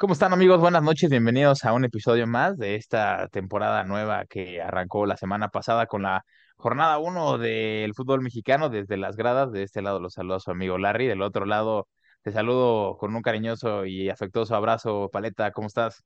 ¿Cómo 0.00 0.14
están 0.14 0.32
amigos? 0.32 0.60
Buenas 0.60 0.82
noches, 0.82 1.10
bienvenidos 1.10 1.66
a 1.66 1.74
un 1.74 1.84
episodio 1.84 2.26
más 2.26 2.56
de 2.56 2.74
esta 2.76 3.28
temporada 3.28 3.84
nueva 3.84 4.24
que 4.24 4.62
arrancó 4.62 5.04
la 5.04 5.18
semana 5.18 5.50
pasada 5.50 5.84
con 5.84 6.04
la 6.04 6.24
jornada 6.56 6.96
uno 6.96 7.36
del 7.36 7.92
fútbol 7.92 8.22
mexicano 8.22 8.70
desde 8.70 8.96
las 8.96 9.16
gradas. 9.16 9.52
De 9.52 9.62
este 9.62 9.82
lado 9.82 10.00
los 10.00 10.14
saluda 10.14 10.40
su 10.40 10.50
amigo 10.50 10.78
Larry, 10.78 11.06
del 11.06 11.20
otro 11.20 11.44
lado 11.44 11.86
te 12.22 12.32
saludo 12.32 12.96
con 12.96 13.14
un 13.14 13.20
cariñoso 13.20 13.84
y 13.84 14.08
afectuoso 14.08 14.56
abrazo. 14.56 15.10
Paleta, 15.12 15.50
¿cómo 15.50 15.66
estás? 15.66 16.02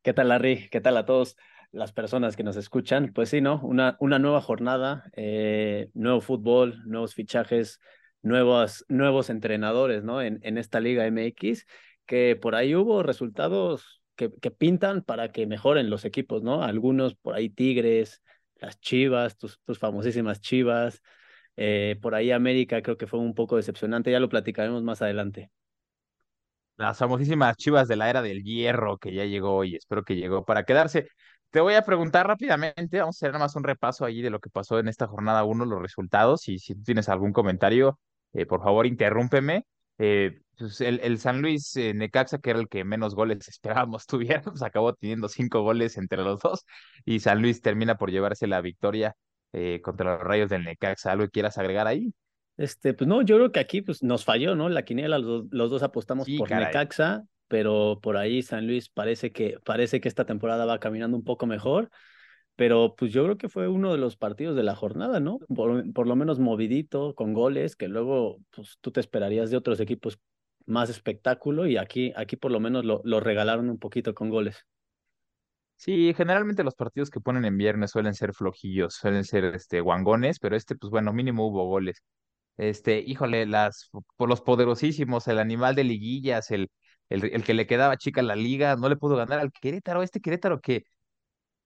¿Qué 0.00 0.14
tal, 0.14 0.28
Larry? 0.28 0.70
¿Qué 0.70 0.80
tal 0.80 0.96
a 0.96 1.04
todos 1.04 1.36
las 1.70 1.92
personas 1.92 2.34
que 2.34 2.44
nos 2.44 2.56
escuchan? 2.56 3.12
Pues 3.14 3.28
sí, 3.28 3.42
¿no? 3.42 3.60
Una, 3.62 3.98
una 4.00 4.18
nueva 4.18 4.40
jornada, 4.40 5.04
eh, 5.12 5.90
nuevo 5.92 6.22
fútbol, 6.22 6.82
nuevos 6.86 7.12
fichajes, 7.12 7.78
nuevos, 8.22 8.86
nuevos 8.88 9.28
entrenadores, 9.28 10.02
¿no? 10.02 10.22
En, 10.22 10.38
en 10.40 10.56
esta 10.56 10.80
Liga 10.80 11.04
MX 11.04 11.66
que 12.08 12.36
por 12.36 12.56
ahí 12.56 12.74
hubo 12.74 13.04
resultados 13.04 14.02
que, 14.16 14.32
que, 14.40 14.50
pintan 14.50 15.02
para 15.02 15.30
que 15.30 15.46
mejoren 15.46 15.90
los 15.90 16.04
equipos, 16.04 16.42
¿no? 16.42 16.64
Algunos 16.64 17.14
por 17.14 17.34
ahí 17.36 17.50
Tigres, 17.50 18.22
las 18.56 18.80
Chivas, 18.80 19.36
tus, 19.36 19.60
tus 19.64 19.78
famosísimas 19.78 20.40
Chivas. 20.40 21.02
Eh, 21.56 21.98
por 22.00 22.14
ahí 22.14 22.30
América 22.30 22.82
creo 22.82 22.96
que 22.96 23.06
fue 23.06 23.20
un 23.20 23.34
poco 23.34 23.56
decepcionante, 23.56 24.10
ya 24.10 24.20
lo 24.20 24.28
platicaremos 24.28 24.82
más 24.82 25.02
adelante. 25.02 25.50
Las 26.76 26.98
famosísimas 26.98 27.56
Chivas 27.56 27.88
de 27.88 27.96
la 27.96 28.08
era 28.08 28.22
del 28.22 28.42
hierro 28.42 28.98
que 28.98 29.12
ya 29.12 29.24
llegó 29.24 29.64
y 29.64 29.76
espero 29.76 30.04
que 30.04 30.16
llegó 30.16 30.44
para 30.44 30.64
quedarse. 30.64 31.08
Te 31.50 31.60
voy 31.60 31.74
a 31.74 31.82
preguntar 31.82 32.26
rápidamente, 32.26 33.00
vamos 33.00 33.16
a 33.16 33.18
hacer 33.18 33.32
nada 33.32 33.44
más 33.44 33.56
un 33.56 33.64
repaso 33.64 34.04
ahí 34.04 34.22
de 34.22 34.30
lo 34.30 34.40
que 34.40 34.50
pasó 34.50 34.78
en 34.78 34.88
esta 34.88 35.06
jornada 35.06 35.44
uno, 35.44 35.64
los 35.64 35.80
resultados, 35.80 36.48
y 36.48 36.58
si 36.58 36.74
tú 36.74 36.82
tienes 36.82 37.08
algún 37.08 37.32
comentario, 37.32 37.98
eh, 38.32 38.46
por 38.46 38.62
favor, 38.62 38.86
interrúmpeme. 38.86 39.64
Eh, 39.98 40.40
pues 40.56 40.80
el, 40.80 41.00
el, 41.02 41.18
San 41.18 41.40
Luis 41.42 41.76
eh, 41.76 41.94
Necaxa, 41.94 42.38
que 42.38 42.50
era 42.50 42.58
el 42.58 42.68
que 42.68 42.84
menos 42.84 43.14
goles 43.14 43.48
esperábamos 43.48 44.06
tuviera, 44.06 44.42
pues 44.42 44.62
acabó 44.62 44.94
teniendo 44.94 45.28
cinco 45.28 45.62
goles 45.62 45.96
entre 45.96 46.22
los 46.22 46.40
dos 46.40 46.64
y 47.04 47.20
San 47.20 47.42
Luis 47.42 47.60
termina 47.60 47.96
por 47.96 48.10
llevarse 48.10 48.46
la 48.46 48.60
victoria 48.60 49.14
eh, 49.52 49.80
contra 49.82 50.14
los 50.14 50.22
Rayos 50.22 50.50
del 50.50 50.64
Necaxa. 50.64 51.12
¿Algo 51.12 51.24
que 51.24 51.30
quieras 51.30 51.58
agregar 51.58 51.86
ahí? 51.86 52.12
Este, 52.56 52.92
pues 52.92 53.06
no, 53.06 53.22
yo 53.22 53.36
creo 53.36 53.52
que 53.52 53.60
aquí 53.60 53.82
pues 53.82 54.02
nos 54.02 54.24
falló, 54.24 54.56
¿no? 54.56 54.68
La 54.68 54.84
quiniela, 54.84 55.18
los, 55.18 55.44
los 55.50 55.70
dos 55.70 55.82
apostamos 55.82 56.26
sí, 56.26 56.38
por 56.38 56.48
caray. 56.48 56.66
Necaxa, 56.66 57.22
pero 57.46 58.00
por 58.02 58.16
ahí 58.16 58.42
San 58.42 58.66
Luis 58.66 58.88
parece 58.88 59.30
que, 59.30 59.58
parece 59.64 60.00
que 60.00 60.08
esta 60.08 60.26
temporada 60.26 60.64
va 60.64 60.80
caminando 60.80 61.16
un 61.16 61.24
poco 61.24 61.46
mejor 61.46 61.88
pero 62.58 62.96
pues 62.96 63.12
yo 63.12 63.22
creo 63.22 63.38
que 63.38 63.48
fue 63.48 63.68
uno 63.68 63.92
de 63.92 63.98
los 63.98 64.16
partidos 64.16 64.56
de 64.56 64.64
la 64.64 64.74
jornada, 64.74 65.20
¿no? 65.20 65.38
Por, 65.54 65.92
por, 65.92 66.08
lo 66.08 66.16
menos 66.16 66.40
movidito, 66.40 67.14
con 67.14 67.32
goles, 67.32 67.76
que 67.76 67.86
luego 67.86 68.40
pues 68.50 68.78
tú 68.80 68.90
te 68.90 68.98
esperarías 68.98 69.52
de 69.52 69.56
otros 69.56 69.78
equipos 69.78 70.18
más 70.66 70.90
espectáculo 70.90 71.68
y 71.68 71.76
aquí, 71.76 72.12
aquí 72.16 72.34
por 72.34 72.50
lo 72.50 72.58
menos 72.58 72.84
lo, 72.84 73.00
lo 73.04 73.20
regalaron 73.20 73.70
un 73.70 73.78
poquito 73.78 74.12
con 74.12 74.28
goles. 74.28 74.66
Sí, 75.76 76.12
generalmente 76.16 76.64
los 76.64 76.74
partidos 76.74 77.10
que 77.10 77.20
ponen 77.20 77.44
en 77.44 77.56
viernes 77.56 77.92
suelen 77.92 78.14
ser 78.14 78.34
flojillos, 78.34 78.94
suelen 78.94 79.22
ser 79.22 79.44
este 79.44 79.80
guangones, 79.80 80.40
pero 80.40 80.56
este 80.56 80.74
pues 80.74 80.90
bueno, 80.90 81.12
mínimo 81.12 81.46
hubo 81.46 81.64
goles. 81.68 82.02
Este, 82.56 82.98
híjole, 82.98 83.46
las 83.46 83.88
por 84.16 84.28
los 84.28 84.40
poderosísimos, 84.40 85.28
el 85.28 85.38
animal 85.38 85.76
de 85.76 85.84
liguillas, 85.84 86.50
el, 86.50 86.72
el, 87.08 87.24
el 87.32 87.44
que 87.44 87.54
le 87.54 87.68
quedaba 87.68 87.98
chica 87.98 88.20
la 88.20 88.34
liga, 88.34 88.74
no 88.74 88.88
le 88.88 88.96
pudo 88.96 89.14
ganar 89.14 89.38
al 89.38 89.52
Querétaro, 89.52 90.02
este 90.02 90.20
Querétaro 90.20 90.60
que 90.60 90.82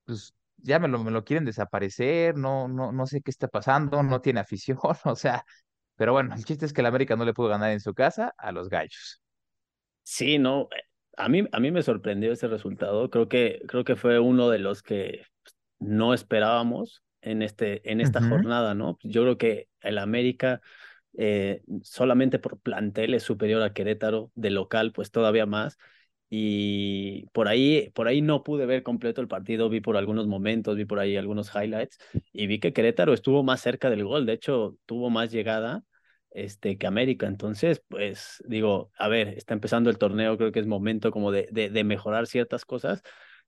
pues 0.04 0.34
ya 0.56 0.78
me 0.78 0.88
lo, 0.88 1.02
me 1.02 1.10
lo 1.10 1.24
quieren 1.24 1.44
desaparecer, 1.44 2.36
no, 2.36 2.68
no, 2.68 2.92
no 2.92 3.06
sé 3.06 3.20
qué 3.22 3.30
está 3.30 3.48
pasando, 3.48 4.02
no 4.02 4.20
tiene 4.20 4.40
afición, 4.40 4.78
o 5.04 5.16
sea, 5.16 5.44
pero 5.96 6.12
bueno, 6.12 6.34
el 6.34 6.44
chiste 6.44 6.66
es 6.66 6.72
que 6.72 6.80
el 6.80 6.86
América 6.86 7.16
no 7.16 7.24
le 7.24 7.34
pudo 7.34 7.48
ganar 7.48 7.70
en 7.70 7.80
su 7.80 7.94
casa 7.94 8.34
a 8.38 8.52
los 8.52 8.68
gallos. 8.68 9.22
Sí, 10.02 10.38
no, 10.38 10.68
a 11.16 11.28
mí, 11.28 11.46
a 11.52 11.60
mí 11.60 11.70
me 11.70 11.82
sorprendió 11.82 12.32
ese 12.32 12.48
resultado, 12.48 13.10
creo 13.10 13.28
que, 13.28 13.62
creo 13.68 13.84
que 13.84 13.96
fue 13.96 14.18
uno 14.18 14.48
de 14.50 14.58
los 14.58 14.82
que 14.82 15.22
no 15.78 16.14
esperábamos 16.14 17.02
en, 17.20 17.42
este, 17.42 17.90
en 17.90 18.00
esta 18.00 18.20
uh 18.20 18.22
-huh. 18.22 18.28
jornada, 18.30 18.74
¿no? 18.74 18.98
Yo 19.02 19.22
creo 19.22 19.38
que 19.38 19.68
el 19.80 19.98
América 19.98 20.60
eh, 21.18 21.62
solamente 21.82 22.38
por 22.38 22.60
plantel 22.60 23.14
es 23.14 23.22
superior 23.22 23.62
a 23.62 23.72
Querétaro, 23.72 24.30
de 24.34 24.50
local 24.50 24.92
pues 24.92 25.10
todavía 25.10 25.46
más, 25.46 25.76
y 26.34 27.26
por 27.34 27.46
ahí, 27.46 27.90
por 27.94 28.08
ahí 28.08 28.22
no 28.22 28.42
pude 28.42 28.64
ver 28.64 28.82
completo 28.82 29.20
el 29.20 29.28
partido, 29.28 29.68
vi 29.68 29.82
por 29.82 29.98
algunos 29.98 30.26
momentos, 30.26 30.76
vi 30.76 30.86
por 30.86 30.98
ahí 30.98 31.18
algunos 31.18 31.54
highlights 31.54 31.98
y 32.32 32.46
vi 32.46 32.58
que 32.58 32.72
Querétaro 32.72 33.12
estuvo 33.12 33.42
más 33.42 33.60
cerca 33.60 33.90
del 33.90 34.02
gol, 34.02 34.24
de 34.24 34.32
hecho 34.32 34.78
tuvo 34.86 35.10
más 35.10 35.30
llegada 35.30 35.84
este, 36.30 36.78
que 36.78 36.86
América, 36.86 37.26
entonces 37.26 37.82
pues 37.86 38.42
digo, 38.46 38.90
a 38.96 39.08
ver, 39.08 39.28
está 39.28 39.52
empezando 39.52 39.90
el 39.90 39.98
torneo, 39.98 40.38
creo 40.38 40.52
que 40.52 40.60
es 40.60 40.66
momento 40.66 41.10
como 41.10 41.32
de, 41.32 41.48
de, 41.52 41.68
de 41.68 41.84
mejorar 41.84 42.26
ciertas 42.26 42.64
cosas, 42.64 43.02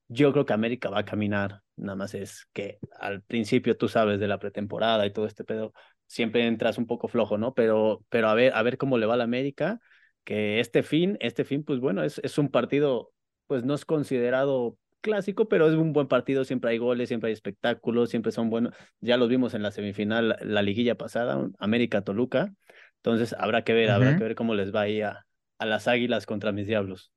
yo 0.08 0.30
creo 0.32 0.44
que 0.44 0.52
América 0.52 0.90
va 0.90 0.98
a 0.98 1.04
caminar, 1.06 1.62
nada 1.76 1.96
más 1.96 2.12
es 2.12 2.46
que 2.52 2.80
al 3.00 3.22
principio 3.22 3.78
tú 3.78 3.88
sabes 3.88 4.20
de 4.20 4.28
la 4.28 4.38
pretemporada 4.38 5.06
y 5.06 5.10
todo 5.10 5.24
este 5.24 5.44
pedo, 5.44 5.72
siempre 6.06 6.46
entras 6.46 6.76
un 6.76 6.86
poco 6.86 7.08
flojo, 7.08 7.38
¿no? 7.38 7.54
Pero, 7.54 8.04
pero 8.10 8.28
a 8.28 8.34
ver, 8.34 8.52
a 8.54 8.62
ver 8.62 8.76
cómo 8.76 8.98
le 8.98 9.06
va 9.06 9.14
a 9.14 9.16
la 9.16 9.24
América 9.24 9.80
que 10.24 10.60
este 10.60 10.82
fin, 10.82 11.16
este 11.20 11.44
fin, 11.44 11.64
pues 11.64 11.80
bueno, 11.80 12.02
es, 12.02 12.20
es 12.24 12.38
un 12.38 12.50
partido, 12.50 13.12
pues 13.46 13.64
no 13.64 13.74
es 13.74 13.84
considerado 13.84 14.78
clásico, 15.00 15.48
pero 15.48 15.68
es 15.68 15.74
un 15.74 15.92
buen 15.92 16.08
partido, 16.08 16.44
siempre 16.44 16.70
hay 16.70 16.78
goles, 16.78 17.08
siempre 17.08 17.28
hay 17.28 17.34
espectáculos, 17.34 18.10
siempre 18.10 18.32
son 18.32 18.50
buenos, 18.50 18.74
ya 19.00 19.16
los 19.18 19.28
vimos 19.28 19.54
en 19.54 19.62
la 19.62 19.70
semifinal, 19.70 20.36
la 20.40 20.62
liguilla 20.62 20.96
pasada, 20.96 21.48
América-Toluca, 21.58 22.54
entonces 22.96 23.34
habrá 23.38 23.64
que 23.64 23.74
ver, 23.74 23.90
uh 23.90 23.92
-huh. 23.92 23.94
habrá 23.96 24.14
que 24.16 24.24
ver 24.24 24.34
cómo 24.34 24.54
les 24.54 24.74
va 24.74 24.82
ahí 24.82 25.02
a, 25.02 25.26
a 25.58 25.66
las 25.66 25.88
Águilas 25.88 26.26
contra 26.26 26.52
mis 26.52 26.66
Diablos. 26.66 27.12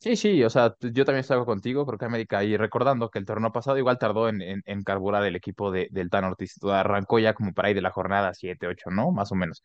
Sí, 0.00 0.14
sí, 0.16 0.44
o 0.44 0.50
sea, 0.50 0.76
yo 0.80 1.04
también 1.04 1.20
estoy 1.20 1.44
contigo, 1.44 1.84
creo 1.84 1.98
que 1.98 2.04
América, 2.04 2.44
y 2.44 2.56
recordando 2.56 3.10
que 3.10 3.18
el 3.18 3.24
torneo 3.26 3.50
pasado 3.50 3.78
igual 3.78 3.98
tardó 3.98 4.28
en, 4.28 4.40
en, 4.42 4.62
en 4.64 4.84
carburar 4.84 5.24
el 5.24 5.34
equipo 5.34 5.72
de, 5.72 5.88
del 5.90 6.08
Tan 6.08 6.22
Ortiz, 6.24 6.54
arrancó 6.62 7.18
ya 7.18 7.34
como 7.34 7.52
para 7.52 7.68
ahí 7.68 7.74
de 7.74 7.82
la 7.82 7.90
jornada 7.90 8.32
7, 8.32 8.68
8, 8.68 8.90
¿no? 8.90 9.10
Más 9.10 9.32
o 9.32 9.34
menos. 9.34 9.60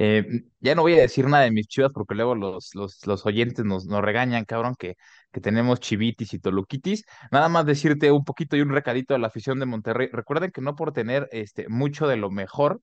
Eh, 0.00 0.44
ya 0.60 0.74
no 0.76 0.82
voy 0.82 0.94
a 0.94 1.00
decir 1.02 1.26
nada 1.26 1.44
de 1.44 1.50
mis 1.50 1.66
chivas 1.66 1.90
porque 1.92 2.14
luego 2.14 2.34
los, 2.36 2.70
los, 2.74 3.04
los 3.06 3.26
oyentes 3.26 3.64
nos, 3.64 3.86
nos 3.86 4.00
regañan, 4.02 4.44
cabrón, 4.44 4.74
que, 4.78 4.94
que 5.32 5.40
tenemos 5.40 5.80
chivitis 5.80 6.34
y 6.34 6.38
toluquitis. 6.38 7.04
Nada 7.32 7.48
más 7.48 7.66
decirte 7.66 8.12
un 8.12 8.24
poquito 8.24 8.56
y 8.56 8.60
un 8.62 8.70
recadito 8.70 9.14
a 9.14 9.18
la 9.18 9.26
afición 9.28 9.58
de 9.58 9.66
Monterrey. 9.66 10.08
Recuerden 10.12 10.52
que 10.52 10.60
no 10.60 10.76
por 10.76 10.92
tener 10.92 11.28
este, 11.32 11.68
mucho 11.68 12.06
de 12.06 12.16
lo 12.16 12.30
mejor, 12.30 12.80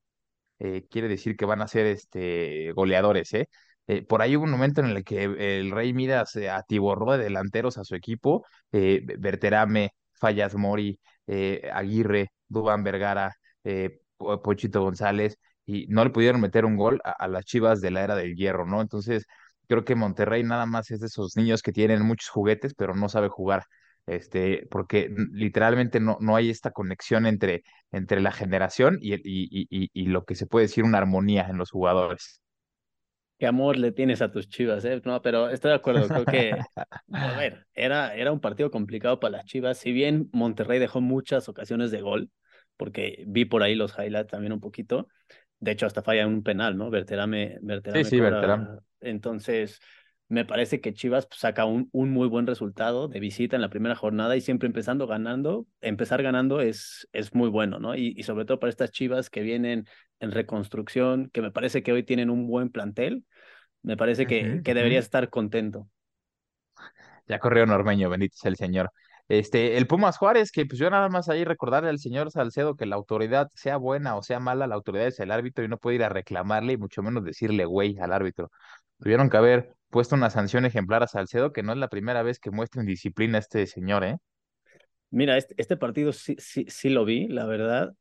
eh, 0.59 0.85
quiere 0.89 1.07
decir 1.07 1.35
que 1.37 1.45
van 1.45 1.61
a 1.61 1.67
ser 1.67 1.85
este, 1.87 2.71
goleadores, 2.73 3.33
¿eh? 3.33 3.49
Eh, 3.87 4.01
por 4.03 4.21
ahí 4.21 4.35
hubo 4.35 4.45
un 4.45 4.51
momento 4.51 4.81
en 4.81 4.87
el 4.87 5.03
que 5.03 5.23
el 5.25 5.71
Rey 5.71 5.93
Midas 5.93 6.35
eh, 6.37 6.49
atiborró 6.49 7.11
de 7.13 7.23
delanteros 7.25 7.77
a 7.77 7.83
su 7.83 7.95
equipo, 7.95 8.45
eh, 8.71 9.01
Berterame, 9.19 9.91
Fallas 10.13 10.55
Mori, 10.55 10.99
Aguirre, 11.73 12.29
Dubán 12.47 12.83
Vergara, 12.83 13.35
Pochito 14.43 14.81
González, 14.81 15.37
y 15.65 15.87
no 15.87 16.03
le 16.03 16.11
pudieron 16.11 16.41
meter 16.41 16.65
un 16.65 16.77
gol 16.77 17.01
a, 17.03 17.11
a, 17.11 17.27
las 17.27 17.45
Chivas 17.45 17.81
de 17.81 17.91
la 17.91 18.03
era 18.03 18.15
del 18.15 18.35
hierro, 18.35 18.65
¿no? 18.65 18.81
Entonces, 18.81 19.25
creo 19.67 19.83
que 19.85 19.95
Monterrey 19.95 20.43
nada 20.43 20.65
más 20.65 20.91
es 20.91 20.99
de 20.99 21.07
esos 21.07 21.35
niños 21.35 21.61
que 21.61 21.71
tienen 21.71 22.01
muchos 22.03 22.29
juguetes, 22.29 22.73
pero 22.75 22.95
no 22.95 23.09
sabe 23.09 23.29
jugar, 23.29 23.63
este, 24.05 24.67
porque 24.69 25.09
literalmente 25.31 25.99
no, 25.99 26.17
no 26.21 26.35
hay 26.35 26.49
esta 26.49 26.71
conexión 26.71 27.25
entre, 27.25 27.63
entre 27.91 28.21
la 28.21 28.31
generación 28.31 28.97
y, 29.01 29.15
y, 29.15 29.67
y, 29.69 29.89
y, 29.93 30.05
lo 30.07 30.25
que 30.25 30.35
se 30.35 30.45
puede 30.45 30.65
decir 30.65 30.83
una 30.83 30.99
armonía 30.99 31.47
en 31.49 31.57
los 31.57 31.71
jugadores. 31.71 32.41
Qué 33.37 33.47
amor 33.47 33.77
le 33.77 33.91
tienes 33.91 34.21
a 34.21 34.31
tus 34.31 34.47
chivas, 34.47 34.85
¿eh? 34.85 35.01
No, 35.03 35.21
pero 35.21 35.49
estoy 35.49 35.69
de 35.69 35.75
acuerdo, 35.75 36.07
creo 36.07 36.25
que, 36.25 36.51
a 37.11 37.37
ver, 37.37 37.67
era, 37.73 38.15
era 38.15 38.31
un 38.31 38.39
partido 38.39 38.71
complicado 38.71 39.19
para 39.19 39.37
las 39.37 39.45
chivas, 39.45 39.77
si 39.77 39.91
bien 39.91 40.29
Monterrey 40.31 40.79
dejó 40.79 41.01
muchas 41.01 41.49
ocasiones 41.49 41.91
de 41.91 42.01
gol, 42.01 42.29
porque 42.77 43.23
vi 43.27 43.43
por 43.45 43.63
ahí 43.63 43.75
los 43.75 43.97
highlights 43.97 44.31
también 44.31 44.53
un 44.53 44.61
poquito, 44.61 45.09
de 45.59 45.71
hecho, 45.71 45.85
hasta 45.85 46.01
falla 46.01 46.27
un 46.27 46.43
penal, 46.43 46.77
¿no? 46.77 46.89
Verterame. 46.89 47.57
Verterame 47.61 48.03
sí, 48.03 48.09
sí, 48.11 48.17
cobra... 48.17 48.31
Verterame. 48.31 48.67
Entonces, 49.01 49.79
me 50.27 50.45
parece 50.45 50.81
que 50.81 50.93
Chivas 50.93 51.27
pues, 51.27 51.39
saca 51.39 51.65
un, 51.65 51.89
un, 51.91 52.09
muy 52.11 52.27
buen 52.27 52.47
resultado 52.47 53.07
de 53.07 53.19
visita 53.19 53.55
en 53.55 53.61
la 53.61 53.69
primera 53.69 53.95
jornada 53.95 54.35
y 54.35 54.41
siempre 54.41 54.67
empezando 54.67 55.05
ganando, 55.05 55.67
empezar 55.81 56.23
ganando 56.23 56.61
es, 56.61 57.07
es 57.13 57.35
muy 57.35 57.49
bueno, 57.49 57.79
¿no? 57.79 57.95
Y, 57.95 58.13
y 58.17 58.23
sobre 58.23 58.45
todo 58.45 58.59
para 58.59 58.69
estas 58.71 58.91
Chivas 58.91 59.29
que 59.29 59.41
vienen 59.41 59.85
en 60.19 60.31
reconstrucción, 60.31 61.29
que 61.31 61.41
me 61.41 61.51
parece 61.51 61.83
que 61.83 61.91
hoy 61.91 62.03
tienen 62.03 62.29
un 62.29 62.47
buen 62.47 62.69
plantel, 62.69 63.23
me 63.83 63.97
parece 63.97 64.25
que, 64.25 64.41
uh 64.41 64.45
-huh, 64.45 64.63
que 64.63 64.73
debería 64.73 64.99
estar 64.99 65.29
contento. 65.29 65.87
Ya 67.27 67.39
corrió 67.39 67.65
Normeño, 67.65 68.09
bendito 68.09 68.37
sea 68.37 68.49
el 68.49 68.55
Señor. 68.55 68.91
Este, 69.27 69.77
el 69.77 69.87
Pumas 69.87 70.17
Juárez, 70.17 70.51
que 70.51 70.65
pues 70.65 70.79
yo 70.79 70.89
nada 70.89 71.09
más 71.09 71.29
ahí 71.29 71.43
recordarle 71.43 71.89
al 71.89 71.99
señor 71.99 72.31
Salcedo 72.31 72.75
que 72.75 72.85
la 72.85 72.95
autoridad, 72.95 73.49
sea 73.55 73.77
buena 73.77 74.15
o 74.15 74.21
sea 74.21 74.39
mala, 74.39 74.67
la 74.67 74.75
autoridad 74.75 75.07
es 75.07 75.19
el 75.19 75.31
árbitro 75.31 75.63
y 75.63 75.67
no 75.67 75.77
puede 75.77 75.95
ir 75.95 76.03
a 76.03 76.09
reclamarle 76.09 76.73
y 76.73 76.77
mucho 76.77 77.01
menos 77.01 77.23
decirle 77.23 77.65
güey 77.65 77.97
al 77.99 78.13
árbitro. 78.13 78.51
Tuvieron 78.99 79.29
que 79.29 79.37
haber 79.37 79.73
puesto 79.89 80.15
una 80.15 80.29
sanción 80.29 80.65
ejemplar 80.65 81.01
a 81.03 81.07
Salcedo, 81.07 81.51
que 81.53 81.63
no 81.63 81.71
es 81.71 81.79
la 81.79 81.87
primera 81.87 82.21
vez 82.21 82.39
que 82.39 82.51
muestra 82.51 82.81
indisciplina 82.81 83.37
a 83.37 83.41
este 83.41 83.65
señor, 83.65 84.03
¿eh? 84.03 84.17
Mira, 85.09 85.37
este, 85.37 85.55
este 85.57 85.77
partido 85.77 86.13
sí, 86.13 86.35
sí, 86.37 86.65
sí 86.67 86.89
lo 86.89 87.05
vi, 87.05 87.27
la 87.27 87.45
verdad. 87.45 87.93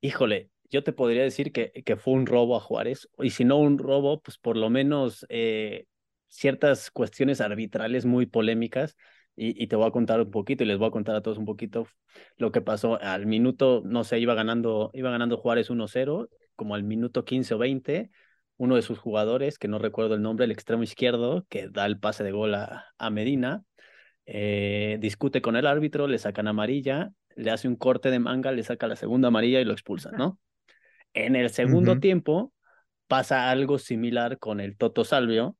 Híjole, 0.00 0.50
yo 0.70 0.84
te 0.84 0.92
podría 0.92 1.22
decir 1.22 1.52
que, 1.52 1.72
que 1.84 1.96
fue 1.96 2.14
un 2.14 2.26
robo 2.26 2.56
a 2.56 2.60
Juárez, 2.60 3.08
y 3.18 3.30
si 3.30 3.44
no 3.44 3.58
un 3.58 3.78
robo, 3.78 4.20
pues 4.20 4.38
por 4.38 4.56
lo 4.56 4.70
menos 4.70 5.26
eh, 5.28 5.86
ciertas 6.28 6.90
cuestiones 6.90 7.40
arbitrales 7.40 8.04
muy 8.04 8.26
polémicas 8.26 8.96
y, 9.34 9.66
te 9.66 9.76
voy 9.76 9.86
a 9.86 9.90
contar 9.90 10.20
un 10.20 10.30
poquito 10.30 10.62
y 10.62 10.66
les 10.66 10.78
voy 10.78 10.88
a 10.88 10.90
contar 10.90 11.16
a 11.16 11.22
todos 11.22 11.38
un 11.38 11.46
poquito 11.46 11.86
lo 12.36 12.52
que 12.52 12.60
pasó. 12.60 13.00
Al 13.00 13.26
minuto, 13.26 13.82
no 13.84 14.04
sé, 14.04 14.18
iba 14.18 14.34
ganando, 14.34 14.90
iba 14.92 15.10
ganando 15.10 15.38
Juárez 15.38 15.70
1-0, 15.70 16.28
como 16.54 16.74
al 16.74 16.84
minuto 16.84 17.24
15 17.24 17.54
o 17.54 17.58
20, 17.58 18.10
uno 18.58 18.76
de 18.76 18.82
sus 18.82 18.98
jugadores, 18.98 19.58
que 19.58 19.68
no 19.68 19.78
recuerdo 19.78 20.14
el 20.14 20.22
nombre, 20.22 20.44
el 20.44 20.50
extremo 20.50 20.82
izquierdo, 20.82 21.46
que 21.48 21.68
da 21.68 21.86
el 21.86 21.98
pase 21.98 22.24
de 22.24 22.32
gol 22.32 22.54
a, 22.54 23.10
Medina, 23.10 23.62
eh, 24.26 24.98
discute 25.00 25.40
con 25.40 25.56
el 25.56 25.66
árbitro, 25.66 26.06
le 26.06 26.18
sacan 26.18 26.46
amarilla, 26.46 27.10
le 27.34 27.50
hace 27.50 27.68
un 27.68 27.76
corte 27.76 28.10
de 28.10 28.18
manga, 28.18 28.52
le 28.52 28.62
saca 28.62 28.86
la 28.86 28.96
segunda 28.96 29.28
amarilla 29.28 29.60
y 29.60 29.64
lo 29.64 29.72
expulsan, 29.72 30.12
¿no? 30.16 30.38
En 31.14 31.36
el 31.36 31.50
segundo 31.50 31.98
tiempo 31.98 32.52
pasa 33.06 33.50
algo 33.50 33.78
similar 33.78 34.38
con 34.38 34.60
el 34.60 34.76
Toto 34.76 35.04
Salvio, 35.04 35.56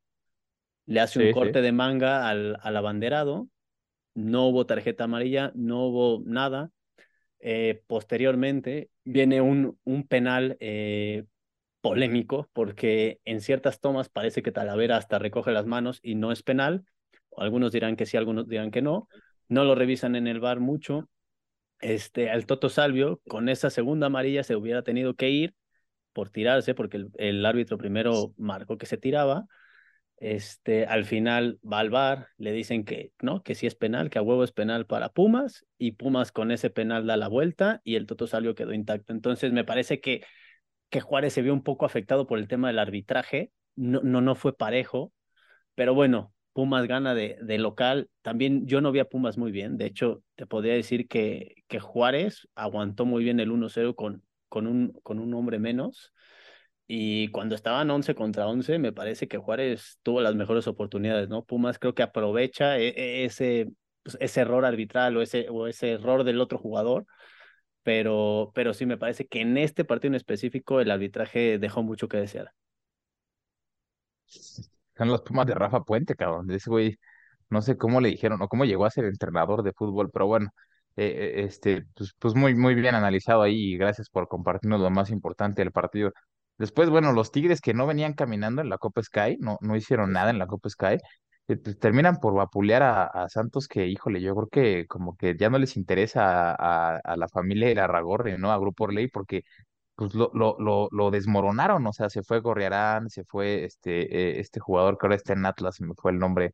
le 0.86 1.00
hace 1.00 1.26
un 1.26 1.32
corte 1.32 1.62
de 1.62 1.72
manga 1.72 2.28
al, 2.28 2.58
al 2.62 2.76
abanderado, 2.76 3.48
no 4.14 4.46
hubo 4.48 4.66
tarjeta 4.66 5.04
amarilla, 5.04 5.52
no 5.54 5.86
hubo 5.86 6.22
nada. 6.24 6.70
Eh, 7.40 7.82
posteriormente 7.86 8.90
viene 9.04 9.40
un, 9.40 9.78
un 9.84 10.06
penal 10.06 10.56
eh, 10.60 11.24
polémico 11.80 12.48
porque 12.52 13.20
en 13.24 13.40
ciertas 13.40 13.80
tomas 13.80 14.08
parece 14.08 14.42
que 14.42 14.52
Talavera 14.52 14.96
hasta 14.96 15.18
recoge 15.18 15.50
las 15.50 15.66
manos 15.66 15.98
y 16.02 16.14
no 16.14 16.32
es 16.32 16.42
penal. 16.42 16.84
Algunos 17.36 17.72
dirán 17.72 17.96
que 17.96 18.06
sí, 18.06 18.16
algunos 18.16 18.48
dirán 18.48 18.70
que 18.70 18.82
no. 18.82 19.08
No 19.48 19.64
lo 19.64 19.74
revisan 19.74 20.16
en 20.16 20.26
el 20.26 20.40
bar 20.40 20.60
mucho. 20.60 21.08
Este, 21.80 22.30
al 22.30 22.46
Toto 22.46 22.68
Salvio, 22.68 23.20
con 23.28 23.48
esa 23.48 23.68
segunda 23.70 24.06
amarilla 24.06 24.44
se 24.44 24.54
hubiera 24.54 24.82
tenido 24.82 25.14
que 25.14 25.30
ir 25.30 25.54
por 26.12 26.30
tirarse, 26.30 26.74
porque 26.74 26.98
el, 26.98 27.10
el 27.16 27.44
árbitro 27.44 27.78
primero 27.78 28.34
marcó 28.36 28.78
que 28.78 28.86
se 28.86 28.98
tiraba 28.98 29.46
este, 30.16 30.86
al 30.86 31.04
final 31.04 31.58
va 31.64 31.80
al 31.80 31.90
bar, 31.90 32.28
le 32.36 32.52
dicen 32.52 32.84
que 32.84 33.12
no, 33.20 33.42
que 33.42 33.54
sí 33.54 33.66
es 33.66 33.74
penal, 33.74 34.10
que 34.10 34.18
a 34.18 34.22
huevo 34.22 34.44
es 34.44 34.52
penal 34.52 34.86
para 34.86 35.08
Pumas, 35.08 35.66
y 35.78 35.92
Pumas 35.92 36.32
con 36.32 36.50
ese 36.52 36.70
penal 36.70 37.06
da 37.06 37.16
la 37.16 37.28
vuelta 37.28 37.80
y 37.84 37.96
el 37.96 38.06
Toto 38.06 38.26
Salvio 38.26 38.54
quedó 38.54 38.72
intacto. 38.72 39.12
Entonces 39.12 39.52
me 39.52 39.64
parece 39.64 40.00
que, 40.00 40.24
que 40.90 41.00
Juárez 41.00 41.32
se 41.32 41.42
vio 41.42 41.52
un 41.52 41.62
poco 41.62 41.86
afectado 41.86 42.26
por 42.26 42.38
el 42.38 42.48
tema 42.48 42.68
del 42.68 42.78
arbitraje, 42.78 43.50
no, 43.74 44.00
no, 44.02 44.20
no 44.20 44.34
fue 44.34 44.56
parejo, 44.56 45.12
pero 45.74 45.94
bueno, 45.94 46.32
Pumas 46.52 46.86
gana 46.86 47.14
de, 47.14 47.38
de 47.42 47.58
local. 47.58 48.10
También 48.20 48.66
yo 48.66 48.80
no 48.80 48.92
vi 48.92 49.00
a 49.00 49.06
Pumas 49.06 49.38
muy 49.38 49.52
bien, 49.52 49.76
de 49.78 49.86
hecho, 49.86 50.22
te 50.34 50.46
podría 50.46 50.74
decir 50.74 51.08
que, 51.08 51.56
que 51.66 51.80
Juárez 51.80 52.48
aguantó 52.54 53.06
muy 53.06 53.24
bien 53.24 53.40
el 53.40 53.50
1-0 53.50 53.94
con, 53.94 54.22
con, 54.48 54.66
un, 54.66 54.92
con 55.02 55.18
un 55.18 55.32
hombre 55.34 55.58
menos 55.58 56.12
y 56.94 57.28
cuando 57.28 57.54
estaban 57.54 57.90
11 57.90 58.14
contra 58.14 58.46
11, 58.46 58.78
me 58.78 58.92
parece 58.92 59.26
que 59.26 59.38
Juárez 59.38 59.98
tuvo 60.02 60.20
las 60.20 60.34
mejores 60.34 60.66
oportunidades, 60.66 61.26
¿no? 61.30 61.42
Pumas 61.42 61.78
creo 61.78 61.94
que 61.94 62.02
aprovecha 62.02 62.78
e, 62.78 62.88
e, 62.88 63.24
ese, 63.24 63.72
pues, 64.02 64.18
ese 64.20 64.42
error 64.42 64.66
arbitral 64.66 65.16
o 65.16 65.22
ese, 65.22 65.46
o 65.48 65.68
ese 65.68 65.92
error 65.92 66.22
del 66.22 66.38
otro 66.38 66.58
jugador, 66.58 67.06
pero, 67.82 68.52
pero 68.54 68.74
sí 68.74 68.84
me 68.84 68.98
parece 68.98 69.26
que 69.26 69.40
en 69.40 69.56
este 69.56 69.86
partido 69.86 70.10
en 70.10 70.16
específico 70.16 70.82
el 70.82 70.90
arbitraje 70.90 71.58
dejó 71.58 71.82
mucho 71.82 72.08
que 72.08 72.18
desear. 72.18 72.52
Son 74.26 75.08
los 75.08 75.22
Pumas 75.22 75.46
de 75.46 75.54
Rafa 75.54 75.80
Puente, 75.84 76.14
cabrón. 76.14 76.50
Ese 76.50 76.68
güey, 76.68 76.98
no 77.48 77.62
sé 77.62 77.78
cómo 77.78 78.02
le 78.02 78.10
dijeron 78.10 78.42
o 78.42 78.48
cómo 78.48 78.66
llegó 78.66 78.84
a 78.84 78.90
ser 78.90 79.06
entrenador 79.06 79.62
de 79.62 79.72
fútbol, 79.72 80.10
pero 80.12 80.26
bueno, 80.26 80.50
eh, 80.96 81.06
eh, 81.06 81.44
este, 81.44 81.86
pues, 81.94 82.12
pues 82.18 82.34
muy, 82.34 82.54
muy 82.54 82.74
bien 82.74 82.94
analizado 82.94 83.40
ahí 83.40 83.72
y 83.72 83.78
gracias 83.78 84.10
por 84.10 84.28
compartirnos 84.28 84.78
lo 84.78 84.90
más 84.90 85.08
importante 85.08 85.62
del 85.62 85.72
partido. 85.72 86.12
Después, 86.62 86.90
bueno, 86.90 87.10
los 87.10 87.32
Tigres 87.32 87.60
que 87.60 87.74
no 87.74 87.88
venían 87.88 88.12
caminando 88.12 88.62
en 88.62 88.68
la 88.68 88.78
Copa 88.78 89.02
Sky, 89.02 89.36
no, 89.40 89.58
no 89.62 89.74
hicieron 89.74 90.12
nada 90.12 90.30
en 90.30 90.38
la 90.38 90.46
Copa 90.46 90.68
Sky, 90.68 90.96
eh, 91.48 91.56
pues, 91.56 91.76
terminan 91.80 92.18
por 92.18 92.34
vapulear 92.34 92.84
a, 92.84 93.28
Santos 93.28 93.66
que, 93.66 93.88
híjole, 93.88 94.20
yo 94.20 94.32
creo 94.36 94.48
que 94.48 94.86
como 94.86 95.16
que 95.16 95.36
ya 95.36 95.50
no 95.50 95.58
les 95.58 95.76
interesa 95.76 96.54
a, 96.56 97.16
la 97.16 97.26
familia 97.28 97.66
de 97.66 97.74
Larragorri, 97.74 98.38
¿no? 98.38 98.52
A 98.52 98.58
Grupo 98.58 98.84
Orley, 98.84 99.08
porque 99.08 99.42
pues 99.96 100.14
lo, 100.14 100.30
lo, 100.34 100.54
lo, 100.60 100.88
lo, 100.92 101.10
desmoronaron, 101.10 101.84
o 101.84 101.92
sea, 101.92 102.08
se 102.08 102.22
fue 102.22 102.38
Gorriarán, 102.38 103.10
se 103.10 103.24
fue 103.24 103.64
este, 103.64 104.36
eh, 104.36 104.40
este 104.40 104.60
jugador 104.60 104.98
que 104.98 105.06
ahora 105.06 105.16
está 105.16 105.32
en 105.32 105.44
Atlas, 105.46 105.80
me 105.80 105.94
fue 105.96 106.12
el 106.12 106.18
nombre, 106.20 106.52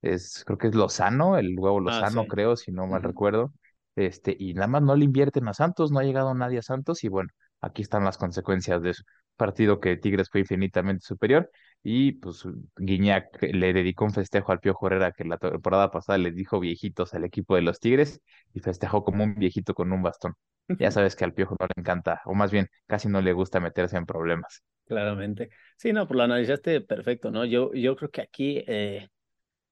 es, 0.00 0.42
creo 0.46 0.56
que 0.56 0.68
es 0.68 0.74
Lozano, 0.74 1.36
el 1.36 1.54
huevo 1.58 1.80
ah, 1.80 1.82
Lozano, 1.82 2.26
creo, 2.26 2.56
si 2.56 2.72
no 2.72 2.86
mal 2.86 3.02
recuerdo, 3.02 3.52
este, 3.94 4.34
y 4.38 4.54
nada 4.54 4.68
más 4.68 4.82
no 4.82 4.96
le 4.96 5.04
invierten 5.04 5.48
a 5.48 5.54
Santos, 5.54 5.92
no 5.92 5.98
ha 5.98 6.04
llegado 6.04 6.32
nadie 6.34 6.60
a 6.60 6.62
Santos, 6.62 7.04
y 7.04 7.08
bueno, 7.08 7.28
aquí 7.60 7.82
están 7.82 8.04
las 8.04 8.16
consecuencias 8.16 8.80
de 8.80 8.90
eso 8.90 9.04
partido 9.40 9.80
que 9.80 9.96
Tigres 9.96 10.28
fue 10.30 10.40
infinitamente 10.42 11.02
superior 11.04 11.50
y 11.82 12.12
pues 12.12 12.44
Guiñac 12.76 13.42
le 13.42 13.72
dedicó 13.72 14.04
un 14.04 14.12
festejo 14.12 14.52
al 14.52 14.60
Piojo 14.60 14.86
Herrera 14.86 15.12
que 15.12 15.24
la 15.24 15.38
temporada 15.38 15.90
pasada 15.90 16.18
le 16.18 16.30
dijo 16.30 16.60
viejitos 16.60 17.14
al 17.14 17.24
equipo 17.24 17.56
de 17.56 17.62
los 17.62 17.80
Tigres 17.80 18.20
y 18.52 18.60
festejó 18.60 19.02
como 19.02 19.24
un 19.24 19.34
viejito 19.36 19.72
con 19.74 19.92
un 19.92 20.02
bastón. 20.02 20.34
Ya 20.68 20.90
sabes 20.90 21.16
que 21.16 21.24
al 21.24 21.32
Piojo 21.32 21.56
no 21.58 21.66
le 21.66 21.80
encanta, 21.80 22.20
o 22.26 22.34
más 22.34 22.52
bien 22.52 22.68
casi 22.86 23.08
no 23.08 23.22
le 23.22 23.32
gusta 23.32 23.60
meterse 23.60 23.96
en 23.96 24.04
problemas. 24.04 24.62
Claramente. 24.86 25.48
Sí, 25.78 25.92
no, 25.94 26.06
por 26.06 26.18
lo 26.18 26.24
analizaste 26.24 26.82
perfecto, 26.82 27.30
¿no? 27.30 27.46
Yo, 27.46 27.72
yo 27.72 27.96
creo 27.96 28.10
que 28.10 28.20
aquí 28.20 28.62
eh, 28.66 29.08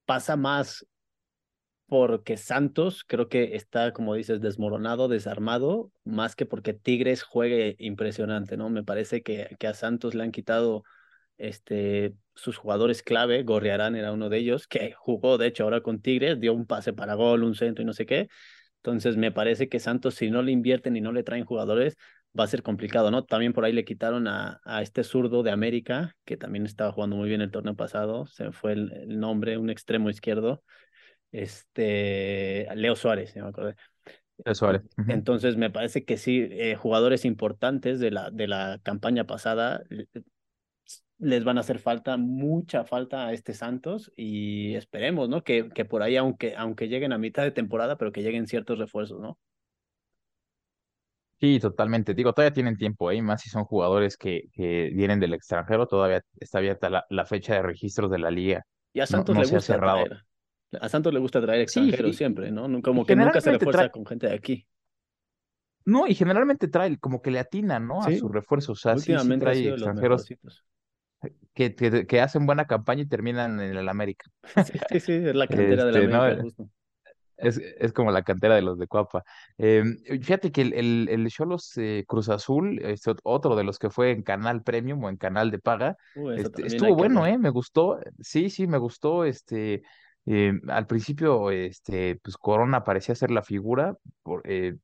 pasa 0.06 0.36
más 0.36 0.86
porque 1.88 2.36
Santos 2.36 3.02
creo 3.06 3.28
que 3.30 3.56
está, 3.56 3.92
como 3.94 4.14
dices, 4.14 4.42
desmoronado, 4.42 5.08
desarmado, 5.08 5.90
más 6.04 6.36
que 6.36 6.44
porque 6.44 6.74
Tigres 6.74 7.22
juegue 7.22 7.76
impresionante, 7.78 8.58
¿no? 8.58 8.68
Me 8.68 8.84
parece 8.84 9.22
que, 9.22 9.56
que 9.58 9.66
a 9.66 9.74
Santos 9.74 10.14
le 10.14 10.22
han 10.22 10.30
quitado 10.30 10.84
este, 11.38 12.14
sus 12.34 12.58
jugadores 12.58 13.02
clave, 13.02 13.42
Gorriarán 13.42 13.96
era 13.96 14.12
uno 14.12 14.28
de 14.28 14.36
ellos, 14.38 14.66
que 14.66 14.92
jugó, 14.92 15.38
de 15.38 15.46
hecho, 15.46 15.64
ahora 15.64 15.80
con 15.80 16.02
Tigres, 16.02 16.38
dio 16.38 16.52
un 16.52 16.66
pase 16.66 16.92
para 16.92 17.14
gol, 17.14 17.42
un 17.42 17.54
centro 17.54 17.82
y 17.82 17.86
no 17.86 17.94
sé 17.94 18.04
qué. 18.04 18.28
Entonces, 18.82 19.16
me 19.16 19.32
parece 19.32 19.68
que 19.70 19.80
Santos, 19.80 20.14
si 20.14 20.30
no 20.30 20.42
le 20.42 20.52
invierten 20.52 20.94
y 20.96 21.00
no 21.00 21.12
le 21.12 21.22
traen 21.22 21.46
jugadores, 21.46 21.96
va 22.38 22.44
a 22.44 22.48
ser 22.48 22.62
complicado, 22.62 23.10
¿no? 23.10 23.24
También 23.24 23.54
por 23.54 23.64
ahí 23.64 23.72
le 23.72 23.86
quitaron 23.86 24.28
a, 24.28 24.60
a 24.64 24.82
este 24.82 25.04
zurdo 25.04 25.42
de 25.42 25.52
América, 25.52 26.14
que 26.26 26.36
también 26.36 26.66
estaba 26.66 26.92
jugando 26.92 27.16
muy 27.16 27.30
bien 27.30 27.40
el 27.40 27.50
torneo 27.50 27.76
pasado, 27.76 28.26
se 28.26 28.52
fue 28.52 28.72
el 28.72 29.18
nombre, 29.18 29.56
un 29.56 29.70
extremo 29.70 30.10
izquierdo, 30.10 30.62
este, 31.32 32.68
Leo 32.74 32.96
Suárez, 32.96 33.34
me 33.36 33.42
acordé. 33.42 33.74
Leo 34.44 34.54
Suárez. 34.54 34.82
Entonces 35.08 35.56
me 35.56 35.70
parece 35.70 36.04
que 36.04 36.16
sí, 36.16 36.48
eh, 36.50 36.76
jugadores 36.76 37.24
importantes 37.24 38.00
de 38.00 38.10
la, 38.10 38.30
de 38.30 38.46
la 38.46 38.80
campaña 38.82 39.24
pasada 39.24 39.82
les 41.18 41.44
van 41.44 41.58
a 41.58 41.60
hacer 41.60 41.78
falta, 41.80 42.16
mucha 42.16 42.84
falta 42.84 43.26
a 43.26 43.32
este 43.32 43.52
Santos 43.52 44.12
y 44.16 44.74
esperemos, 44.76 45.28
¿no? 45.28 45.42
Que, 45.42 45.68
que 45.68 45.84
por 45.84 46.02
ahí, 46.02 46.16
aunque, 46.16 46.54
aunque 46.56 46.88
lleguen 46.88 47.12
a 47.12 47.18
mitad 47.18 47.42
de 47.42 47.50
temporada, 47.50 47.98
pero 47.98 48.12
que 48.12 48.22
lleguen 48.22 48.46
ciertos 48.46 48.78
refuerzos, 48.78 49.20
¿no? 49.20 49.38
Sí, 51.40 51.60
totalmente. 51.60 52.14
Digo, 52.14 52.32
todavía 52.32 52.52
tienen 52.52 52.76
tiempo 52.76 53.08
ahí, 53.08 53.22
más 53.22 53.42
si 53.42 53.48
son 53.48 53.64
jugadores 53.64 54.16
que, 54.16 54.44
que 54.52 54.90
vienen 54.92 55.20
del 55.20 55.34
extranjero, 55.34 55.86
todavía 55.86 56.20
está 56.40 56.58
abierta 56.58 56.90
la, 56.90 57.04
la 57.10 57.26
fecha 57.26 57.54
de 57.54 57.62
registros 57.62 58.10
de 58.10 58.18
la 58.18 58.30
liga. 58.30 58.64
Y 58.92 59.00
a 59.00 59.06
Santos 59.06 59.36
le 59.36 59.42
gusta 59.42 59.60
cerrado. 59.60 60.04
A 60.80 60.88
Santos 60.88 61.12
le 61.12 61.20
gusta 61.20 61.40
traer 61.40 61.62
extranjeros 61.62 62.16
siempre, 62.16 62.50
¿no? 62.50 62.82
Como 62.82 63.06
que 63.06 63.16
nunca 63.16 63.40
se 63.40 63.52
refuerza 63.52 63.88
con 63.90 64.04
gente 64.06 64.28
de 64.28 64.34
aquí. 64.34 64.66
No, 65.84 66.06
y 66.06 66.14
generalmente 66.14 66.68
trae, 66.68 66.98
como 66.98 67.22
que 67.22 67.30
le 67.30 67.38
atina, 67.38 67.80
¿no? 67.80 68.02
A 68.02 68.12
sus 68.12 68.30
refuerzos. 68.30 68.78
O 68.78 68.80
sea, 68.80 68.98
sí, 68.98 69.14
trae 69.38 69.68
extranjeros 69.68 70.26
que, 71.54 71.74
que, 71.74 72.06
que, 72.06 72.20
hacen 72.20 72.46
buena 72.46 72.66
campaña 72.66 73.02
y 73.02 73.06
terminan 73.06 73.60
en 73.60 73.76
el 73.76 73.88
América. 73.88 74.30
Sí, 74.90 75.00
sí, 75.00 75.12
es 75.12 75.34
la 75.34 75.46
cantera 75.46 75.84
de 75.86 75.92
la 75.92 75.98
este, 75.98 76.14
América, 76.14 76.42
justo. 76.42 76.70
Es, 77.38 77.58
es, 77.58 77.92
como 77.92 78.10
la 78.10 78.22
cantera 78.22 78.56
de 78.56 78.62
los 78.62 78.78
de 78.78 78.88
Cuapa. 78.88 79.24
Em, 79.56 79.96
fíjate 80.04 80.50
que 80.50 80.60
el, 80.60 80.72
el, 80.74 81.08
el 81.08 81.28
Cholos 81.28 81.72
eh, 81.76 82.04
Cruz 82.06 82.28
Azul, 82.28 82.80
es 82.82 83.02
otro 83.22 83.54
de 83.54 83.62
los 83.62 83.78
que 83.78 83.90
fue 83.90 84.10
en 84.10 84.22
canal 84.22 84.62
premium 84.62 85.02
o 85.04 85.08
en 85.08 85.16
canal 85.16 85.50
de 85.52 85.60
paga, 85.60 85.96
este, 86.36 86.66
estuvo 86.66 86.96
bueno, 86.96 87.26
¿eh? 87.26 87.38
Me 87.38 87.50
gustó. 87.50 88.00
Sí, 88.20 88.50
sí, 88.50 88.66
me 88.66 88.78
gustó. 88.78 89.24
Este, 89.24 89.82
eh, 90.30 90.52
al 90.68 90.86
principio, 90.86 91.50
este, 91.50 92.16
pues 92.22 92.36
Corona 92.36 92.84
parecía 92.84 93.14
ser 93.14 93.30
la 93.30 93.42
figura, 93.42 93.96
eh, 94.44 94.74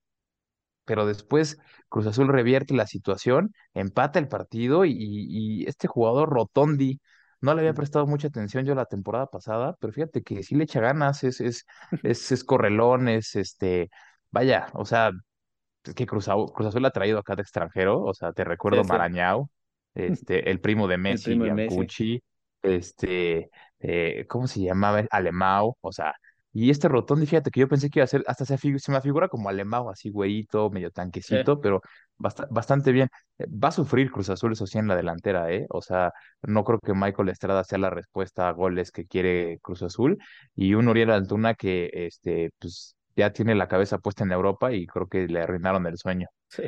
pero 0.87 1.05
después 1.05 1.59
Cruz 1.91 2.07
Azul 2.07 2.29
revierte 2.29 2.75
la 2.75 2.87
situación, 2.87 3.55
empata 3.75 4.19
el 4.19 4.29
partido 4.29 4.87
y, 4.87 5.65
este 5.67 5.87
jugador 5.87 6.31
Rotondi, 6.31 6.99
no 7.43 7.53
le 7.53 7.61
había 7.61 7.75
prestado 7.75 8.07
mucha 8.07 8.29
atención 8.29 8.65
yo 8.65 8.75
la 8.75 8.87
temporada 8.87 9.27
pasada, 9.27 9.77
pero 9.81 9.93
fíjate 9.93 10.23
que 10.23 10.43
sí 10.43 10.55
le 10.55 10.65
echa 10.65 10.81
ganas, 10.81 11.25
es, 11.25 11.43
es, 11.43 11.67
es, 12.03 12.33
es 12.33 12.43
correlón, 12.43 13.09
es 13.09 13.37
este, 13.37 13.91
vaya, 14.31 14.69
o 14.73 14.87
sea, 14.87 15.11
es 15.85 15.95
que 15.95 16.07
Cruz, 16.07 16.27
Cruz 16.55 16.69
Azul 16.69 16.87
ha 16.87 16.91
traído 16.91 17.19
acá 17.19 17.37
de 17.37 17.43
extranjero, 17.43 18.01
o 18.01 18.15
sea, 18.15 18.33
te 18.33 18.45
recuerdo 18.45 18.83
Marañao, 18.85 19.51
este, 19.95 20.51
el 20.51 20.61
primo 20.61 20.89
de 20.89 20.97
Messi, 20.97 21.33
y 21.35 22.23
este, 22.65 23.51
eh, 23.85 24.27
¿cómo 24.29 24.47
se 24.49 24.61
llamaba? 24.63 25.03
Alemao, 25.11 25.77
o 25.81 25.93
sea, 25.93 26.15
Y 26.53 26.71
este 26.71 26.89
Rotondi, 26.89 27.27
fíjate 27.27 27.51
que 27.51 27.61
yo 27.61 27.69
pensé 27.69 27.91
que 27.91 27.99
iba 28.01 28.05
a 28.05 28.07
ser, 28.07 28.23
hasta 28.27 28.45
se, 28.45 28.57
se 28.79 28.93
me 28.93 29.01
figura 29.01 29.29
como 29.29 29.49
alemán, 29.49 29.85
así 29.91 30.11
güeyito, 30.11 30.71
medio 30.71 30.91
Sí, 31.19 31.37
tanquecito, 31.39 31.61
pero 31.61 31.83
bastante 32.51 32.93
bien. 32.93 33.09
Eh, 33.39 33.47
Va 33.49 33.69
a 33.69 33.73
sufrir 33.73 34.11
Cruz 34.11 34.31
Azul, 34.31 34.53
eso 34.53 34.67
sí, 34.67 34.79
en 34.79 34.87
la 34.89 34.97
delantera, 34.97 35.51
¿eh? 35.53 35.67
O 35.71 35.83
sea, 35.83 36.13
no 36.43 36.65
creo 36.65 36.79
que 36.81 36.95
Michael 36.95 37.29
Estrada 37.31 37.65
sea 37.65 37.79
la 37.79 37.91
respuesta 37.91 38.49
a 38.49 38.53
goles 38.53 38.91
que 38.93 39.07
quiere 39.07 39.59
Cruz 39.63 39.83
Azul. 39.83 40.19
Y 40.55 40.75
un 40.75 40.89
Uriel 40.89 41.11
Antuna 41.11 41.55
que, 41.55 41.91
este, 41.93 42.51
pues, 42.59 42.97
ya 43.17 43.33
tiene 43.33 43.55
la 43.55 43.69
cabeza 43.69 43.99
puesta 43.99 44.25
en 44.25 44.33
Europa 44.33 44.73
y 44.73 44.87
creo 44.87 45.07
que 45.09 45.27
le 45.29 45.41
arruinaron 45.43 45.87
el 45.87 45.99
sueño. 45.99 46.29
sí. 46.49 46.63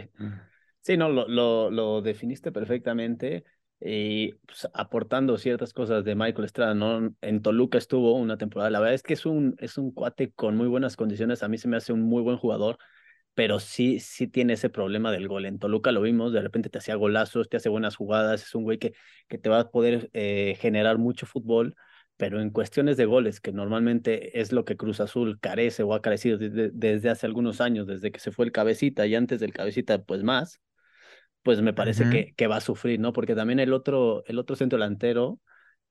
Sí, 0.80 0.96
no, 0.96 1.08
lo, 1.10 1.26
lo, 1.28 1.70
lo 1.70 2.00
definiste 2.02 2.52
perfectamente 2.52 3.44
y 3.80 4.32
pues, 4.46 4.68
aportando 4.74 5.36
ciertas 5.38 5.72
cosas 5.72 6.04
de 6.04 6.14
Michael 6.14 6.44
Estrada, 6.46 6.74
¿no? 6.74 7.14
En 7.20 7.42
Toluca 7.42 7.78
estuvo 7.78 8.14
una 8.14 8.38
temporada, 8.38 8.70
la 8.70 8.80
verdad 8.80 8.94
es 8.94 9.02
que 9.02 9.14
es 9.14 9.26
un, 9.26 9.54
es 9.58 9.78
un 9.78 9.92
cuate 9.92 10.32
con 10.32 10.56
muy 10.56 10.68
buenas 10.68 10.96
condiciones, 10.96 11.42
a 11.42 11.48
mí 11.48 11.58
se 11.58 11.68
me 11.68 11.76
hace 11.76 11.92
un 11.92 12.02
muy 12.02 12.22
buen 12.22 12.38
jugador, 12.38 12.78
pero 13.34 13.60
sí, 13.60 14.00
sí 14.00 14.28
tiene 14.28 14.54
ese 14.54 14.70
problema 14.70 15.12
del 15.12 15.28
gol. 15.28 15.44
En 15.46 15.58
Toluca 15.58 15.92
lo 15.92 16.00
vimos, 16.02 16.32
de 16.32 16.40
repente 16.40 16.70
te 16.70 16.78
hacía 16.78 16.94
golazos, 16.96 17.48
te 17.48 17.58
hace 17.58 17.68
buenas 17.68 17.96
jugadas, 17.96 18.42
es 18.42 18.54
un 18.54 18.64
güey 18.64 18.78
que, 18.78 18.94
que 19.28 19.38
te 19.38 19.50
va 19.50 19.60
a 19.60 19.70
poder 19.70 20.10
eh, 20.14 20.56
generar 20.58 20.98
mucho 20.98 21.26
fútbol, 21.26 21.74
pero 22.16 22.40
en 22.40 22.50
cuestiones 22.50 22.96
de 22.96 23.04
goles, 23.04 23.40
que 23.40 23.52
normalmente 23.52 24.40
es 24.40 24.52
lo 24.52 24.64
que 24.64 24.76
Cruz 24.76 25.00
Azul 25.00 25.38
carece 25.38 25.82
o 25.82 25.92
ha 25.94 26.00
carecido 26.00 26.38
desde, 26.38 26.70
desde 26.72 27.10
hace 27.10 27.26
algunos 27.26 27.60
años, 27.60 27.86
desde 27.86 28.10
que 28.10 28.20
se 28.20 28.32
fue 28.32 28.46
el 28.46 28.52
cabecita 28.52 29.06
y 29.06 29.14
antes 29.14 29.38
del 29.40 29.52
cabecita, 29.52 30.02
pues 30.02 30.22
más 30.22 30.60
pues 31.46 31.62
me 31.62 31.74
parece 31.74 32.04
Ujú. 32.04 32.10
que, 32.10 32.34
que 32.36 32.48
va 32.48 32.58
a 32.58 32.62
sufrir, 32.62 33.00
¿no? 33.00 33.14
Porque 33.14 33.36
también 33.36 33.60
el 33.60 33.72
otro, 33.74 34.24
el 34.26 34.38
otro 34.40 34.56
centro 34.56 34.78
delantero 34.78 35.40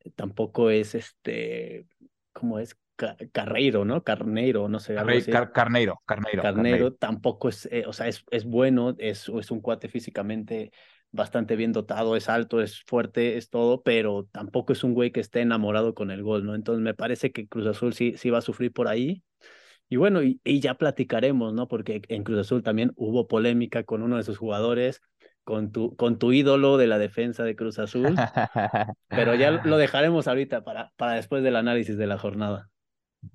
eh, 0.02 0.12
tampoco 0.12 0.70
es 0.72 0.96
este, 0.96 1.88
¿cómo 2.34 2.60
es? 2.60 2.78
Ca- 2.98 3.18
Carreiro, 3.34 3.86
¿no? 3.86 4.04
Carneiro, 4.04 4.70
no 4.70 4.80
sé, 4.82 4.98
algo 5.00 5.18
Carre- 5.18 5.20
así. 5.20 5.34
Car- 5.34 5.52
Carneiro, 5.54 5.96
Carneiro, 6.06 6.48
Carneiro. 6.54 6.88
Carnero 6.88 6.94
tampoco 6.94 7.50
es, 7.50 7.68
eh, 7.72 7.86
o 7.88 7.94
sea, 7.94 8.08
es, 8.08 8.24
es 8.32 8.46
bueno, 8.46 8.96
es, 9.00 9.30
es 9.30 9.52
un 9.52 9.62
cuate 9.62 9.88
físicamente 9.90 10.72
bastante 11.12 11.56
bien 11.56 11.72
dotado, 11.74 12.16
es 12.18 12.30
alto, 12.30 12.62
es 12.62 12.84
fuerte, 12.84 13.38
es 13.38 13.50
todo, 13.50 13.84
pero 13.84 14.28
tampoco 14.32 14.74
es 14.74 14.84
un 14.84 14.94
güey 14.94 15.12
que 15.12 15.22
esté 15.22 15.42
enamorado 15.42 15.94
con 15.96 16.12
el 16.12 16.24
gol, 16.24 16.46
¿no? 16.46 16.56
Entonces 16.56 16.84
me 16.84 16.94
parece 16.94 17.32
que 17.32 17.48
Cruz 17.48 17.68
Azul 17.68 17.94
sí, 17.94 18.16
sí 18.18 18.30
va 18.30 18.40
a 18.40 18.42
sufrir 18.42 18.74
por 18.74 18.88
ahí. 18.90 19.24
Y 19.90 19.98
bueno, 19.98 20.24
y, 20.24 20.42
y 20.44 20.60
ya 20.62 20.76
platicaremos, 20.78 21.54
¿no? 21.54 21.68
Porque 21.68 22.02
en 22.10 22.24
Cruz 22.24 22.40
Azul 22.40 22.64
también 22.64 22.92
hubo 22.96 23.28
polémica 23.28 23.84
con 23.84 24.02
uno 24.04 24.18
de 24.18 24.24
sus 24.24 24.38
jugadores, 24.38 25.02
con 25.46 25.72
tu, 25.72 25.96
con 25.96 26.18
tu 26.20 26.34
ídolo 26.34 26.76
de 26.76 26.88
la 26.88 26.98
defensa 26.98 27.44
de 27.44 27.56
Cruz 27.56 27.80
Azul, 27.80 28.16
pero 29.08 29.36
ya 29.36 29.52
lo 29.52 29.78
dejaremos 29.78 30.28
ahorita 30.28 30.64
para, 30.64 30.92
para 30.98 31.14
después 31.14 31.44
del 31.44 31.56
análisis 31.56 31.98
de 31.98 32.08
la 32.08 32.18
jornada. 32.18 32.70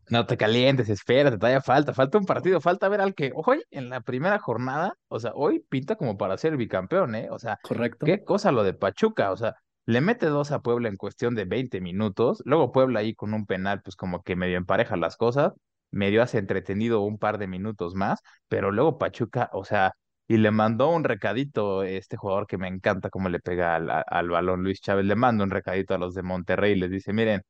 No 0.09 0.27
te 0.27 0.37
calientes, 0.37 0.89
espérate, 0.89 1.39
todavía 1.39 1.63
falta, 1.63 1.95
falta 1.95 2.19
un 2.19 2.27
partido, 2.27 2.61
falta 2.61 2.89
ver 2.89 3.01
al 3.01 3.15
que 3.15 3.33
hoy 3.35 3.63
en 3.71 3.89
la 3.89 4.01
primera 4.01 4.39
jornada, 4.39 4.95
o 5.09 5.19
sea, 5.19 5.33
hoy 5.35 5.65
pinta 5.69 5.97
como 5.97 6.19
para 6.19 6.37
ser 6.37 6.57
bicampeón, 6.57 7.15
¿eh? 7.15 7.29
O 7.31 7.39
sea, 7.39 7.59
¿Correcto? 7.63 8.07
qué 8.07 8.23
cosa 8.23 8.53
lo 8.53 8.63
de 8.63 8.75
Pachuca, 8.75 9.33
o 9.33 9.37
sea, 9.37 9.55
le 9.87 10.01
mete 10.01 10.27
dos 10.27 10.53
a 10.53 10.61
Puebla 10.61 10.89
en 10.89 10.97
cuestión 10.97 11.35
de 11.35 11.45
20 11.45 11.81
minutos, 11.81 12.43
luego 12.45 12.73
Puebla 12.73 13.01
ahí 13.01 13.15
con 13.15 13.35
un 13.35 13.47
penal, 13.47 13.83
pues 13.83 13.97
como 13.97 14.23
que 14.23 14.37
medio 14.37 14.57
empareja 14.57 14.97
las 14.97 15.17
cosas, 15.17 15.53
medio 15.91 16.23
hace 16.23 16.39
entretenido 16.39 17.01
un 17.01 17.19
par 17.19 17.39
de 17.39 17.47
minutos 17.47 17.95
más, 17.95 18.21
pero 18.49 18.71
luego 18.71 18.99
Pachuca, 18.99 19.49
o 19.53 19.65
sea, 19.65 19.95
y 20.31 20.37
le 20.39 20.51
mandó 20.53 20.91
un 20.91 21.03
recadito 21.05 21.83
este 21.83 22.17
jugador 22.17 22.47
que 22.47 22.57
me 22.59 22.69
encanta 22.69 23.11
cómo 23.11 23.29
le 23.29 23.41
pega 23.41 23.75
al, 23.77 23.91
al 24.07 24.29
balón, 24.31 24.63
Luis 24.63 24.81
Chávez, 24.81 25.05
le 25.05 25.17
manda 25.17 25.43
un 25.45 25.51
recadito 25.51 25.95
a 25.95 25.99
los 25.99 26.15
de 26.15 26.23
Monterrey, 26.23 26.77
les 26.77 26.91
dice, 26.91 27.13
miren. 27.13 27.43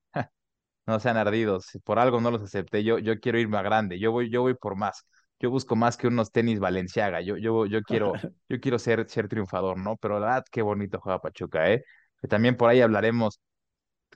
No 0.86 0.98
sean 1.00 1.16
ardidos, 1.16 1.66
por 1.84 1.98
algo 1.98 2.20
no 2.20 2.30
los 2.30 2.42
acepté. 2.42 2.82
Yo, 2.84 2.98
yo 2.98 3.20
quiero 3.20 3.38
irme 3.38 3.58
a 3.58 3.62
grande, 3.62 3.98
yo 3.98 4.12
voy, 4.12 4.30
yo 4.30 4.42
voy 4.42 4.54
por 4.54 4.76
más. 4.76 5.06
Yo 5.38 5.50
busco 5.50 5.76
más 5.76 5.96
que 5.96 6.08
unos 6.08 6.32
tenis 6.32 6.58
Balenciaga. 6.60 7.20
Yo, 7.20 7.36
yo, 7.36 7.66
yo 7.66 7.82
quiero, 7.82 8.12
yo 8.48 8.60
quiero 8.60 8.78
ser, 8.78 9.08
ser 9.08 9.28
triunfador, 9.28 9.78
¿no? 9.78 9.96
Pero 9.96 10.18
la 10.18 10.26
verdad, 10.26 10.44
qué 10.50 10.62
bonito 10.62 11.00
juega 11.00 11.20
Pachuca, 11.20 11.70
¿eh? 11.72 11.84
Que 12.20 12.28
también 12.28 12.56
por 12.56 12.68
ahí 12.70 12.80
hablaremos. 12.80 13.40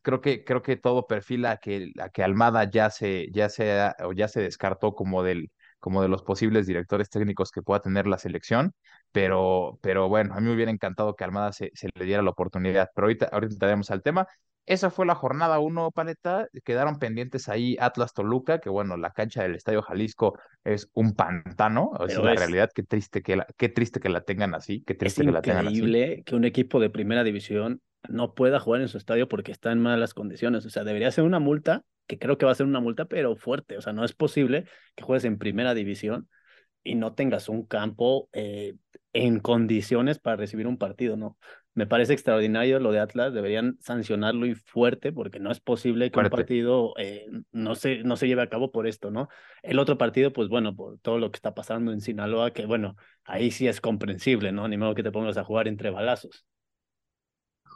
Creo 0.02 0.20
que, 0.20 0.44
creo 0.44 0.62
que 0.62 0.76
todo 0.76 1.06
perfila 1.06 1.52
a 1.52 1.56
que, 1.58 1.92
a 2.00 2.10
que 2.10 2.22
Almada 2.24 2.70
ya 2.70 2.90
se, 2.90 3.28
ya 3.32 3.48
se, 3.50 3.92
o 4.04 4.12
ya 4.12 4.28
se 4.28 4.42
descartó 4.42 4.94
como 4.94 5.22
del, 5.22 5.50
como 5.84 6.00
de 6.00 6.08
los 6.08 6.22
posibles 6.22 6.66
directores 6.66 7.10
técnicos 7.10 7.50
que 7.50 7.60
pueda 7.60 7.82
tener 7.82 8.06
la 8.06 8.16
selección. 8.16 8.72
Pero, 9.12 9.78
pero 9.82 10.08
bueno, 10.08 10.32
a 10.32 10.40
mí 10.40 10.46
me 10.48 10.54
hubiera 10.54 10.70
encantado 10.70 11.14
que 11.14 11.24
Almada 11.24 11.52
se, 11.52 11.72
se 11.74 11.90
le 11.94 12.06
diera 12.06 12.22
la 12.22 12.30
oportunidad. 12.30 12.88
Pero 12.94 13.04
ahorita, 13.04 13.26
ahorita 13.26 13.52
entraremos 13.52 13.90
al 13.90 14.00
tema. 14.00 14.26
Esa 14.64 14.88
fue 14.88 15.04
la 15.04 15.14
jornada 15.14 15.58
uno, 15.58 15.90
Paleta. 15.90 16.48
Quedaron 16.64 16.98
pendientes 16.98 17.50
ahí 17.50 17.76
Atlas 17.78 18.14
Toluca, 18.14 18.60
que 18.60 18.70
bueno, 18.70 18.96
la 18.96 19.10
cancha 19.10 19.42
del 19.42 19.56
Estadio 19.56 19.82
Jalisco 19.82 20.38
es 20.64 20.88
un 20.94 21.12
pantano. 21.12 21.90
Es 22.08 22.16
la 22.16 22.32
es, 22.32 22.38
realidad. 22.38 22.70
Qué 22.74 22.82
triste 22.82 23.20
que 23.20 23.36
la, 23.36 23.46
qué 23.58 23.68
triste 23.68 24.00
que 24.00 24.08
la 24.08 24.22
tengan 24.22 24.54
así, 24.54 24.82
qué 24.86 24.94
es 24.94 24.98
triste 24.98 25.22
que 25.22 25.32
la 25.32 25.42
tengan 25.42 25.66
así. 25.66 25.76
increíble 25.76 26.22
que 26.24 26.34
un 26.34 26.46
equipo 26.46 26.80
de 26.80 26.88
primera 26.88 27.24
división 27.24 27.82
no 28.08 28.32
pueda 28.32 28.58
jugar 28.58 28.80
en 28.80 28.88
su 28.88 28.96
estadio 28.96 29.28
porque 29.28 29.52
está 29.52 29.70
en 29.70 29.80
malas 29.80 30.14
condiciones. 30.14 30.64
O 30.64 30.70
sea, 30.70 30.82
debería 30.82 31.10
ser 31.10 31.24
una 31.24 31.40
multa, 31.40 31.84
que 32.06 32.18
creo 32.18 32.38
que 32.38 32.46
va 32.46 32.52
a 32.52 32.54
ser 32.54 32.66
una 32.66 32.80
multa, 32.80 33.06
pero 33.06 33.36
fuerte. 33.36 33.76
O 33.76 33.80
sea, 33.80 33.92
no 33.92 34.04
es 34.04 34.12
posible 34.12 34.66
que 34.94 35.04
juegues 35.04 35.24
en 35.24 35.38
primera 35.38 35.74
división 35.74 36.28
y 36.82 36.94
no 36.96 37.14
tengas 37.14 37.48
un 37.48 37.64
campo 37.66 38.28
eh, 38.32 38.74
en 39.12 39.40
condiciones 39.40 40.18
para 40.18 40.36
recibir 40.36 40.66
un 40.66 40.78
partido, 40.78 41.16
¿no? 41.16 41.38
Me 41.72 41.86
parece 41.86 42.12
extraordinario 42.12 42.78
lo 42.78 42.92
de 42.92 43.00
Atlas, 43.00 43.34
deberían 43.34 43.78
sancionarlo 43.80 44.46
y 44.46 44.54
fuerte 44.54 45.12
porque 45.12 45.40
no 45.40 45.50
es 45.50 45.58
posible 45.58 46.10
que 46.10 46.20
un 46.20 46.30
partido 46.30 46.94
eh, 46.98 47.26
no, 47.50 47.74
se, 47.74 48.04
no 48.04 48.16
se 48.16 48.28
lleve 48.28 48.42
a 48.42 48.48
cabo 48.48 48.70
por 48.70 48.86
esto, 48.86 49.10
¿no? 49.10 49.28
El 49.62 49.80
otro 49.80 49.98
partido, 49.98 50.32
pues 50.32 50.48
bueno, 50.48 50.76
por 50.76 50.98
todo 51.00 51.18
lo 51.18 51.32
que 51.32 51.36
está 51.36 51.52
pasando 51.54 51.92
en 51.92 52.00
Sinaloa, 52.00 52.52
que 52.52 52.66
bueno, 52.66 52.96
ahí 53.24 53.50
sí 53.50 53.66
es 53.66 53.80
comprensible, 53.80 54.52
¿no? 54.52 54.68
Ni 54.68 54.76
modo 54.76 54.94
que 54.94 55.02
te 55.02 55.10
pongas 55.10 55.36
a 55.36 55.44
jugar 55.44 55.66
entre 55.66 55.90
balazos. 55.90 56.46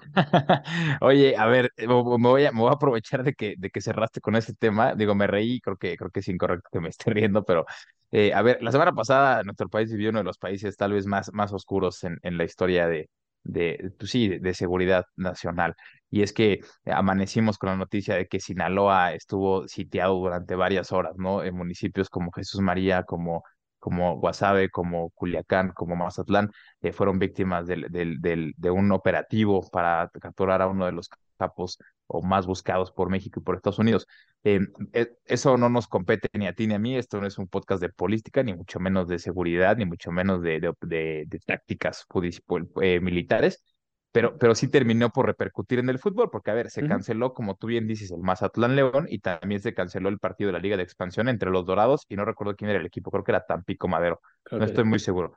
Oye, 1.01 1.37
a 1.37 1.47
ver, 1.47 1.73
eh, 1.77 1.87
me 1.87 1.95
voy 2.03 2.45
a, 2.45 2.51
aprovechar 2.71 3.25
de 3.25 3.35
que, 3.35 3.55
de 3.59 3.71
que 3.71 3.81
cerraste 3.81 4.21
con 4.21 4.37
ese 4.37 4.55
tema. 4.55 4.95
Digo, 4.95 5.15
me 5.15 5.27
reí, 5.27 5.61
creo 5.61 5.77
que, 5.77 5.97
creo 5.97 6.11
que 6.11 6.21
es 6.21 6.29
incorrecto 6.29 6.69
que 6.73 6.81
me 6.81 6.89
esté 6.89 7.11
riendo, 7.13 7.45
pero 7.45 7.67
eh, 8.11 8.33
a 8.33 8.43
ver, 8.43 8.63
la 8.63 8.73
semana 8.73 8.93
pasada 8.93 9.43
nuestro 9.45 9.69
país 9.69 9.91
vivió 9.91 10.11
uno 10.11 10.21
de 10.21 10.25
los 10.25 10.39
países 10.39 10.77
tal 10.77 10.93
vez 10.93 11.07
más, 11.07 11.33
más 11.33 11.53
oscuros 11.53 12.03
en, 12.05 12.19
en 12.23 12.39
la 12.39 12.45
historia 12.45 12.87
de, 12.89 13.11
de, 13.45 13.93
pues 13.99 14.11
sí, 14.11 14.29
de 14.29 14.55
seguridad 14.55 15.05
nacional. 15.17 15.75
Y 16.11 16.23
es 16.23 16.33
que 16.33 16.61
amanecimos 16.87 17.59
con 17.59 17.71
la 17.71 17.77
noticia 17.77 18.15
de 18.15 18.27
que 18.27 18.41
Sinaloa 18.41 19.13
estuvo 19.15 19.69
sitiado 19.69 20.15
durante 20.15 20.55
varias 20.55 20.93
horas, 20.93 21.15
¿no? 21.17 21.43
En 21.45 21.55
municipios 21.55 22.09
como 22.09 22.33
Jesús 22.33 22.61
María, 22.61 23.03
como, 23.05 23.45
como 23.89 24.19
Guasave, 24.19 24.69
como 24.69 25.09
Culiacán, 25.13 25.71
como 25.73 25.97
Mazatlán 25.97 26.51
eh, 26.83 26.93
fueron 26.93 27.19
víctimas 27.19 27.67
del, 27.67 27.87
de 27.91 28.71
un 28.71 28.93
operativo 28.93 29.67
para 29.71 30.11
capturar 30.21 30.61
a 30.61 30.67
uno 30.67 30.85
de 30.85 30.93
los 30.93 31.09
capos 31.39 31.79
o 32.07 32.21
más 32.21 32.47
buscados 32.47 32.93
por 32.93 33.09
México 33.09 33.41
y 33.41 33.43
por 33.43 33.57
Estados 33.57 33.79
Unidos. 33.79 34.07
Eh, 34.45 34.61
eh, 34.93 35.09
eso 35.25 35.57
no 35.57 35.71
nos 35.71 35.89
compete 35.89 36.29
ni 36.35 36.47
a 36.47 36.53
ti 36.53 36.67
ni 36.67 36.75
a 36.75 36.79
mí, 36.79 36.99
esto 36.99 37.19
no 37.19 37.27
es 37.27 37.39
un 37.39 37.49
podcast 37.49 37.81
de 37.81 37.89
política, 37.89 38.43
ni 38.43 38.53
mucho 38.53 38.79
menos 38.79 39.09
de 39.09 39.19
seguridad, 39.19 39.79
ni 39.79 39.87
mucho 39.87 40.13
menos 40.13 40.43
de 40.43 40.61
tácticas 41.47 42.07
eh, 42.83 43.01
militares, 43.01 43.65
pero, 44.13 44.39
pero 44.39 44.55
sí 44.55 44.69
terminó 44.69 45.11
por 45.11 45.27
repercutir 45.27 45.79
en 45.79 45.89
el 45.91 45.99
fútbol, 45.99 46.31
porque 46.31 46.51
a 46.51 46.55
ver, 46.55 46.71
se 46.71 46.87
canceló, 46.87 47.35
como 47.35 47.57
tú 47.57 47.67
bien 47.67 47.87
dices, 47.87 48.11
el 48.11 48.21
Mazatlán 48.21 48.75
León 48.75 49.07
y 49.09 49.19
también 49.19 49.61
se 49.61 49.75
canceló 49.75 50.09
el 50.09 50.19
partido 50.19 50.49
de 50.49 50.53
la 50.55 50.59
Liga 50.59 50.77
de 50.77 50.83
Expansión 50.83 51.29
entre 51.29 51.51
los 51.51 51.67
Dorados 51.67 52.07
y 52.09 52.17
no 52.17 52.25
recuerdo 52.25 52.57
quién 52.57 52.71
era 52.71 52.81
el 52.81 52.87
equipo, 52.87 53.11
creo 53.11 53.25
que 53.25 53.33
era 53.33 53.45
Tampico 53.45 53.87
Madero, 53.87 54.21
no 54.51 54.65
estoy 54.65 54.85
muy 54.85 54.99
seguro. 54.99 55.37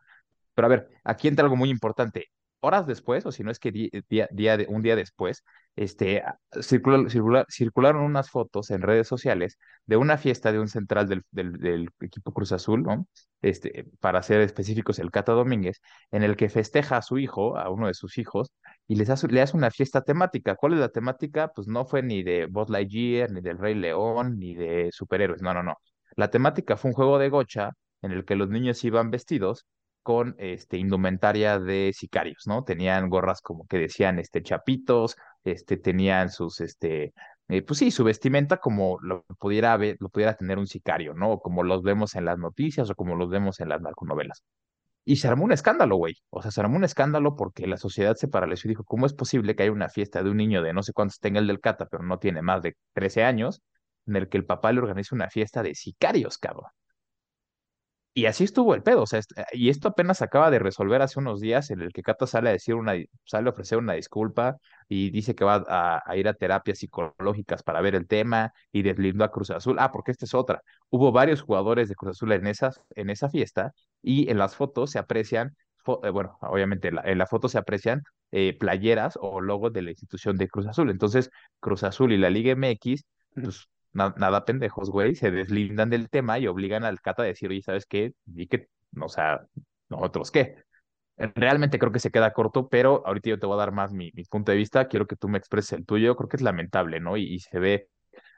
Pero 0.53 0.65
a 0.65 0.69
ver, 0.69 0.89
aquí 1.03 1.27
entra 1.27 1.43
algo 1.43 1.55
muy 1.55 1.69
importante. 1.69 2.31
Horas 2.61 2.85
después, 2.87 3.25
o 3.25 3.31
si 3.31 3.43
no 3.43 3.51
es 3.51 3.59
que 3.59 3.71
día, 3.71 4.27
día 4.31 4.57
un 4.69 4.81
día 4.83 4.95
después, 4.95 5.43
este, 5.75 6.23
circula, 6.61 7.09
circula, 7.09 7.45
circularon 7.49 8.03
unas 8.03 8.29
fotos 8.29 8.69
en 8.71 8.81
redes 8.81 9.07
sociales 9.07 9.57
de 9.85 9.97
una 9.97 10.17
fiesta 10.17 10.51
de 10.51 10.59
un 10.59 10.67
central 10.67 11.07
del, 11.07 11.23
del, 11.31 11.53
del, 11.53 11.89
equipo 12.01 12.33
Cruz 12.33 12.51
Azul, 12.51 12.83
¿no? 12.83 13.07
Este, 13.41 13.85
para 13.99 14.21
ser 14.21 14.41
específicos, 14.41 14.99
el 14.99 15.09
Cata 15.11 15.31
Domínguez, 15.31 15.81
en 16.11 16.23
el 16.23 16.35
que 16.35 16.49
festeja 16.49 16.97
a 16.97 17.01
su 17.01 17.17
hijo, 17.17 17.57
a 17.57 17.69
uno 17.69 17.87
de 17.87 17.93
sus 17.95 18.17
hijos, 18.17 18.51
y 18.87 18.95
les 18.95 19.09
hace, 19.09 19.27
le 19.27 19.41
hace 19.41 19.57
una 19.57 19.71
fiesta 19.71 20.01
temática. 20.01 20.55
¿Cuál 20.55 20.73
es 20.73 20.79
la 20.79 20.89
temática? 20.89 21.51
Pues 21.55 21.67
no 21.67 21.85
fue 21.85 22.03
ni 22.03 22.23
de 22.23 22.45
Buzz 22.45 22.69
Lightyear, 22.69 23.31
ni 23.31 23.41
del 23.41 23.57
Rey 23.57 23.73
León, 23.75 24.37
ni 24.37 24.53
de 24.55 24.89
superhéroes, 24.91 25.41
no, 25.41 25.53
no, 25.53 25.63
no. 25.63 25.77
La 26.15 26.29
temática 26.29 26.77
fue 26.77 26.89
un 26.91 26.95
juego 26.95 27.17
de 27.17 27.29
gocha 27.29 27.71
en 28.01 28.11
el 28.11 28.25
que 28.25 28.35
los 28.35 28.49
niños 28.49 28.83
iban 28.83 29.11
vestidos 29.11 29.65
con 30.03 30.36
este, 30.39 30.77
indumentaria 30.77 31.60
de 31.60 31.91
sicarios, 31.96 32.43
¿no? 32.48 32.63
Tenían 32.63 33.10
gorras 33.10 33.41
como 33.41 33.65
que 33.67 33.77
decían 33.77 34.20
este, 34.20 34.41
chapitos, 34.43 35.15
este, 35.43 35.77
tenían 35.77 36.29
sus, 36.29 36.60
este, 36.62 37.13
eh, 37.50 37.62
pues 37.63 37.79
sí, 37.79 37.91
su 37.91 38.03
vestimenta 38.03 38.58
como 38.58 38.98
lo 39.01 39.24
pudiera, 39.39 39.75
ver, 39.77 39.98
lo 40.00 40.10
pudiera 40.10 40.36
tener 40.36 40.58
un 40.60 40.67
sicario, 40.67 41.13
¿no? 41.13 41.39
Como 41.39 41.63
los 41.63 41.84
vemos 41.84 42.15
en 42.15 42.25
las 42.25 42.38
noticias 42.38 42.89
o 42.89 42.96
como 42.96 43.15
los 43.15 43.29
vemos 43.29 43.60
en 43.60 43.70
las 43.70 43.81
narconovelas. 43.81 44.43
Y 45.03 45.17
se 45.17 45.27
armó 45.27 45.46
un 45.46 45.51
escándalo, 45.51 45.96
güey. 45.98 46.15
O 46.29 46.41
sea, 46.41 46.51
se 46.51 46.62
armó 46.62 46.77
un 46.77 46.84
escándalo 46.84 47.36
porque 47.36 47.67
la 47.67 47.77
sociedad 47.77 48.15
se 48.15 48.27
paralizó 48.27 48.67
y 48.67 48.70
dijo, 48.70 48.84
¿cómo 48.84 49.05
es 49.08 49.13
posible 49.13 49.55
que 49.55 49.63
haya 49.63 49.72
una 49.72 49.89
fiesta 49.89 50.24
de 50.24 50.29
un 50.29 50.38
niño 50.38 50.62
de 50.62 50.74
no 50.74 50.84
sé 50.84 50.93
cuántos 50.93 51.20
tenga 51.20 51.39
el 51.39 51.48
del 51.48 51.60
Cata, 51.60 51.88
pero 51.89 52.03
no 52.03 52.20
tiene 52.20 52.41
más 52.41 52.62
de 52.62 52.75
13 52.93 53.24
años? 53.24 53.62
en 54.08 54.15
el 54.15 54.29
que 54.29 54.38
el 54.38 54.46
papá 54.46 54.72
le 54.72 54.79
organiza 54.79 55.15
una 55.15 55.29
fiesta 55.29 55.63
de 55.63 55.75
sicarios, 55.75 56.38
cabrón. 56.38 56.70
Y 58.13 58.25
así 58.25 58.43
estuvo 58.43 58.75
el 58.75 58.83
pedo, 58.83 59.03
o 59.03 59.05
sea, 59.07 59.21
y 59.53 59.69
esto 59.69 59.87
apenas 59.87 60.21
acaba 60.21 60.51
de 60.51 60.59
resolver 60.59 61.01
hace 61.01 61.19
unos 61.19 61.39
días 61.39 61.71
en 61.71 61.79
el 61.81 61.93
que 61.93 62.03
Cata 62.03 62.27
sale 62.27 62.49
a 62.49 62.51
decir 62.51 62.75
una, 62.75 62.93
sale 63.23 63.47
a 63.47 63.51
ofrecer 63.51 63.77
una 63.77 63.93
disculpa 63.93 64.57
y 64.89 65.11
dice 65.11 65.33
que 65.33 65.45
va 65.45 65.63
a, 66.05 66.17
ir 66.17 66.27
a 66.27 66.33
terapias 66.33 66.79
psicológicas 66.79 67.63
para 67.63 67.79
ver 67.79 67.95
el 67.95 68.07
tema 68.07 68.51
y 68.73 68.81
deslindó 68.81 69.23
a 69.23 69.31
Cruz 69.31 69.51
Azul. 69.51 69.77
Ah, 69.79 69.91
porque 69.93 70.11
esta 70.11 70.25
es 70.25 70.33
otra. 70.33 70.61
Hubo 70.89 71.13
varios 71.13 71.41
jugadores 71.41 71.87
de 71.87 71.95
Cruz 71.95 72.17
Azul 72.17 72.33
en, 72.33 72.47
esas, 72.47 72.81
en 72.95 73.09
esa 73.09 73.29
fiesta 73.29 73.73
y 74.01 74.29
en 74.29 74.37
las 74.37 74.57
fotos 74.57 74.91
se 74.91 74.99
aprecian, 74.99 75.55
eh, 76.03 76.09
bueno, 76.09 76.37
obviamente 76.41 76.89
en 76.89 77.17
la, 77.17 77.27
foto 77.27 77.47
se 77.47 77.57
aprecian 77.59 78.03
eh, 78.31 78.57
playeras 78.59 79.17
o 79.21 79.39
logos 79.39 79.71
de 79.71 79.83
la 79.83 79.91
institución 79.91 80.35
de 80.37 80.49
Cruz 80.49 80.67
Azul. 80.67 80.89
Entonces, 80.89 81.29
Cruz 81.61 81.83
Azul 81.83 82.11
y 82.11 82.17
la 82.17 82.29
Liga 82.29 82.51
MX, 82.57 83.05
pues 83.35 83.69
nada 83.93 84.45
pendejos, 84.45 84.89
güey, 84.89 85.15
se 85.15 85.31
deslindan 85.31 85.89
del 85.89 86.10
tema 86.10 86.39
y 86.39 86.48
obligan 86.48 86.83
al 86.83 87.01
Cata 87.01 87.24
a 87.24 87.25
decir, 87.25 87.50
oye, 87.50 87.62
¿sabes 87.62 87.86
qué? 87.86 88.13
Y 88.36 88.48
que, 88.48 88.67
o 89.00 89.10
sea, 89.10 89.41
nosotros 89.89 90.31
qué. 90.31 90.55
Realmente 91.17 91.77
creo 91.77 91.91
que 91.91 92.00
se 92.00 92.12
queda 92.12 92.33
corto, 92.33 92.67
pero 92.67 93.03
ahorita 93.05 93.29
yo 93.29 93.39
te 93.39 93.45
voy 93.45 93.55
a 93.55 93.60
dar 93.60 93.71
más 93.71 93.93
mi, 93.93 94.12
punto 94.29 94.51
de 94.51 94.57
vista, 94.57 94.88
quiero 94.88 95.07
que 95.07 95.15
tú 95.15 95.27
me 95.27 95.38
expreses 95.38 95.74
el 95.74 95.86
tuyo, 95.86 96.15
creo 96.15 96.29
que 96.29 96.38
es 96.38 96.41
lamentable, 96.41 97.00
¿no? 97.00 97.17
Y, 97.17 97.39
se 97.39 97.60
ve 97.60 97.89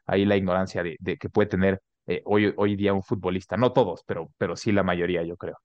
ahí 0.06 0.26
la 0.26 0.36
ignorancia 0.36 0.84
de 0.84 1.18
que 1.18 1.30
puede 1.30 1.48
tener 1.48 1.82
eh, 2.08 2.22
hoy, 2.26 2.54
hoy 2.58 2.76
día 2.76 2.94
un 2.94 3.04
futbolista, 3.04 3.56
no 3.56 3.72
todos, 3.72 4.04
pero, 4.06 4.32
pero 4.38 4.56
sí 4.56 4.72
la 4.72 4.84
mayoría, 4.84 5.24
yo 5.24 5.38
creo. 5.38 5.58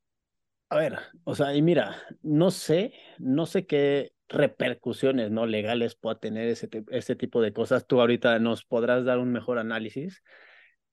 A 0.71 0.77
ver, 0.77 0.99
o 1.25 1.35
sea, 1.35 1.55
y 1.55 1.63
mira, 1.63 1.97
no 2.23 2.51
sé, 2.51 2.93
no 3.19 3.47
sé 3.47 3.67
qué 3.67 4.13
repercusiones 4.29 5.31
no 5.31 5.47
legales 5.47 5.97
pueda 5.97 6.19
tener 6.19 6.49
ese, 6.49 6.69
ese 6.91 7.17
tipo 7.17 7.41
de 7.41 7.53
cosas. 7.53 7.87
Tú 7.87 8.01
ahorita 8.01 8.39
nos 8.39 8.65
podrás 8.65 9.05
dar 9.05 9.19
un 9.19 9.33
mejor 9.33 9.59
análisis. 9.59 10.23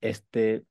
Este, 0.00 0.64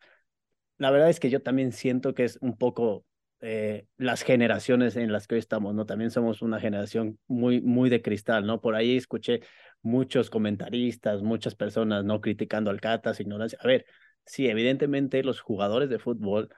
la 0.77 0.91
verdad 0.91 1.09
es 1.09 1.19
que 1.19 1.29
yo 1.29 1.41
también 1.41 1.71
siento 1.71 2.13
que 2.13 2.25
es 2.25 2.37
un 2.41 2.57
poco 2.57 3.05
eh, 3.41 3.85
las 3.97 4.23
generaciones 4.23 4.95
en 4.95 5.11
las 5.11 5.27
que 5.27 5.35
hoy 5.35 5.39
estamos, 5.39 5.75
¿no? 5.75 5.85
También 5.85 6.11
somos 6.11 6.41
una 6.41 6.59
generación 6.59 7.19
muy, 7.27 7.61
muy 7.61 7.89
de 7.89 8.01
cristal, 8.01 8.45
¿no? 8.45 8.61
Por 8.61 8.75
ahí 8.75 8.97
escuché 8.97 9.41
muchos 9.81 10.29
comentaristas, 10.29 11.21
muchas 11.21 11.55
personas, 11.55 12.03
¿no? 12.05 12.21
Criticando 12.21 12.71
al 12.71 12.81
Catas, 12.81 13.19
ignorancia. 13.19 13.59
A 13.61 13.67
ver, 13.67 13.85
sí, 14.25 14.47
evidentemente 14.47 15.23
los 15.23 15.41
jugadores 15.41 15.89
de 15.89 15.99
fútbol 15.99 16.49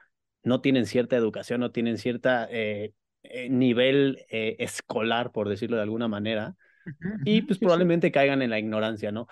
no 0.42 0.60
tienen 0.60 0.86
cierta 0.86 1.16
educación, 1.16 1.60
no 1.60 1.72
tienen 1.72 1.98
cierta 1.98 2.48
eh, 2.50 2.94
eh, 3.30 3.48
nivel 3.48 4.24
eh, 4.30 4.56
escolar, 4.58 5.32
por 5.32 5.48
decirlo 5.48 5.76
de 5.76 5.82
alguna 5.82 6.08
manera, 6.08 6.56
y 7.24 7.42
pues 7.42 7.58
probablemente 7.58 8.10
caigan 8.10 8.40
en 8.40 8.50
la 8.50 8.58
ignorancia, 8.58 9.12
¿no? 9.12 9.26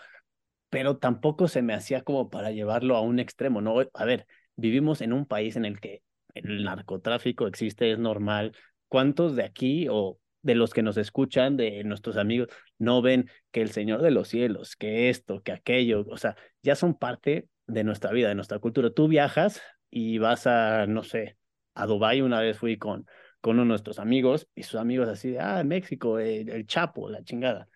Pero 0.68 0.98
tampoco 0.98 1.48
se 1.48 1.62
me 1.62 1.72
hacía 1.72 2.02
como 2.02 2.28
para 2.28 2.50
llevarlo 2.50 2.96
a 2.96 3.00
un 3.00 3.18
extremo, 3.18 3.62
¿no? 3.62 3.76
A 3.94 4.04
ver, 4.04 4.26
vivimos 4.56 5.00
en 5.00 5.14
un 5.14 5.24
país 5.24 5.56
en 5.56 5.64
el 5.64 5.80
que 5.80 6.02
el 6.34 6.64
narcotráfico 6.64 7.46
existe, 7.46 7.92
es 7.92 7.98
normal. 7.98 8.52
¿Cuántos 8.88 9.36
de 9.36 9.44
aquí 9.44 9.86
o 9.90 10.18
de 10.42 10.54
los 10.54 10.72
que 10.72 10.82
nos 10.82 10.96
escuchan, 10.96 11.56
de 11.56 11.82
nuestros 11.82 12.16
amigos, 12.16 12.48
no 12.78 13.02
ven 13.02 13.28
que 13.50 13.62
el 13.62 13.72
Señor 13.72 14.00
de 14.00 14.12
los 14.12 14.28
cielos, 14.28 14.76
que 14.76 15.08
esto, 15.08 15.42
que 15.42 15.52
aquello, 15.52 16.04
o 16.08 16.16
sea, 16.18 16.36
ya 16.62 16.76
son 16.76 16.94
parte 16.94 17.48
de 17.66 17.82
nuestra 17.82 18.12
vida, 18.12 18.28
de 18.28 18.36
nuestra 18.36 18.60
cultura. 18.60 18.90
Tú 18.90 19.08
viajas 19.08 19.60
y 19.90 20.18
vas 20.18 20.46
a, 20.46 20.86
no 20.86 21.02
sé, 21.02 21.36
a 21.74 21.86
Dubái, 21.86 22.20
una 22.20 22.40
vez 22.40 22.58
fui 22.58 22.78
con, 22.78 23.06
con 23.46 23.54
uno 23.54 23.62
de 23.62 23.68
nuestros 23.68 24.00
amigos 24.00 24.48
y 24.56 24.64
sus 24.64 24.74
amigos 24.80 25.08
así 25.08 25.30
de, 25.30 25.38
ah, 25.38 25.62
México, 25.62 26.18
el, 26.18 26.66
Chapo, 26.66 27.08
la 27.08 27.22
chingada. 27.22 27.68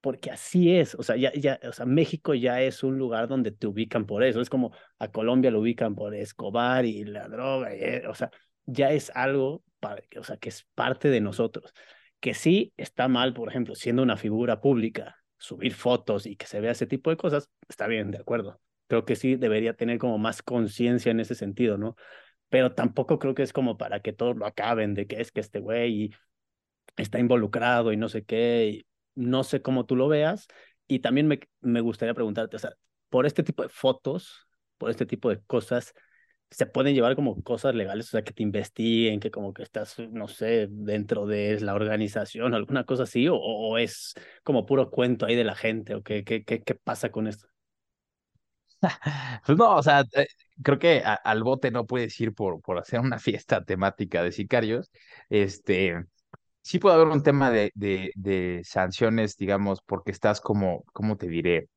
Porque 0.00 0.30
así 0.30 0.74
es, 0.74 0.94
o 0.94 1.02
sea, 1.02 1.16
ya, 1.16 1.30
ya, 1.34 1.60
o 1.64 1.72
sea, 1.72 1.84
México 1.84 2.32
ya 2.32 2.62
es 2.62 2.82
un 2.82 2.96
lugar 2.96 3.28
donde 3.28 3.50
te 3.50 3.66
ubican 3.66 4.06
por 4.06 4.24
eso. 4.24 4.40
Es 4.40 4.48
como 4.48 4.72
a 4.98 5.08
Colombia 5.08 5.50
lo 5.50 5.60
ubican 5.60 5.94
por 5.94 6.14
Escobar 6.14 6.86
y 6.86 7.04
la 7.04 7.28
droga, 7.28 7.74
eh, 7.74 8.06
o 8.08 8.14
sea, 8.14 8.30
ya 8.64 8.90
es 8.90 9.10
algo, 9.14 9.62
para, 9.80 10.02
o 10.18 10.24
sea, 10.24 10.38
que 10.38 10.48
es 10.48 10.66
parte 10.74 11.10
de 11.10 11.20
nosotros. 11.20 11.74
Que 12.20 12.32
sí 12.32 12.72
está 12.78 13.06
mal, 13.08 13.34
por 13.34 13.50
ejemplo, 13.50 13.74
siendo 13.74 14.02
una 14.02 14.16
figura 14.16 14.62
pública, 14.62 15.18
subir 15.36 15.74
fotos 15.74 16.24
y 16.24 16.36
que 16.36 16.46
se 16.46 16.60
vea 16.60 16.70
ese 16.72 16.86
tipo 16.86 17.10
de 17.10 17.18
cosas, 17.18 17.50
está 17.68 17.86
bien, 17.86 18.10
de 18.10 18.18
acuerdo 18.18 18.58
creo 18.88 19.04
que 19.04 19.16
sí 19.16 19.36
debería 19.36 19.74
tener 19.74 19.98
como 19.98 20.16
más 20.16 20.42
conciencia 20.42 21.12
en 21.12 21.20
ese 21.20 21.34
sentido, 21.34 21.76
¿no? 21.76 21.94
Pero 22.48 22.72
tampoco 22.74 23.18
creo 23.18 23.34
que 23.34 23.42
es 23.42 23.52
como 23.52 23.76
para 23.78 24.00
que 24.00 24.12
todos 24.12 24.36
lo 24.36 24.46
acaben 24.46 24.94
de 24.94 25.06
que 25.06 25.20
es 25.20 25.32
que 25.32 25.40
este 25.40 25.60
güey 25.60 26.12
está 26.96 27.18
involucrado 27.18 27.92
y 27.92 27.96
no 27.96 28.08
sé 28.08 28.24
qué, 28.24 28.84
no 29.14 29.44
sé 29.44 29.62
cómo 29.62 29.86
tú 29.86 29.96
lo 29.96 30.08
veas. 30.08 30.48
Y 30.86 31.00
también 31.00 31.26
me, 31.28 31.40
me 31.60 31.80
gustaría 31.80 32.14
preguntarte, 32.14 32.56
o 32.56 32.58
sea, 32.58 32.74
por 33.10 33.26
este 33.26 33.42
tipo 33.42 33.62
de 33.62 33.68
fotos, 33.68 34.46
por 34.78 34.90
este 34.90 35.06
tipo 35.06 35.28
de 35.30 35.40
cosas, 35.46 35.94
se 36.50 36.66
pueden 36.66 36.94
llevar 36.94 37.14
como 37.16 37.42
cosas 37.42 37.74
legales, 37.74 38.06
o 38.08 38.10
sea, 38.12 38.22
que 38.24 38.32
te 38.32 38.42
investiguen, 38.42 39.20
que 39.20 39.30
como 39.30 39.52
que 39.52 39.62
estás, 39.62 39.98
no 39.98 40.28
sé, 40.28 40.66
dentro 40.70 41.26
de 41.26 41.60
la 41.60 41.74
organización, 41.74 42.54
alguna 42.54 42.84
cosa 42.84 43.02
así, 43.04 43.28
o, 43.28 43.36
o 43.36 43.78
es 43.78 44.14
como 44.44 44.64
puro 44.66 44.90
cuento 44.90 45.26
ahí 45.26 45.36
de 45.36 45.44
la 45.44 45.54
gente, 45.56 45.94
o 45.94 46.02
qué, 46.02 46.24
qué, 46.24 46.44
qué, 46.44 46.62
qué 46.62 46.74
pasa 46.74 47.10
con 47.10 47.26
esto. 47.28 47.48
Pues 49.46 49.58
no, 49.58 49.76
o 49.76 49.82
sea, 49.82 50.02
eh, 50.14 50.26
creo 50.62 50.78
que 50.78 51.02
al 51.04 51.42
bote 51.42 51.70
no 51.70 51.86
puedes 51.86 52.18
ir 52.20 52.34
por, 52.34 52.60
por 52.62 52.78
hacer 52.78 53.00
una 53.00 53.18
fiesta 53.18 53.64
temática 53.64 54.22
de 54.22 54.32
sicarios. 54.32 54.90
Este, 55.28 56.04
sí 56.62 56.78
puede 56.78 56.96
haber 56.96 57.08
un 57.08 57.22
tema 57.22 57.50
de, 57.50 57.72
de, 57.74 58.12
de 58.16 58.62
sanciones, 58.64 59.36
digamos, 59.36 59.80
porque 59.82 60.10
estás 60.12 60.40
como, 60.40 60.84
¿cómo 60.92 61.16
te 61.16 61.28
diré? 61.28 61.68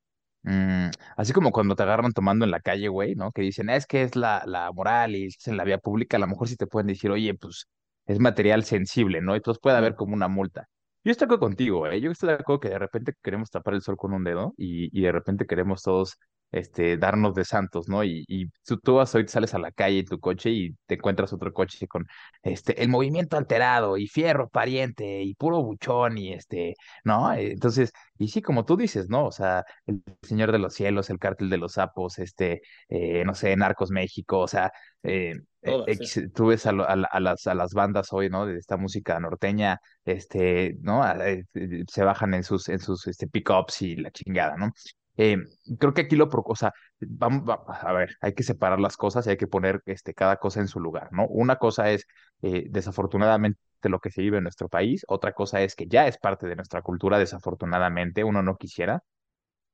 Mm, 0.43 0.89
así 1.17 1.33
como 1.33 1.51
cuando 1.51 1.75
te 1.75 1.83
agarran 1.83 2.13
tomando 2.13 2.45
en 2.45 2.51
la 2.51 2.61
calle, 2.61 2.87
güey, 2.87 3.15
¿no? 3.15 3.31
Que 3.31 3.41
dicen, 3.43 3.69
es 3.69 3.85
que 3.85 4.01
es 4.03 4.15
la, 4.15 4.43
la 4.45 4.71
moral 4.71 5.15
y 5.15 5.27
es 5.27 5.47
en 5.47 5.57
la 5.57 5.63
vía 5.63 5.77
pública, 5.77 6.17
a 6.17 6.19
lo 6.19 6.27
mejor 6.27 6.47
sí 6.47 6.55
te 6.57 6.67
pueden 6.67 6.87
decir, 6.87 7.11
oye, 7.11 7.33
pues 7.35 7.67
es 8.07 8.19
material 8.19 8.63
sensible, 8.63 9.21
¿no? 9.21 9.35
Entonces 9.35 9.61
puede 9.61 9.77
haber 9.77 9.95
como 9.95 10.13
una 10.15 10.27
multa. 10.27 10.67
Yo 11.03 11.11
estoy 11.11 11.27
de 11.27 11.35
acuerdo 11.35 11.47
contigo, 11.47 11.87
¿eh? 11.87 11.99
Yo 12.01 12.11
estoy 12.11 12.29
de 12.29 12.35
acuerdo 12.35 12.59
que 12.59 12.69
de 12.69 12.79
repente 12.79 13.13
queremos 13.21 13.49
tapar 13.49 13.73
el 13.75 13.81
sol 13.81 13.97
con 13.97 14.13
un 14.13 14.23
dedo 14.23 14.53
y, 14.57 14.89
y 14.97 15.03
de 15.03 15.11
repente 15.11 15.45
queremos 15.47 15.81
todos 15.83 16.17
este, 16.51 16.97
darnos 16.97 17.33
de 17.35 17.45
santos, 17.45 17.87
¿no? 17.87 18.03
Y, 18.03 18.25
y 18.27 18.47
tú, 18.65 18.77
tú 18.77 18.95
vas 18.95 19.13
hoy, 19.15 19.27
sales 19.27 19.53
a 19.53 19.59
la 19.59 19.71
calle 19.71 19.99
en 19.99 20.05
tu 20.05 20.19
coche 20.19 20.49
y 20.49 20.75
te 20.85 20.95
encuentras 20.95 21.33
otro 21.33 21.53
coche 21.53 21.87
con 21.87 22.05
este, 22.43 22.81
el 22.81 22.89
movimiento 22.89 23.37
alterado 23.37 23.97
y 23.97 24.07
fierro 24.07 24.49
pariente 24.49 25.21
y 25.23 25.33
puro 25.35 25.63
buchón 25.63 26.17
y 26.17 26.33
este, 26.33 26.75
¿no? 27.03 27.33
Entonces, 27.33 27.91
y 28.17 28.27
sí, 28.27 28.41
como 28.41 28.65
tú 28.65 28.77
dices, 28.77 29.09
¿no? 29.09 29.25
O 29.25 29.31
sea, 29.31 29.63
el 29.85 30.03
Señor 30.21 30.51
de 30.51 30.59
los 30.59 30.73
Cielos, 30.73 31.09
el 31.09 31.19
Cártel 31.19 31.49
de 31.49 31.57
los 31.57 31.73
Sapos, 31.73 32.19
este, 32.19 32.61
eh, 32.89 33.23
no 33.25 33.33
sé, 33.33 33.55
Narcos 33.55 33.89
México, 33.91 34.39
o 34.39 34.47
sea, 34.47 34.71
eh, 35.03 35.35
eh 35.63 35.97
tú 36.33 36.47
ves 36.47 36.65
a, 36.65 36.69
a, 36.71 37.19
las, 37.19 37.47
a 37.47 37.55
las 37.55 37.73
bandas 37.73 38.13
hoy, 38.13 38.29
¿no? 38.29 38.45
De 38.45 38.57
esta 38.57 38.77
música 38.77 39.19
norteña, 39.19 39.79
este, 40.05 40.75
¿no? 40.81 41.03
Eh, 41.21 41.45
se 41.87 42.03
bajan 42.03 42.33
en 42.33 42.43
sus, 42.43 42.69
en 42.69 42.79
sus 42.79 43.07
este, 43.07 43.27
pickups 43.27 43.81
y 43.81 43.95
la 43.95 44.11
chingada, 44.11 44.55
¿no? 44.57 44.71
Eh, 45.17 45.37
creo 45.79 45.93
que 45.93 46.01
aquí 46.01 46.15
lo, 46.15 46.29
o 46.31 46.55
sea, 46.55 46.73
vamos, 46.99 47.43
a 47.67 47.93
ver, 47.93 48.15
hay 48.21 48.33
que 48.33 48.43
separar 48.43 48.79
las 48.79 48.97
cosas 48.97 49.27
y 49.27 49.31
hay 49.31 49.37
que 49.37 49.47
poner 49.47 49.81
este, 49.85 50.13
cada 50.13 50.37
cosa 50.37 50.61
en 50.61 50.67
su 50.67 50.79
lugar, 50.79 51.09
¿no? 51.11 51.27
Una 51.27 51.57
cosa 51.57 51.91
es, 51.91 52.07
eh, 52.41 52.65
desafortunadamente, 52.69 53.59
lo 53.83 53.99
que 53.99 54.11
se 54.11 54.21
vive 54.21 54.37
en 54.37 54.43
nuestro 54.43 54.69
país, 54.69 55.03
otra 55.07 55.33
cosa 55.33 55.61
es 55.61 55.75
que 55.75 55.87
ya 55.87 56.07
es 56.07 56.17
parte 56.17 56.47
de 56.47 56.55
nuestra 56.55 56.81
cultura, 56.81 57.19
desafortunadamente, 57.19 58.23
uno 58.23 58.41
no 58.43 58.57
quisiera, 58.57 59.03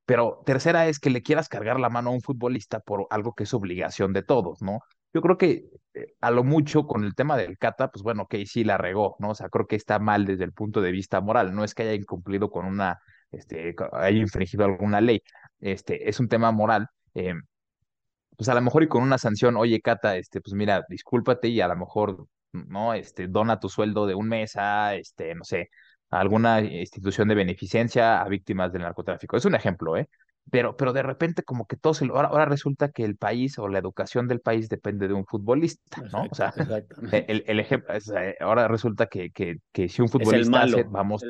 pero 0.05 0.41
tercera 0.45 0.87
es 0.87 0.99
que 0.99 1.09
le 1.09 1.21
quieras 1.21 1.49
cargar 1.49 1.79
la 1.79 1.89
mano 1.89 2.09
a 2.11 2.13
un 2.13 2.21
futbolista 2.21 2.79
por 2.79 3.07
algo 3.09 3.33
que 3.33 3.43
es 3.43 3.53
obligación 3.53 4.13
de 4.13 4.23
todos, 4.23 4.61
¿no? 4.61 4.79
Yo 5.13 5.21
creo 5.21 5.37
que 5.37 5.65
eh, 5.93 6.13
a 6.21 6.31
lo 6.31 6.43
mucho 6.43 6.87
con 6.87 7.03
el 7.03 7.15
tema 7.15 7.37
del 7.37 7.57
Cata, 7.57 7.89
pues 7.91 8.03
bueno, 8.03 8.27
que 8.27 8.45
sí 8.45 8.63
la 8.63 8.77
regó, 8.77 9.15
¿no? 9.19 9.31
O 9.31 9.35
sea, 9.35 9.49
creo 9.49 9.67
que 9.67 9.75
está 9.75 9.99
mal 9.99 10.25
desde 10.25 10.45
el 10.45 10.53
punto 10.53 10.81
de 10.81 10.91
vista 10.91 11.19
moral, 11.21 11.53
no 11.55 11.63
es 11.63 11.73
que 11.75 11.83
haya 11.83 11.93
incumplido 11.93 12.49
con 12.51 12.65
una 12.65 12.99
este, 13.31 13.75
haya 13.93 14.17
infringido 14.19 14.65
alguna 14.65 15.01
ley. 15.01 15.21
Este, 15.59 16.09
es 16.09 16.19
un 16.19 16.27
tema 16.29 16.51
moral. 16.51 16.87
Eh, 17.15 17.33
pues 18.37 18.49
a 18.49 18.53
lo 18.53 18.61
mejor 18.61 18.83
y 18.83 18.87
con 18.87 19.03
una 19.03 19.17
sanción, 19.17 19.57
oye, 19.57 19.81
Cata, 19.81 20.15
este, 20.17 20.41
pues 20.41 20.53
mira, 20.53 20.85
discúlpate 20.89 21.47
y 21.49 21.61
a 21.61 21.67
lo 21.67 21.75
mejor, 21.75 22.27
¿no? 22.51 22.93
Este, 22.93 23.27
dona 23.27 23.59
tu 23.59 23.69
sueldo 23.69 24.05
de 24.05 24.15
un 24.15 24.27
mes 24.29 24.55
a, 24.55 24.95
este, 24.95 25.33
no 25.35 25.43
sé, 25.43 25.69
a 26.11 26.19
alguna 26.19 26.61
institución 26.61 27.27
de 27.27 27.35
beneficencia 27.35 28.21
a 28.21 28.29
víctimas 28.29 28.71
del 28.71 28.83
narcotráfico. 28.83 29.37
Es 29.37 29.45
un 29.45 29.55
ejemplo, 29.55 29.97
¿eh? 29.97 30.07
Pero, 30.51 30.77
pero 30.77 30.93
de 30.93 31.03
repente 31.03 31.43
como 31.43 31.65
que 31.65 31.77
todo 31.77 31.93
se 31.93 32.05
lo... 32.05 32.15
Ahora, 32.15 32.29
ahora 32.29 32.45
resulta 32.45 32.89
que 32.89 33.03
el 33.03 33.17
país 33.17 33.57
o 33.59 33.67
la 33.67 33.79
educación 33.79 34.27
del 34.27 34.39
país 34.39 34.69
depende 34.69 35.07
de 35.07 35.13
un 35.13 35.25
futbolista, 35.25 36.01
¿no? 36.11 36.25
o 36.29 36.35
sea, 36.35 36.53
el, 37.11 37.43
el 37.47 37.59
ejemplo, 37.59 37.93
eh, 37.93 38.35
ahora 38.39 38.67
resulta 38.67 39.07
que, 39.07 39.31
que, 39.31 39.57
que 39.71 39.89
si 39.89 40.01
un 40.01 40.09
futbolista 40.09 40.63
hace, 40.63 40.83
vamos, 40.83 41.23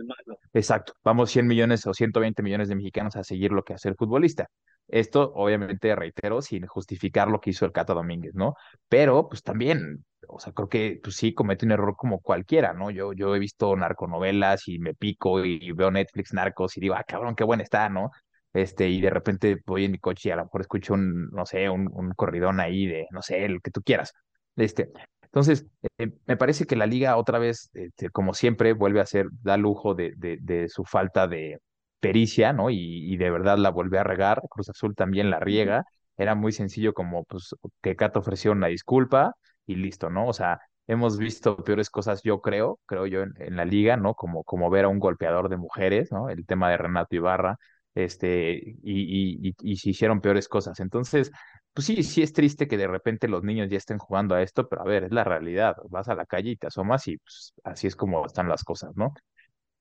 exacto, 0.53 0.93
vamos 1.03 1.31
100 1.31 1.47
millones 1.47 1.85
o 1.87 1.93
120 1.93 2.43
millones 2.43 2.69
de 2.69 2.75
mexicanos 2.75 3.15
a 3.15 3.23
seguir 3.23 3.51
lo 3.51 3.63
que 3.63 3.73
hace 3.73 3.89
el 3.89 3.95
futbolista. 3.95 4.49
Esto, 4.87 5.33
obviamente, 5.35 5.93
reitero, 5.95 6.41
sin 6.41 6.65
justificar 6.65 7.27
lo 7.27 7.41
que 7.41 7.49
hizo 7.49 7.65
el 7.65 7.73
Cata 7.73 7.93
Domínguez, 7.93 8.33
¿no? 8.35 8.53
Pero, 8.87 9.27
pues 9.27 9.43
también, 9.43 10.05
o 10.29 10.39
sea, 10.39 10.53
creo 10.53 10.69
que 10.69 10.99
pues, 11.03 11.15
sí 11.15 11.33
comete 11.33 11.65
un 11.65 11.73
error 11.73 11.95
como 11.97 12.21
cualquiera, 12.21 12.73
¿no? 12.73 12.89
Yo, 12.89 13.11
yo 13.11 13.35
he 13.35 13.39
visto 13.39 13.75
narconovelas 13.75 14.67
y 14.69 14.79
me 14.79 14.93
pico 14.93 15.43
y 15.43 15.73
veo 15.73 15.91
Netflix 15.91 16.33
narcos 16.33 16.77
y 16.77 16.79
digo, 16.79 16.95
ah, 16.95 17.03
cabrón, 17.05 17.35
qué 17.35 17.43
buena 17.43 17.63
está, 17.63 17.89
¿no? 17.89 18.11
Este, 18.53 18.89
y 18.89 19.01
de 19.01 19.09
repente 19.09 19.57
voy 19.65 19.85
en 19.85 19.91
mi 19.91 19.99
coche 19.99 20.29
y 20.29 20.31
a 20.31 20.35
lo 20.37 20.43
mejor 20.45 20.61
escucho 20.61 20.93
un, 20.93 21.29
no 21.31 21.45
sé, 21.45 21.69
un, 21.69 21.89
un 21.93 22.11
corridón 22.11 22.59
ahí 22.59 22.87
de, 22.87 23.07
no 23.11 23.21
sé, 23.21 23.45
el 23.45 23.61
que 23.61 23.71
tú 23.71 23.81
quieras. 23.83 24.13
Este, 24.55 24.91
entonces, 25.23 25.65
eh, 25.97 26.11
me 26.25 26.37
parece 26.37 26.65
que 26.65 26.75
la 26.75 26.85
liga 26.87 27.17
otra 27.17 27.37
vez, 27.39 27.69
este, 27.73 28.09
como 28.09 28.33
siempre, 28.33 28.73
vuelve 28.73 29.01
a 29.01 29.05
ser, 29.05 29.27
da 29.43 29.57
lujo 29.57 29.93
de, 29.93 30.13
de, 30.17 30.37
de 30.41 30.69
su 30.69 30.83
falta 30.85 31.27
de 31.27 31.59
pericia, 31.99 32.53
¿no? 32.53 32.69
Y, 32.69 32.77
y, 33.13 33.17
de 33.17 33.29
verdad 33.29 33.57
la 33.57 33.69
vuelve 33.69 33.99
a 33.99 34.03
regar. 34.03 34.41
Cruz 34.49 34.69
Azul 34.69 34.95
también 34.95 35.29
la 35.29 35.39
riega. 35.39 35.85
Era 36.17 36.33
muy 36.35 36.51
sencillo 36.51 36.93
como, 36.93 37.23
pues, 37.25 37.55
que 37.81 37.95
Cato 37.95 38.19
ofreció 38.19 38.51
una 38.51 38.67
disculpa 38.67 39.33
y 39.65 39.75
listo, 39.75 40.09
¿no? 40.09 40.27
O 40.27 40.33
sea, 40.33 40.59
hemos 40.87 41.17
visto 41.17 41.57
peores 41.63 41.89
cosas, 41.89 42.21
yo 42.23 42.41
creo, 42.41 42.79
creo 42.85 43.05
yo, 43.07 43.21
en, 43.23 43.33
en 43.37 43.55
la 43.57 43.65
liga, 43.65 43.97
¿no? 43.97 44.13
Como, 44.15 44.43
como 44.43 44.69
ver 44.69 44.85
a 44.85 44.87
un 44.89 44.99
golpeador 44.99 45.49
de 45.49 45.57
mujeres, 45.57 46.11
¿no? 46.11 46.29
El 46.29 46.45
tema 46.45 46.69
de 46.71 46.77
Renato 46.77 47.15
Ibarra 47.15 47.57
este, 47.97 48.53
y, 48.53 48.73
y, 48.83 49.49
y, 49.49 49.55
y 49.73 49.77
se 49.77 49.89
hicieron 49.91 50.21
peores 50.21 50.47
cosas. 50.47 50.79
Entonces, 50.79 51.31
pues 51.73 51.85
sí, 51.87 52.03
sí 52.03 52.21
es 52.21 52.33
triste 52.33 52.67
que 52.67 52.77
de 52.77 52.87
repente 52.87 53.27
los 53.27 53.43
niños 53.43 53.69
ya 53.69 53.77
estén 53.77 53.97
jugando 53.99 54.35
a 54.35 54.41
esto, 54.43 54.67
pero 54.67 54.81
a 54.81 54.85
ver, 54.85 55.03
es 55.05 55.11
la 55.11 55.23
realidad. 55.23 55.75
Vas 55.89 56.07
a 56.09 56.15
la 56.15 56.25
calle 56.25 56.51
y 56.51 56.57
te 56.57 56.67
asomas 56.67 57.07
y 57.07 57.17
pues, 57.17 57.53
así 57.63 57.87
es 57.87 57.95
como 57.95 58.25
están 58.25 58.49
las 58.49 58.63
cosas, 58.63 58.95
¿no? 58.95 59.13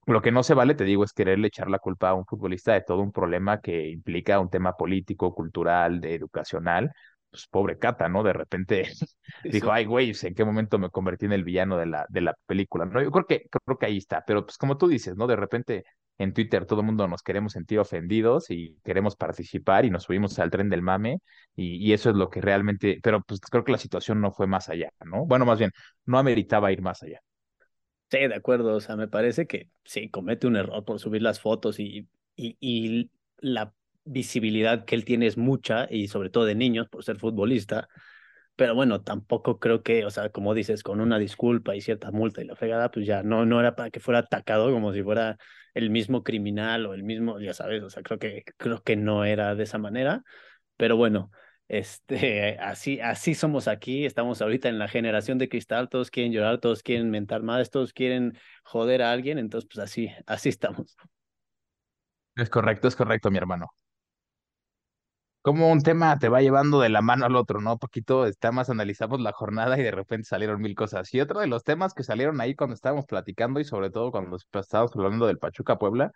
Lo 0.06 0.22
que 0.22 0.30
no 0.32 0.42
se 0.44 0.54
vale, 0.54 0.74
te 0.76 0.84
digo, 0.84 1.04
es 1.04 1.12
quererle 1.12 1.48
echar 1.48 1.68
la 1.68 1.80
culpa 1.80 2.10
a 2.10 2.14
un 2.14 2.24
futbolista 2.26 2.72
de 2.74 2.82
todo 2.82 3.00
un 3.02 3.10
problema 3.12 3.60
que 3.60 3.88
implica 3.90 4.38
un 4.38 4.50
tema 4.50 4.74
político, 4.76 5.34
cultural, 5.34 6.00
de 6.00 6.14
educacional. 6.14 6.92
Pues 7.30 7.48
pobre 7.48 7.76
Cata, 7.78 8.08
¿no? 8.08 8.22
De 8.22 8.32
repente 8.32 8.88
dijo, 9.44 9.72
ay, 9.72 9.84
güey, 9.84 10.12
¿en 10.22 10.34
qué 10.34 10.44
momento 10.44 10.78
me 10.78 10.90
convertí 10.90 11.26
en 11.26 11.32
el 11.32 11.42
villano 11.44 11.76
de 11.76 11.86
la, 11.86 12.06
de 12.08 12.20
la 12.20 12.34
película? 12.46 12.84
No, 12.86 13.02
yo 13.02 13.10
creo 13.10 13.26
que, 13.26 13.48
creo 13.64 13.78
que 13.78 13.86
ahí 13.86 13.96
está, 13.98 14.22
pero 14.26 14.44
pues 14.46 14.56
como 14.58 14.76
tú 14.78 14.86
dices, 14.88 15.16
¿no? 15.16 15.26
De 15.26 15.36
repente 15.36 15.84
en 16.18 16.32
Twitter 16.32 16.64
todo 16.66 16.80
el 16.80 16.86
mundo 16.86 17.06
nos 17.08 17.22
queremos 17.22 17.52
sentir 17.52 17.78
ofendidos 17.78 18.50
y 18.50 18.76
queremos 18.84 19.16
participar 19.16 19.84
y 19.84 19.90
nos 19.90 20.04
subimos 20.04 20.38
al 20.38 20.50
tren 20.50 20.68
del 20.68 20.82
mame 20.82 21.20
y, 21.54 21.76
y, 21.76 21.92
eso 21.92 22.10
es 22.10 22.16
lo 22.16 22.30
que 22.30 22.40
realmente, 22.40 22.98
pero 23.02 23.22
pues 23.22 23.40
creo 23.40 23.64
que 23.64 23.72
la 23.72 23.78
situación 23.78 24.20
no 24.20 24.32
fue 24.32 24.46
más 24.46 24.68
allá, 24.68 24.90
¿no? 25.04 25.26
Bueno, 25.26 25.44
más 25.44 25.58
bien, 25.58 25.72
no 26.04 26.18
ameritaba 26.18 26.72
ir 26.72 26.82
más 26.82 27.02
allá. 27.02 27.20
Sí, 28.10 28.18
de 28.18 28.34
acuerdo, 28.34 28.74
o 28.76 28.80
sea, 28.80 28.96
me 28.96 29.08
parece 29.08 29.46
que 29.46 29.68
sí, 29.84 30.08
comete 30.10 30.46
un 30.46 30.56
error 30.56 30.84
por 30.84 31.00
subir 31.00 31.22
las 31.22 31.40
fotos 31.40 31.80
y, 31.80 32.08
y, 32.36 32.56
y 32.60 33.10
la 33.38 33.72
visibilidad 34.04 34.84
que 34.84 34.94
él 34.94 35.04
tiene 35.04 35.26
es 35.26 35.36
mucha 35.36 35.86
y 35.90 36.08
sobre 36.08 36.30
todo 36.30 36.44
de 36.44 36.54
niños 36.54 36.88
por 36.88 37.04
ser 37.04 37.18
futbolista. 37.18 37.88
Pero 38.56 38.74
bueno, 38.74 39.02
tampoco 39.02 39.58
creo 39.58 39.82
que, 39.82 40.06
o 40.06 40.10
sea, 40.10 40.30
como 40.30 40.54
dices, 40.54 40.82
con 40.82 41.00
una 41.00 41.18
disculpa 41.18 41.76
y 41.76 41.82
cierta 41.82 42.10
multa 42.10 42.40
y 42.42 42.46
la 42.46 42.56
fregada, 42.56 42.90
pues 42.90 43.06
ya 43.06 43.22
no, 43.22 43.44
no 43.44 43.60
era 43.60 43.76
para 43.76 43.90
que 43.90 44.00
fuera 44.00 44.20
atacado 44.20 44.72
como 44.72 44.92
si 44.94 45.02
fuera 45.02 45.36
el 45.74 45.90
mismo 45.90 46.22
criminal 46.24 46.86
o 46.86 46.94
el 46.94 47.02
mismo, 47.04 47.38
ya 47.38 47.52
sabes, 47.52 47.82
o 47.82 47.90
sea, 47.90 48.02
creo 48.02 48.18
que, 48.18 48.44
creo 48.56 48.82
que 48.82 48.96
no 48.96 49.24
era 49.26 49.54
de 49.54 49.64
esa 49.64 49.76
manera. 49.78 50.22
Pero 50.76 50.96
bueno, 50.96 51.30
este, 51.68 52.58
así, 52.58 53.00
así 53.00 53.34
somos 53.34 53.68
aquí, 53.68 54.06
estamos 54.06 54.40
ahorita 54.40 54.68
en 54.70 54.78
la 54.78 54.88
generación 54.88 55.36
de 55.38 55.48
cristal, 55.50 55.88
todos 55.90 56.10
quieren 56.10 56.32
llorar, 56.32 56.58
todos 56.58 56.82
quieren 56.82 57.10
mentar 57.10 57.42
más, 57.42 57.70
todos 57.70 57.92
quieren 57.92 58.38
joder 58.64 59.02
a 59.02 59.12
alguien, 59.12 59.38
entonces 59.38 59.68
pues 59.72 59.84
así, 59.84 60.10
así 60.26 60.48
estamos. 60.48 60.96
Es 62.36 62.48
correcto, 62.48 62.88
es 62.88 62.96
correcto, 62.96 63.30
mi 63.30 63.38
hermano 63.38 63.70
como 65.46 65.70
un 65.70 65.80
tema 65.82 66.18
te 66.18 66.28
va 66.28 66.42
llevando 66.42 66.80
de 66.80 66.88
la 66.88 67.02
mano 67.02 67.24
al 67.24 67.36
otro, 67.36 67.60
¿no? 67.60 67.78
Poquito, 67.78 68.26
está 68.26 68.50
más 68.50 68.68
analizamos 68.68 69.20
la 69.20 69.30
jornada 69.30 69.78
y 69.78 69.82
de 69.84 69.92
repente 69.92 70.26
salieron 70.26 70.60
mil 70.60 70.74
cosas. 70.74 71.14
Y 71.14 71.20
otro 71.20 71.38
de 71.38 71.46
los 71.46 71.62
temas 71.62 71.94
que 71.94 72.02
salieron 72.02 72.40
ahí 72.40 72.56
cuando 72.56 72.74
estábamos 72.74 73.06
platicando 73.06 73.60
y 73.60 73.64
sobre 73.64 73.90
todo 73.90 74.10
cuando 74.10 74.38
estábamos 74.54 74.90
hablando 74.96 75.24
del 75.28 75.38
Pachuca 75.38 75.78
Puebla, 75.78 76.10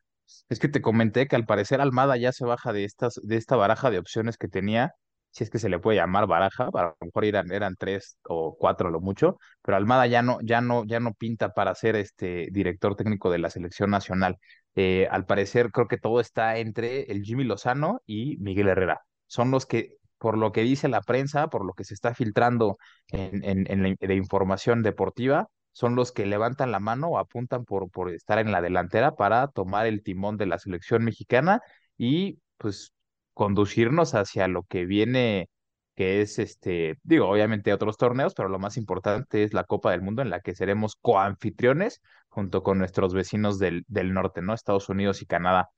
es 0.49 0.59
que 0.59 0.69
te 0.69 0.83
comenté 0.83 1.29
que 1.29 1.37
al 1.37 1.47
parecer 1.47 1.81
Almada 1.81 2.17
ya 2.17 2.33
se 2.33 2.45
baja 2.45 2.73
de 2.73 2.83
estas, 2.85 3.21
de 3.23 3.37
esta 3.37 3.55
baraja 3.55 3.91
de 3.93 3.99
opciones 4.01 4.37
que 4.37 4.49
tenía, 4.49 4.95
si 5.31 5.45
es 5.45 5.51
que 5.51 5.61
se 5.61 5.69
le 5.69 5.79
puede 5.79 5.99
llamar 5.99 6.27
baraja, 6.27 6.69
a 6.75 6.83
lo 6.83 6.97
mejor 7.01 7.25
eran, 7.25 7.53
eran 7.53 7.77
tres 7.79 8.19
o 8.25 8.57
cuatro 8.59 8.91
lo 8.91 9.01
mucho, 9.01 9.39
pero 9.63 9.77
Almada 9.77 10.09
ya 10.09 10.23
no, 10.23 10.39
ya 10.43 10.61
no, 10.61 10.85
ya 10.87 10.99
no 10.99 11.15
pinta 11.15 11.55
para 11.55 11.77
ser 11.77 11.95
este 11.95 12.49
director 12.51 12.97
técnico 12.97 13.31
de 13.31 13.39
la 13.39 13.51
selección 13.51 13.91
nacional. 13.91 14.39
Eh, 14.75 15.07
al 15.09 15.25
parecer 15.25 15.71
creo 15.71 15.87
que 15.87 15.99
todo 15.99 16.21
está 16.21 16.59
entre 16.59 17.03
el 17.13 17.23
Jimmy 17.23 17.45
Lozano 17.45 18.03
y 18.07 18.37
Miguel 18.39 18.69
Herrera 18.69 19.01
son 19.31 19.51
los 19.53 19.65
que, 19.67 19.97
por 20.19 20.37
lo 20.37 20.51
que 20.53 20.63
dice 20.63 20.89
la 20.89 21.03
prensa, 21.03 21.49
por 21.49 21.65
lo 21.65 21.73
que 21.75 21.85
se 21.85 21.95
está 21.95 22.15
filtrando 22.15 22.79
en, 23.09 23.45
en, 23.45 23.71
en 23.71 23.83
la, 23.85 23.95
de 23.99 24.15
información 24.17 24.83
deportiva, 24.83 25.49
son 25.73 25.95
los 25.95 26.11
que 26.13 26.27
levantan 26.27 26.73
la 26.73 26.81
mano 26.81 27.09
o 27.09 27.19
apuntan 27.19 27.65
por, 27.65 27.91
por 27.91 28.11
estar 28.11 28.39
en 28.41 28.51
la 28.51 28.61
delantera 28.61 29.15
para 29.15 29.47
tomar 29.49 29.87
el 29.87 30.03
timón 30.03 30.37
de 30.37 30.47
la 30.47 30.59
selección 30.59 31.05
mexicana 31.05 31.61
y 31.97 32.41
pues 32.59 32.93
conducirnos 33.35 34.15
hacia 34.15 34.49
lo 34.49 34.65
que 34.65 34.85
viene, 34.85 35.49
que 35.95 36.23
es 36.23 36.39
este, 36.41 36.99
digo, 37.05 37.29
obviamente 37.29 37.73
otros 37.73 37.97
torneos, 37.97 38.35
pero 38.35 38.49
lo 38.49 38.59
más 38.59 38.77
importante 38.77 39.45
es 39.45 39.55
la 39.55 39.65
Copa 39.65 39.93
del 39.93 40.03
Mundo 40.03 40.23
en 40.23 40.31
la 40.31 40.41
que 40.41 40.55
seremos 40.57 40.97
coanfitriones 41.01 42.01
junto 42.29 42.63
con 42.65 42.79
nuestros 42.79 43.15
vecinos 43.15 43.59
del, 43.61 43.85
del 43.87 44.13
norte, 44.13 44.43
¿no? 44.43 44.55
Estados 44.55 44.89
Unidos 44.89 45.23
y 45.23 45.27
Canadá. 45.27 45.71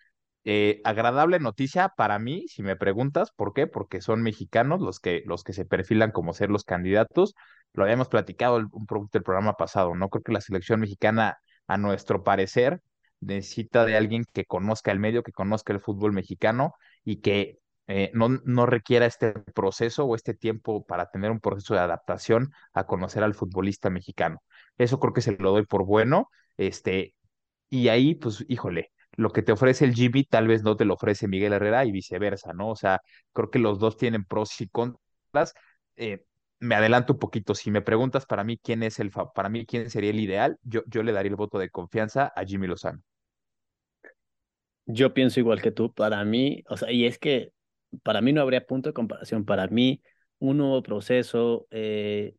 Eh, 0.45 0.81
agradable 0.85 1.39
noticia 1.39 1.91
para 1.97 2.19
mí, 2.19 2.47
si 2.49 2.63
me 2.63 2.77
preguntas, 2.77 3.31
¿por 3.37 3.53
qué? 3.53 3.67
Porque 3.69 4.01
son 4.01 4.23
mexicanos 4.23 4.81
los 4.81 4.99
que, 5.01 5.23
los 5.27 5.45
que 5.45 5.53
se 5.53 5.65
perfilan 5.65 6.11
como 6.11 6.33
ser 6.35 6.51
los 6.51 6.65
candidatos. 6.65 7.35
Lo 7.75 7.85
habíamos 7.85 8.09
platicado 8.09 8.57
el, 8.57 8.67
un 8.73 8.87
producto 8.87 9.19
del 9.19 9.25
programa 9.25 9.55
pasado, 9.55 9.95
¿no? 9.95 10.09
Creo 10.09 10.23
que 10.23 10.33
la 10.33 10.41
selección 10.41 10.81
mexicana, 10.81 11.39
a 11.69 11.79
nuestro 11.79 12.25
parecer, 12.25 12.81
necesita 13.21 13.85
de 13.85 13.97
alguien 13.97 14.25
que 14.33 14.45
conozca 14.45 14.91
el 14.91 14.99
medio, 14.99 15.23
que 15.23 15.33
conozca 15.33 15.73
el 15.73 15.81
fútbol 15.81 16.13
mexicano 16.13 16.75
y 17.05 17.21
que 17.21 17.59
eh, 17.87 18.11
no, 18.15 18.29
no 18.45 18.67
requiera 18.67 19.07
este 19.07 19.33
proceso 19.55 20.05
o 20.05 20.15
este 20.17 20.35
tiempo 20.35 20.85
para 20.85 21.07
tener 21.11 21.31
un 21.31 21.41
proceso 21.41 21.75
de 21.75 21.81
adaptación 21.81 22.51
a 22.73 22.85
conocer 22.87 23.23
al 23.23 23.35
futbolista 23.35 23.91
mexicano. 23.91 24.43
Eso 24.79 24.99
creo 25.01 25.13
que 25.13 25.21
se 25.21 25.37
lo 25.37 25.53
doy 25.53 25.67
por 25.67 25.85
bueno. 25.85 26.29
Este, 26.57 27.15
y 27.71 27.89
ahí, 27.89 28.15
pues, 28.15 28.45
híjole, 28.49 28.93
lo 29.17 29.31
que 29.31 29.43
te 29.43 29.53
ofrece 29.53 29.85
el 29.85 29.95
GB 29.95 30.27
tal 30.29 30.49
vez 30.49 30.63
no 30.63 30.77
te 30.77 30.85
lo 30.85 30.95
ofrece 30.95 31.29
Miguel 31.29 31.53
Herrera 31.53 31.85
y 31.85 31.93
viceversa, 31.93 32.53
¿no? 32.53 32.71
O 32.71 32.77
sea, 32.77 33.01
creo 33.33 33.51
que 33.51 33.59
los 33.59 33.79
dos 33.79 33.97
tienen 33.97 34.25
pros 34.25 34.61
y 34.61 34.69
contras. 34.69 35.55
Eh, 35.97 36.25
me 36.61 36.75
adelanto 36.77 37.15
un 37.15 37.19
poquito, 37.19 37.55
si 37.55 37.71
me 37.71 37.83
preguntas 37.83 38.25
para 38.25 38.45
mí 38.45 38.57
quién 38.57 38.83
es 38.85 39.01
el 39.01 39.11
para 39.11 39.49
mí 39.49 39.67
quién 39.67 39.91
sería 39.91 40.11
el 40.11 40.21
ideal, 40.21 40.59
yo, 40.63 40.83
yo 40.87 41.03
le 41.03 41.13
daría 41.13 41.31
el 41.31 41.37
voto 41.37 41.59
de 41.59 41.71
confianza 41.71 42.33
a 42.37 42.45
Jimmy 42.45 42.69
Lozano. 42.69 43.03
Yo 44.87 45.15
pienso 45.15 45.41
igual 45.41 45.63
que 45.63 45.71
tú, 45.71 45.93
para 45.93 46.25
mí, 46.25 46.65
o 46.69 46.77
sea, 46.77 46.91
y 46.91 47.07
es 47.07 47.19
que 47.19 47.53
para 48.03 48.21
mí 48.21 48.33
no 48.33 48.41
habría 48.43 48.67
punto 48.67 48.89
de 48.89 48.95
comparación, 48.95 49.45
para 49.45 49.67
mí 49.69 50.03
un 50.39 50.59
nuevo 50.59 50.83
proceso, 50.83 51.67
eh, 51.71 52.35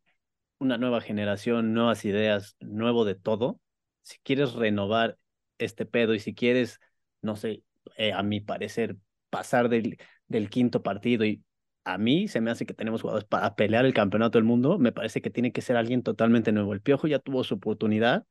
una 0.58 0.78
nueva 0.78 1.00
generación, 1.00 1.74
nuevas 1.74 2.04
ideas, 2.04 2.56
nuevo 2.60 3.04
de 3.04 3.14
todo. 3.14 3.60
Si 4.02 4.18
quieres 4.22 4.54
renovar 4.54 5.18
este 5.58 5.86
pedo 5.86 6.14
y 6.14 6.20
si 6.20 6.34
quieres, 6.34 6.80
no 7.22 7.36
sé, 7.36 7.62
eh, 7.96 8.12
a 8.12 8.22
mi 8.22 8.40
parecer, 8.40 8.96
pasar 9.30 9.68
del, 9.68 9.98
del 10.28 10.50
quinto 10.50 10.82
partido 10.82 11.24
y 11.24 11.42
a 11.84 11.98
mí 11.98 12.28
se 12.28 12.40
me 12.40 12.50
hace 12.50 12.66
que 12.66 12.74
tenemos 12.74 13.02
jugadores 13.02 13.28
para 13.28 13.54
pelear 13.54 13.84
el 13.84 13.94
campeonato 13.94 14.38
del 14.38 14.44
mundo, 14.44 14.78
me 14.78 14.92
parece 14.92 15.20
que 15.20 15.30
tiene 15.30 15.52
que 15.52 15.60
ser 15.60 15.76
alguien 15.76 16.02
totalmente 16.02 16.50
nuevo. 16.50 16.72
El 16.72 16.80
Piojo 16.80 17.06
ya 17.06 17.18
tuvo 17.18 17.44
su 17.44 17.54
oportunidad, 17.54 18.24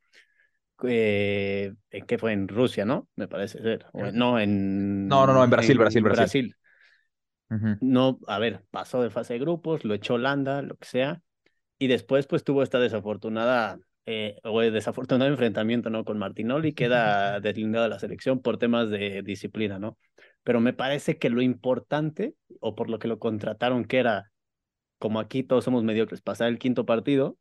eh, 0.82 1.74
que 2.06 2.18
fue 2.18 2.32
en 2.32 2.48
Rusia, 2.48 2.84
¿no? 2.84 3.08
Me 3.14 3.28
parece 3.28 3.62
ser. 3.62 3.86
no, 4.12 4.40
en... 4.40 5.06
No, 5.06 5.26
no, 5.26 5.34
no, 5.34 5.44
en 5.44 5.50
Brasil, 5.50 5.78
Brasil, 5.78 6.02
Brasil. 6.02 6.54
Brasil. 7.48 7.76
No, 7.80 8.18
a 8.26 8.40
ver, 8.40 8.64
pasó 8.70 9.00
de 9.00 9.10
fase 9.10 9.34
de 9.34 9.38
grupos, 9.38 9.84
lo 9.84 9.94
echó 9.94 10.14
Holanda, 10.14 10.62
lo 10.62 10.76
que 10.76 10.86
sea, 10.88 11.22
y 11.78 11.86
después 11.86 12.26
pues 12.26 12.42
tuvo 12.42 12.64
esta 12.64 12.80
desafortunada 12.80 13.78
eh, 14.06 14.38
o 14.44 14.60
el 14.60 14.72
desafortunado 14.72 15.30
enfrentamiento 15.30 15.88
¿no? 15.90 16.04
con 16.04 16.18
Martinoli, 16.18 16.74
queda 16.74 17.40
deslindado 17.40 17.84
de 17.84 17.90
la 17.90 17.98
selección 17.98 18.40
por 18.40 18.58
temas 18.58 18.90
de 18.90 19.22
disciplina, 19.22 19.78
¿no? 19.78 19.96
Pero 20.42 20.60
me 20.60 20.74
parece 20.74 21.16
que 21.16 21.30
lo 21.30 21.40
importante, 21.40 22.34
o 22.60 22.74
por 22.74 22.90
lo 22.90 22.98
que 22.98 23.08
lo 23.08 23.18
contrataron, 23.18 23.86
que 23.86 23.98
era, 23.98 24.30
como 24.98 25.20
aquí 25.20 25.42
todos 25.42 25.64
somos 25.64 25.84
mediocres, 25.84 26.20
pasar 26.20 26.48
el 26.48 26.58
quinto 26.58 26.84
partido, 26.84 27.38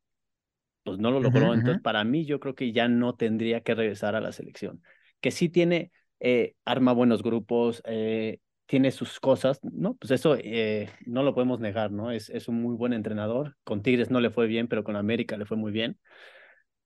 pues 0.83 0.99
no 0.99 1.11
lo 1.11 1.19
logró. 1.19 1.53
Entonces, 1.53 1.81
para 1.81 2.03
mí, 2.05 2.25
yo 2.25 2.39
creo 2.39 2.55
que 2.55 2.71
ya 2.71 2.87
no 2.87 3.15
tendría 3.15 3.61
que 3.61 3.75
regresar 3.75 4.15
a 4.15 4.21
la 4.21 4.31
selección. 4.31 4.81
Que 5.19 5.31
sí 5.31 5.49
tiene, 5.49 5.91
eh, 6.21 6.55
arma 6.63 6.93
buenos 6.93 7.23
grupos, 7.23 7.81
eh, 7.85 8.39
tiene 8.67 8.91
sus 8.91 9.19
cosas, 9.19 9.59
¿no? 9.63 9.95
Pues 9.95 10.11
eso 10.11 10.37
eh, 10.39 10.89
no 11.05 11.23
lo 11.23 11.33
podemos 11.33 11.59
negar, 11.59 11.91
¿no? 11.91 12.09
Es, 12.09 12.29
es 12.29 12.47
un 12.47 12.61
muy 12.61 12.75
buen 12.75 12.93
entrenador. 12.93 13.57
Con 13.65 13.81
Tigres 13.81 14.11
no 14.11 14.21
le 14.21 14.29
fue 14.29 14.47
bien, 14.47 14.69
pero 14.69 14.85
con 14.85 14.95
América 14.95 15.35
le 15.35 15.45
fue 15.45 15.57
muy 15.57 15.73
bien 15.73 15.99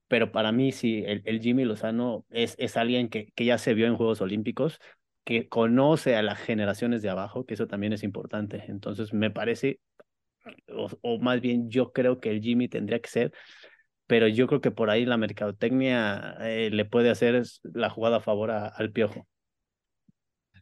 pero 0.07 0.31
para 0.31 0.51
mí 0.51 0.71
sí, 0.71 1.03
el, 1.05 1.21
el 1.25 1.41
Jimmy 1.41 1.65
Lozano 1.65 2.25
es, 2.29 2.55
es 2.57 2.77
alguien 2.77 3.09
que, 3.09 3.31
que, 3.35 3.45
ya 3.45 3.57
se 3.57 3.73
vio 3.73 3.87
en 3.87 3.95
Juegos 3.95 4.21
Olímpicos, 4.21 4.79
que 5.23 5.49
conoce 5.49 6.15
a 6.15 6.21
las 6.21 6.39
generaciones 6.39 7.01
de 7.01 7.09
abajo, 7.09 7.45
que 7.45 7.55
eso 7.55 7.67
también 7.67 7.93
es 7.93 8.03
importante. 8.03 8.63
Entonces, 8.67 9.13
me 9.13 9.31
parece, 9.31 9.79
o, 10.69 10.89
o 11.01 11.19
más 11.19 11.41
bien 11.41 11.69
yo 11.69 11.91
creo 11.91 12.19
que 12.19 12.31
el 12.31 12.41
Jimmy 12.41 12.69
tendría 12.69 12.99
que 12.99 13.09
ser, 13.09 13.33
pero 14.07 14.27
yo 14.27 14.47
creo 14.47 14.61
que 14.61 14.71
por 14.71 14.89
ahí 14.89 15.05
la 15.05 15.17
mercadotecnia 15.17 16.37
eh, 16.41 16.69
le 16.71 16.85
puede 16.85 17.09
hacer 17.09 17.43
la 17.63 17.89
jugada 17.89 18.17
a 18.17 18.21
favor 18.21 18.51
al 18.51 18.91
Piojo. 18.91 19.27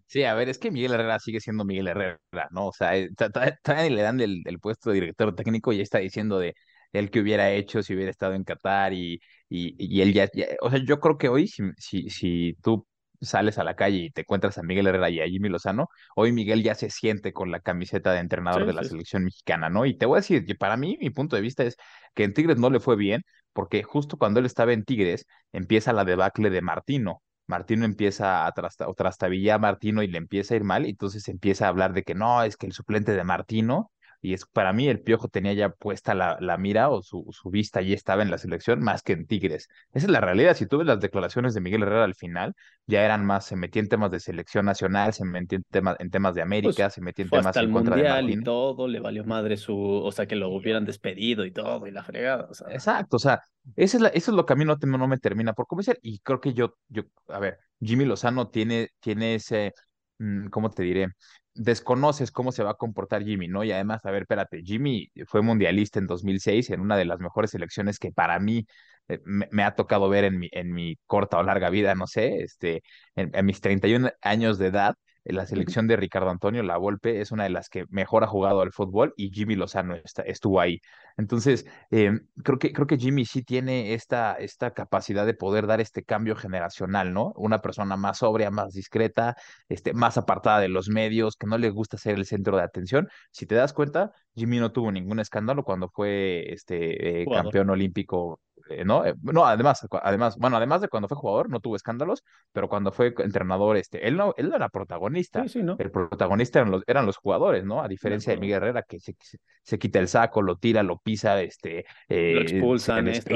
Sí, 0.08 0.24
a 0.24 0.34
ver, 0.36 0.50
es 0.50 0.60
que 0.60 0.72
Miguel 0.72 0.94
Herrera 0.94 1.20
sigue 1.20 1.40
siendo 1.40 1.66
Miguel 1.66 1.88
Herrera, 1.88 2.20
¿no? 2.52 2.68
O 2.68 2.74
sea, 2.74 2.96
eh, 2.98 3.10
todavía 3.16 3.90
le 3.90 4.02
dan 4.02 4.20
el, 4.20 4.44
el, 4.46 4.60
puesto 4.60 4.90
de 4.90 4.96
director 4.96 5.36
técnico 5.36 5.74
y 5.74 5.82
está 5.82 6.00
diciendo 6.00 6.38
de 6.38 6.56
él 7.00 7.10
que 7.12 7.20
hubiera 7.22 7.52
hecho 7.52 7.84
si 7.84 7.94
hubiera 7.96 8.12
estado 8.12 8.34
en 8.34 8.44
Qatar 8.44 8.94
y, 8.94 9.20
y, 9.50 9.76
y 9.78 10.02
él 10.02 10.14
ya, 10.14 10.30
o 10.62 10.70
sea, 10.70 10.80
yo 10.84 11.00
creo 11.00 11.18
que 11.18 11.30
hoy 11.30 11.48
si, 11.48 11.64
si, 11.78 12.10
si 12.10 12.58
tú 12.62 12.88
sales 13.22 13.58
a 13.58 13.64
la 13.64 13.76
calle 13.76 13.98
y 13.98 14.12
te 14.12 14.22
encuentras 14.22 14.58
a 14.58 14.64
Miguel 14.64 14.88
Herrera 14.88 15.10
y 15.10 15.20
a 15.22 15.28
Jimmy 15.28 15.50
Lozano, 15.50 15.90
hoy 16.16 16.32
Miguel 16.32 16.64
ya 16.64 16.76
se 16.76 16.90
siente 16.90 17.34
con 17.34 17.52
la 17.52 17.60
camiseta 17.60 18.12
de 18.14 18.20
entrenador 18.20 18.66
de 18.66 18.74
la 18.74 18.84
selección 18.84 19.24
mexicana, 19.24 19.70
¿no? 19.70 19.86
Y 19.86 19.98
te 19.98 20.06
voy 20.06 20.18
a 20.18 20.22
decir, 20.22 20.46
para 20.58 20.78
mí, 20.78 20.98
mi 21.00 21.10
punto 21.10 21.36
de 21.36 21.42
vista 21.42 21.64
es 21.64 21.78
que 22.14 22.24
en 22.24 22.34
Tigres 22.34 22.58
no 22.58 22.70
le 22.70 22.80
fue 22.80 22.96
bien, 22.96 23.24
porque 23.54 23.84
justo 23.84 24.18
cuando 24.18 24.40
él 24.40 24.46
estaba 24.46 24.74
en 24.74 24.84
Tigres, 24.84 25.26
empieza 25.54 25.94
la 25.94 26.06
debacle 26.06 26.50
de 26.50 26.62
Martino. 26.62 27.22
Martino 27.48 27.86
empieza 27.86 28.46
a 28.48 28.52
trastabillar 28.52 29.56
a 29.56 29.60
Martino 29.60 30.02
y 30.04 30.08
le 30.08 30.18
empieza 30.18 30.54
a 30.54 30.58
ir 30.58 30.64
mal, 30.64 30.86
y 30.86 30.90
entonces 30.90 31.28
empieza 31.28 31.66
a 31.66 31.70
hablar 31.70 31.94
de 31.94 32.04
que 32.04 32.16
no, 32.16 32.44
es 32.44 32.58
que 32.58 32.66
el 32.68 32.74
suplente 32.74 33.14
de 33.14 33.24
Martino 33.24 33.92
y 34.26 34.34
es 34.34 34.46
para 34.46 34.74
mí 34.74 34.88
el 34.88 35.02
Piojo 35.02 35.28
tenía 35.28 35.54
ya 35.54 35.70
puesta 35.70 36.16
la, 36.16 36.38
la 36.40 36.58
mira 36.58 36.90
o 36.90 37.04
su, 37.04 37.28
su 37.32 37.50
vista 37.52 37.80
allí 37.80 37.94
estaba 37.94 38.24
en 38.24 38.32
la 38.32 38.40
selección 38.40 38.82
más 38.82 39.04
que 39.04 39.14
en 39.14 39.28
Tigres. 39.28 39.68
Esa 39.94 40.08
es 40.08 40.12
la 40.12 40.20
realidad. 40.20 40.56
Si 40.56 40.66
tú 40.66 40.80
ves 40.80 40.88
las 40.88 41.00
declaraciones 41.00 41.54
de 41.54 41.62
Miguel 41.62 41.84
Herrera 41.84 42.04
al 42.04 42.16
final, 42.16 42.54
ya 42.88 43.06
eran 43.06 43.24
más, 43.24 43.46
se 43.46 43.56
metía 43.56 43.82
en 43.82 43.88
temas 43.88 44.10
de 44.10 44.20
selección 44.20 44.66
nacional, 44.66 45.14
se 45.14 45.26
metía 45.26 45.58
en 45.58 45.64
temas, 45.70 45.96
en 46.00 46.10
temas 46.10 46.34
de 46.34 46.42
América, 46.42 46.86
pues, 46.86 46.94
se 46.94 47.02
metía 47.02 47.24
en 47.24 47.30
temas 47.30 47.48
hasta 47.48 47.60
en 47.60 47.68
el 47.68 47.74
contra 47.74 47.96
mundial 47.96 48.28
de 48.28 48.34
y 48.34 48.44
todo, 48.44 48.88
le 48.88 49.00
valió 49.00 49.24
madre 49.26 49.58
su, 49.58 49.78
o 49.78 50.12
sea, 50.12 50.26
que 50.26 50.36
lo 50.36 50.50
hubieran 50.50 50.86
despedido 50.86 51.46
y 51.46 51.52
todo, 51.52 51.86
y 51.86 51.92
la 51.92 52.04
fregada. 52.04 52.48
O 52.50 52.54
sea. 52.56 52.68
Exacto, 52.72 53.18
o 53.18 53.20
sea, 53.20 53.42
eso 53.76 53.98
es, 53.98 54.02
la, 54.02 54.10
eso 54.10 54.32
es 54.32 54.36
lo 54.36 54.46
que 54.46 54.54
a 54.54 54.56
mí 54.56 54.66
no, 54.66 54.76
no 54.76 55.08
me 55.08 55.18
termina 55.20 55.54
por 55.54 55.68
convencer. 55.68 56.00
Y 56.02 56.20
creo 56.20 56.42
que 56.42 56.54
yo, 56.54 56.78
yo, 56.88 57.04
a 57.28 57.40
ver, 57.40 57.60
Jimmy 57.80 58.06
Lozano 58.06 58.50
tiene, 58.50 58.90
tiene 59.00 59.36
ese, 59.36 59.74
mm, 60.18 60.48
¿cómo 60.48 60.72
te 60.72 60.84
diré? 60.84 61.10
Desconoces 61.56 62.32
cómo 62.32 62.52
se 62.52 62.64
va 62.64 62.72
a 62.72 62.74
comportar 62.76 63.24
Jimmy, 63.24 63.48
¿no? 63.48 63.64
Y 63.64 63.72
además, 63.72 64.06
a 64.06 64.12
ver, 64.12 64.24
espérate, 64.24 64.62
Jimmy 64.64 65.10
fue 65.28 65.42
mundialista 65.42 66.00
en 66.00 66.08
2006 66.08 66.70
en 66.70 66.82
una 66.82 66.98
de 66.98 67.06
las 67.06 67.20
mejores 67.20 67.52
selecciones 67.52 68.00
que 68.00 68.12
para 68.12 68.40
mí 68.40 68.68
eh, 69.08 69.20
me, 69.26 69.64
ha 69.64 69.76
tocado 69.76 70.10
ver 70.10 70.26
en 70.26 70.40
mi, 70.40 70.50
en 70.52 70.74
mi 70.74 70.98
corta 71.08 71.38
o 71.38 71.44
larga 71.44 71.70
vida, 71.70 71.96
no 71.96 72.08
sé, 72.08 72.38
este, 72.44 72.84
en, 73.16 73.32
en 73.34 73.46
mis 73.46 73.62
31 73.62 74.12
años 74.22 74.58
de 74.58 74.68
edad 74.68 74.96
la 75.26 75.46
selección 75.46 75.88
de 75.88 75.96
Ricardo 75.96 76.30
Antonio 76.30 76.62
La 76.64 76.78
Volpe 76.78 77.20
es 77.20 77.32
una 77.32 77.44
de 77.44 77.50
las 77.50 77.70
que 77.70 77.86
mejor 77.90 78.24
ha 78.24 78.28
jugado 78.28 78.62
al 78.62 78.72
fútbol 78.72 79.14
y 79.18 79.32
Jimmy 79.32 79.56
Lozano 79.56 79.96
está, 79.96 80.22
estuvo 80.22 80.60
ahí. 80.60 80.82
Entonces, 81.18 81.66
eh, 81.92 82.12
creo, 82.44 82.60
que, 82.60 82.74
creo 82.74 82.88
que 82.88 82.98
Jimmy 82.98 83.26
sí 83.26 83.42
tiene 83.44 83.94
esta, 83.94 84.34
esta 84.36 84.72
capacidad 84.74 85.26
de 85.26 85.34
poder 85.34 85.66
dar 85.66 85.82
este 85.82 86.04
cambio 86.04 86.36
generacional, 86.36 87.14
¿no? 87.14 87.34
Una 87.36 87.62
persona 87.62 87.98
más 87.98 88.20
sobria, 88.20 88.52
más 88.52 88.74
discreta, 88.74 89.36
este, 89.70 89.94
más 89.94 90.18
apartada 90.18 90.60
de 90.60 90.70
los 90.70 90.90
medios, 90.90 91.36
que 91.38 91.48
no 91.48 91.58
le 91.58 91.70
gusta 91.70 91.98
ser 91.98 92.16
el 92.16 92.26
centro 92.26 92.58
de 92.58 92.64
atención. 92.64 93.08
Si 93.32 93.46
te 93.46 93.56
das 93.56 93.74
cuenta, 93.74 94.12
Jimmy 94.36 94.60
no 94.60 94.72
tuvo 94.72 94.92
ningún 94.92 95.20
escándalo 95.20 95.64
cuando 95.64 95.90
fue 95.90 96.54
este, 96.54 97.22
eh, 97.22 97.26
campeón 97.32 97.70
olímpico 97.70 98.42
¿no? 98.86 99.06
Eh, 99.06 99.16
no, 99.22 99.46
además, 99.46 99.86
además, 100.02 100.38
bueno, 100.38 100.58
además 100.58 100.82
de 100.82 100.88
cuando 100.88 101.08
fue 101.08 101.18
jugador, 101.18 101.50
no 101.50 101.60
tuvo 101.60 101.76
escándalos, 101.76 102.24
pero 102.52 102.68
cuando 102.68 102.92
fue 102.92 103.14
entrenador, 103.18 103.78
este, 103.78 104.08
él 104.08 104.18
no, 104.18 104.34
él 104.38 104.50
no 104.50 104.56
era 104.56 104.70
protagonista. 104.70 105.46
El 105.78 105.92
protagonista 105.92 106.60
eran 106.60 106.72
los, 106.72 106.84
eran 106.88 107.06
los 107.06 107.18
jugadores, 107.18 107.64
¿no? 107.64 107.82
A 107.82 107.88
diferencia 107.88 108.34
de, 108.34 108.40
Miguel 108.40 108.58
Herrera, 108.58 108.84
que 108.84 109.00
se, 109.00 109.16
se, 109.64 109.80
quita 109.80 110.00
el 110.00 110.08
saco, 110.08 110.42
lo 110.42 110.58
tira, 110.58 110.84
lo 110.84 110.98
pisa, 111.00 111.42
este, 111.42 111.86
eh, 112.08 112.34
lo 112.34 112.42
expulsan, 112.42 113.08
esto, 113.08 113.36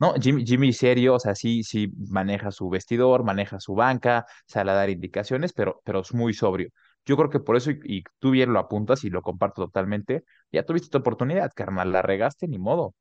¿no? 0.00 0.14
Jimmy, 0.14 0.44
Jimmy 0.46 0.72
serio, 0.72 1.14
o 1.14 1.20
sea, 1.20 1.34
sí, 1.34 1.62
sí 1.64 1.92
maneja 2.08 2.50
su 2.50 2.68
vestidor, 2.68 3.24
maneja 3.24 3.58
su 3.58 3.74
banca, 3.74 4.26
sale 4.46 4.70
a 4.70 4.74
dar 4.74 4.90
indicaciones, 4.90 5.52
pero, 5.52 5.80
pero 5.84 6.00
es 6.00 6.14
muy 6.14 6.34
sobrio. 6.34 6.70
Yo 7.04 7.16
creo 7.16 7.30
que 7.30 7.40
por 7.40 7.56
eso, 7.56 7.70
y, 7.70 7.80
y, 7.84 8.04
tú 8.18 8.30
bien 8.30 8.52
lo 8.52 8.60
apuntas 8.60 9.02
y 9.04 9.10
lo 9.10 9.22
comparto 9.22 9.64
totalmente, 9.64 10.24
ya 10.52 10.64
tuviste 10.64 10.88
tu 10.88 10.98
oportunidad, 10.98 11.50
carnal, 11.54 11.90
la 11.90 12.02
regaste, 12.02 12.46
ni 12.46 12.58
modo 12.58 12.94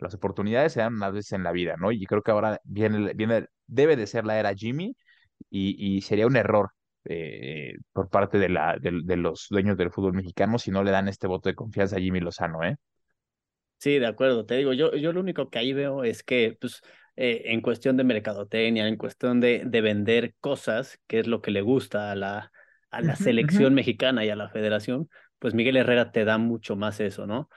las 0.00 0.14
oportunidades 0.14 0.72
se 0.72 0.80
dan 0.80 0.94
unas 0.94 1.12
veces 1.12 1.32
en 1.32 1.44
la 1.44 1.52
vida, 1.52 1.76
¿no? 1.78 1.92
Y 1.92 2.04
creo 2.06 2.22
que 2.22 2.30
ahora 2.30 2.60
viene, 2.64 3.12
viene 3.14 3.46
debe 3.66 3.96
de 3.96 4.06
ser 4.06 4.24
la 4.24 4.38
era 4.38 4.54
Jimmy 4.54 4.96
y, 5.50 5.96
y 5.96 6.00
sería 6.02 6.26
un 6.26 6.36
error 6.36 6.70
eh, 7.04 7.74
por 7.92 8.10
parte 8.10 8.38
de, 8.38 8.48
la, 8.50 8.76
de, 8.78 9.16
los 9.16 9.46
dueños 9.48 9.76
del 9.78 9.90
fútbol 9.90 10.12
mexicano 10.12 10.58
si 10.58 10.70
no 10.70 10.84
le 10.84 10.90
dan 10.90 11.08
este 11.08 11.26
voto 11.26 11.48
de 11.48 11.54
confianza 11.54 11.96
a 11.96 12.00
Jimmy 12.00 12.20
Lozano, 12.20 12.62
¿eh? 12.62 12.76
Sí, 13.78 13.98
de 13.98 14.06
acuerdo, 14.06 14.44
te 14.44 14.56
digo, 14.56 14.74
yo, 14.74 14.94
yo 14.94 15.12
lo 15.14 15.20
único 15.20 15.48
que 15.48 15.58
ahí 15.58 15.72
veo 15.72 16.04
es 16.04 16.22
que, 16.22 16.58
pues, 16.60 16.82
eh, 17.16 17.44
en 17.46 17.62
cuestión 17.62 17.96
de 17.96 18.04
mercadotecnia, 18.04 18.86
en 18.86 18.98
cuestión 18.98 19.40
de, 19.40 19.62
de 19.64 19.80
vender 19.80 20.34
cosas, 20.40 21.00
que 21.06 21.18
es 21.18 21.26
lo 21.26 21.40
que 21.40 21.50
le 21.50 21.62
gusta 21.62 22.10
a 22.10 22.14
la, 22.14 22.52
a 22.90 23.00
la 23.00 23.16
selección 23.16 23.72
mexicana 23.72 24.24
y 24.24 24.28
a 24.28 24.36
la 24.36 24.50
federación, 24.50 25.08
pues 25.38 25.54
Miguel 25.54 25.78
Herrera 25.78 26.12
te 26.12 26.26
da 26.26 26.36
mucho 26.36 26.76
más 26.76 27.00
eso, 27.00 27.26
¿no? 27.26 27.48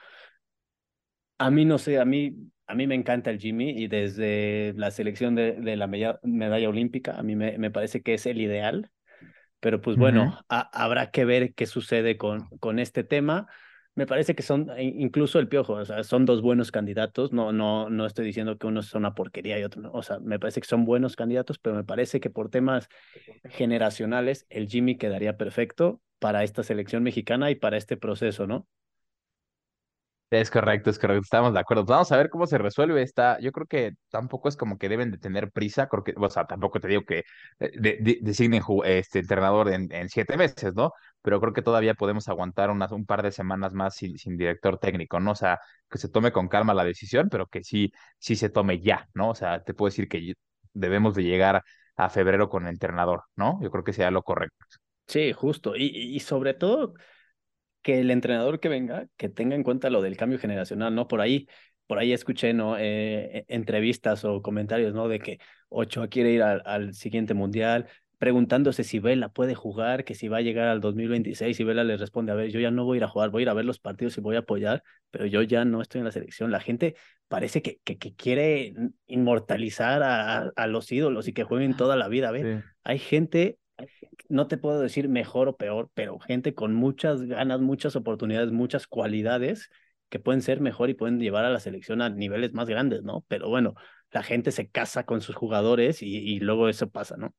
A 1.38 1.50
mí 1.50 1.64
no 1.64 1.78
sé, 1.78 1.98
a 1.98 2.04
mí, 2.04 2.36
a 2.66 2.74
mí 2.74 2.86
me 2.86 2.94
encanta 2.94 3.30
el 3.30 3.38
Jimmy 3.38 3.70
y 3.70 3.88
desde 3.88 4.72
la 4.76 4.90
selección 4.90 5.34
de, 5.34 5.52
de 5.52 5.76
la 5.76 5.86
medalla, 5.86 6.68
olímpica, 6.68 7.12
a 7.18 7.22
mí 7.22 7.36
me, 7.36 7.58
me, 7.58 7.70
parece 7.70 8.02
que 8.02 8.14
es 8.14 8.26
el 8.26 8.40
ideal, 8.40 8.90
pero 9.60 9.80
pues 9.80 9.96
bueno, 9.96 10.38
habrá 10.48 11.10
que 11.10 11.24
ver 11.24 11.54
qué 11.54 11.66
sucede 11.66 12.16
con, 12.16 12.48
con 12.58 12.78
este 12.78 13.04
tema. 13.04 13.46
Me 13.96 14.06
parece 14.06 14.34
que 14.34 14.42
son, 14.42 14.68
incluso 14.78 15.38
el 15.38 15.46
Piojo, 15.46 15.74
o 15.74 15.84
sea, 15.84 16.02
son 16.02 16.24
dos 16.24 16.42
buenos 16.42 16.72
candidatos, 16.72 17.32
no, 17.32 17.52
no, 17.52 17.88
no 17.90 18.06
estoy 18.06 18.26
diciendo 18.26 18.58
que 18.58 18.66
uno 18.66 18.80
es 18.80 18.92
una 18.94 19.14
porquería 19.14 19.58
y 19.58 19.62
otro 19.62 19.82
no, 19.82 19.92
o 19.92 20.02
sea, 20.02 20.18
me 20.18 20.40
parece 20.40 20.60
que 20.60 20.66
son 20.66 20.84
buenos 20.84 21.14
candidatos, 21.14 21.58
pero 21.58 21.76
me 21.76 21.84
parece 21.84 22.18
que 22.18 22.28
por 22.28 22.50
temas 22.50 22.88
generacionales, 23.50 24.46
el 24.48 24.68
Jimmy 24.68 24.96
quedaría 24.96 25.36
perfecto 25.36 26.00
para 26.18 26.42
esta 26.42 26.64
selección 26.64 27.04
mexicana 27.04 27.50
y 27.52 27.54
para 27.54 27.76
este 27.76 27.96
proceso, 27.96 28.48
¿no? 28.48 28.66
Es 30.34 30.50
correcto, 30.50 30.90
es 30.90 30.98
correcto, 30.98 31.22
estamos 31.22 31.54
de 31.54 31.60
acuerdo. 31.60 31.84
Vamos 31.84 32.10
a 32.10 32.16
ver 32.16 32.28
cómo 32.28 32.48
se 32.48 32.58
resuelve 32.58 33.02
esta. 33.02 33.38
Yo 33.38 33.52
creo 33.52 33.66
que 33.66 33.92
tampoco 34.10 34.48
es 34.48 34.56
como 34.56 34.78
que 34.78 34.88
deben 34.88 35.12
de 35.12 35.18
tener 35.18 35.52
prisa, 35.52 35.86
porque, 35.88 36.12
o 36.16 36.28
sea, 36.28 36.44
tampoco 36.44 36.80
te 36.80 36.88
digo 36.88 37.04
que 37.04 37.22
eh, 37.60 38.18
designen 38.20 38.60
este 38.84 39.20
entrenador 39.20 39.72
en, 39.72 39.92
en, 39.92 40.08
siete 40.08 40.36
meses, 40.36 40.74
¿no? 40.74 40.90
Pero 41.22 41.40
creo 41.40 41.52
que 41.52 41.62
todavía 41.62 41.94
podemos 41.94 42.28
aguantar 42.28 42.70
un 42.70 43.06
par 43.06 43.22
de 43.22 43.30
semanas 43.30 43.74
más 43.74 43.94
sin, 43.94 44.18
sin, 44.18 44.36
director 44.36 44.78
técnico, 44.78 45.20
¿no? 45.20 45.30
O 45.32 45.34
sea, 45.36 45.60
que 45.88 45.98
se 45.98 46.08
tome 46.08 46.32
con 46.32 46.48
calma 46.48 46.74
la 46.74 46.84
decisión, 46.84 47.28
pero 47.30 47.46
que 47.46 47.62
sí, 47.62 47.92
sí 48.18 48.34
se 48.34 48.48
tome 48.48 48.80
ya, 48.80 49.06
¿no? 49.14 49.30
O 49.30 49.34
sea, 49.36 49.62
te 49.62 49.72
puedo 49.72 49.90
decir 49.90 50.08
que 50.08 50.34
debemos 50.72 51.14
de 51.14 51.22
llegar 51.22 51.62
a 51.94 52.10
febrero 52.10 52.48
con 52.48 52.64
el 52.64 52.70
entrenador, 52.70 53.22
¿no? 53.36 53.60
Yo 53.62 53.70
creo 53.70 53.84
que 53.84 53.92
sea 53.92 54.10
lo 54.10 54.22
correcto. 54.22 54.64
Sí, 55.06 55.32
justo. 55.32 55.76
Y, 55.76 56.16
y 56.16 56.18
sobre 56.18 56.54
todo 56.54 56.94
que 57.84 58.00
el 58.00 58.10
entrenador 58.10 58.60
que 58.60 58.68
venga, 58.70 59.06
que 59.16 59.28
tenga 59.28 59.54
en 59.54 59.62
cuenta 59.62 59.90
lo 59.90 60.02
del 60.02 60.16
cambio 60.16 60.38
generacional, 60.38 60.94
¿no? 60.94 61.06
Por 61.06 61.20
ahí, 61.20 61.46
por 61.86 61.98
ahí 61.98 62.14
escuché, 62.14 62.54
¿no? 62.54 62.78
Eh, 62.78 63.44
e, 63.46 63.54
entrevistas 63.54 64.24
o 64.24 64.40
comentarios, 64.42 64.94
¿no? 64.94 65.06
De 65.06 65.20
que 65.20 65.38
Ochoa 65.68 66.08
quiere 66.08 66.32
ir 66.32 66.42
al, 66.42 66.94
siguiente 66.94 67.34
mundial, 67.34 67.86
preguntándose 68.18 68.84
si 68.84 69.00
Vela 69.00 69.28
puede 69.28 69.54
jugar, 69.54 70.04
que 70.04 70.14
si 70.14 70.28
va 70.28 70.38
a 70.38 70.40
llegar 70.40 70.66
al 70.68 70.80
2026, 70.80 71.60
y 71.60 71.64
Vela 71.64 71.84
le 71.84 71.98
responde, 71.98 72.32
a 72.32 72.34
ver, 72.34 72.50
yo 72.50 72.58
ya 72.58 72.70
no 72.70 72.86
voy 72.86 72.96
a 72.96 72.98
ir 73.00 73.04
a 73.04 73.08
jugar, 73.08 73.28
voy 73.28 73.42
a 73.42 73.44
ir 73.44 73.48
a 73.50 73.54
ver 73.54 73.66
los 73.66 73.80
partidos 73.80 74.16
y 74.16 74.22
voy 74.22 74.36
a 74.36 74.40
apoyar, 74.40 74.82
pero 75.10 75.26
yo 75.26 75.42
ya 75.42 75.66
no 75.66 75.82
estoy 75.82 75.98
en 75.98 76.06
la 76.06 76.12
selección. 76.12 76.50
La 76.50 76.60
gente 76.60 76.94
parece 77.28 77.60
que, 77.60 77.80
que, 77.84 77.98
quiere 78.14 78.72
inmortalizar 79.06 80.02
a, 80.02 80.50
a, 80.56 80.66
los 80.68 80.90
ídolos 80.90 81.28
y 81.28 81.34
que 81.34 81.44
jueguen 81.44 81.76
toda 81.76 81.96
la 81.96 82.08
vida. 82.08 82.30
¿ve? 82.30 82.62
Hay 82.82 82.98
gente 82.98 83.58
no 84.28 84.46
te 84.48 84.56
puedo 84.58 84.80
decir 84.80 85.08
mejor 85.08 85.48
o 85.48 85.56
peor, 85.56 85.90
pero 85.94 86.18
gente 86.20 86.54
con 86.54 86.74
muchas 86.74 87.22
ganas, 87.22 87.60
muchas 87.60 87.96
oportunidades, 87.96 88.52
muchas 88.52 88.86
cualidades 88.86 89.70
que 90.08 90.18
pueden 90.20 90.42
ser 90.42 90.60
mejor 90.60 90.90
y 90.90 90.94
pueden 90.94 91.20
llevar 91.20 91.44
a 91.44 91.50
la 91.50 91.60
selección 91.60 92.02
a 92.02 92.10
niveles 92.10 92.52
más 92.54 92.68
grandes, 92.68 93.02
¿no? 93.02 93.24
Pero 93.28 93.48
bueno, 93.48 93.74
la 94.12 94.22
gente 94.22 94.52
se 94.52 94.68
casa 94.70 95.04
con 95.04 95.20
sus 95.20 95.36
jugadores 95.36 96.02
y, 96.02 96.16
y 96.18 96.40
luego 96.40 96.68
eso 96.68 96.90
pasa, 96.90 97.16
¿no? 97.16 97.34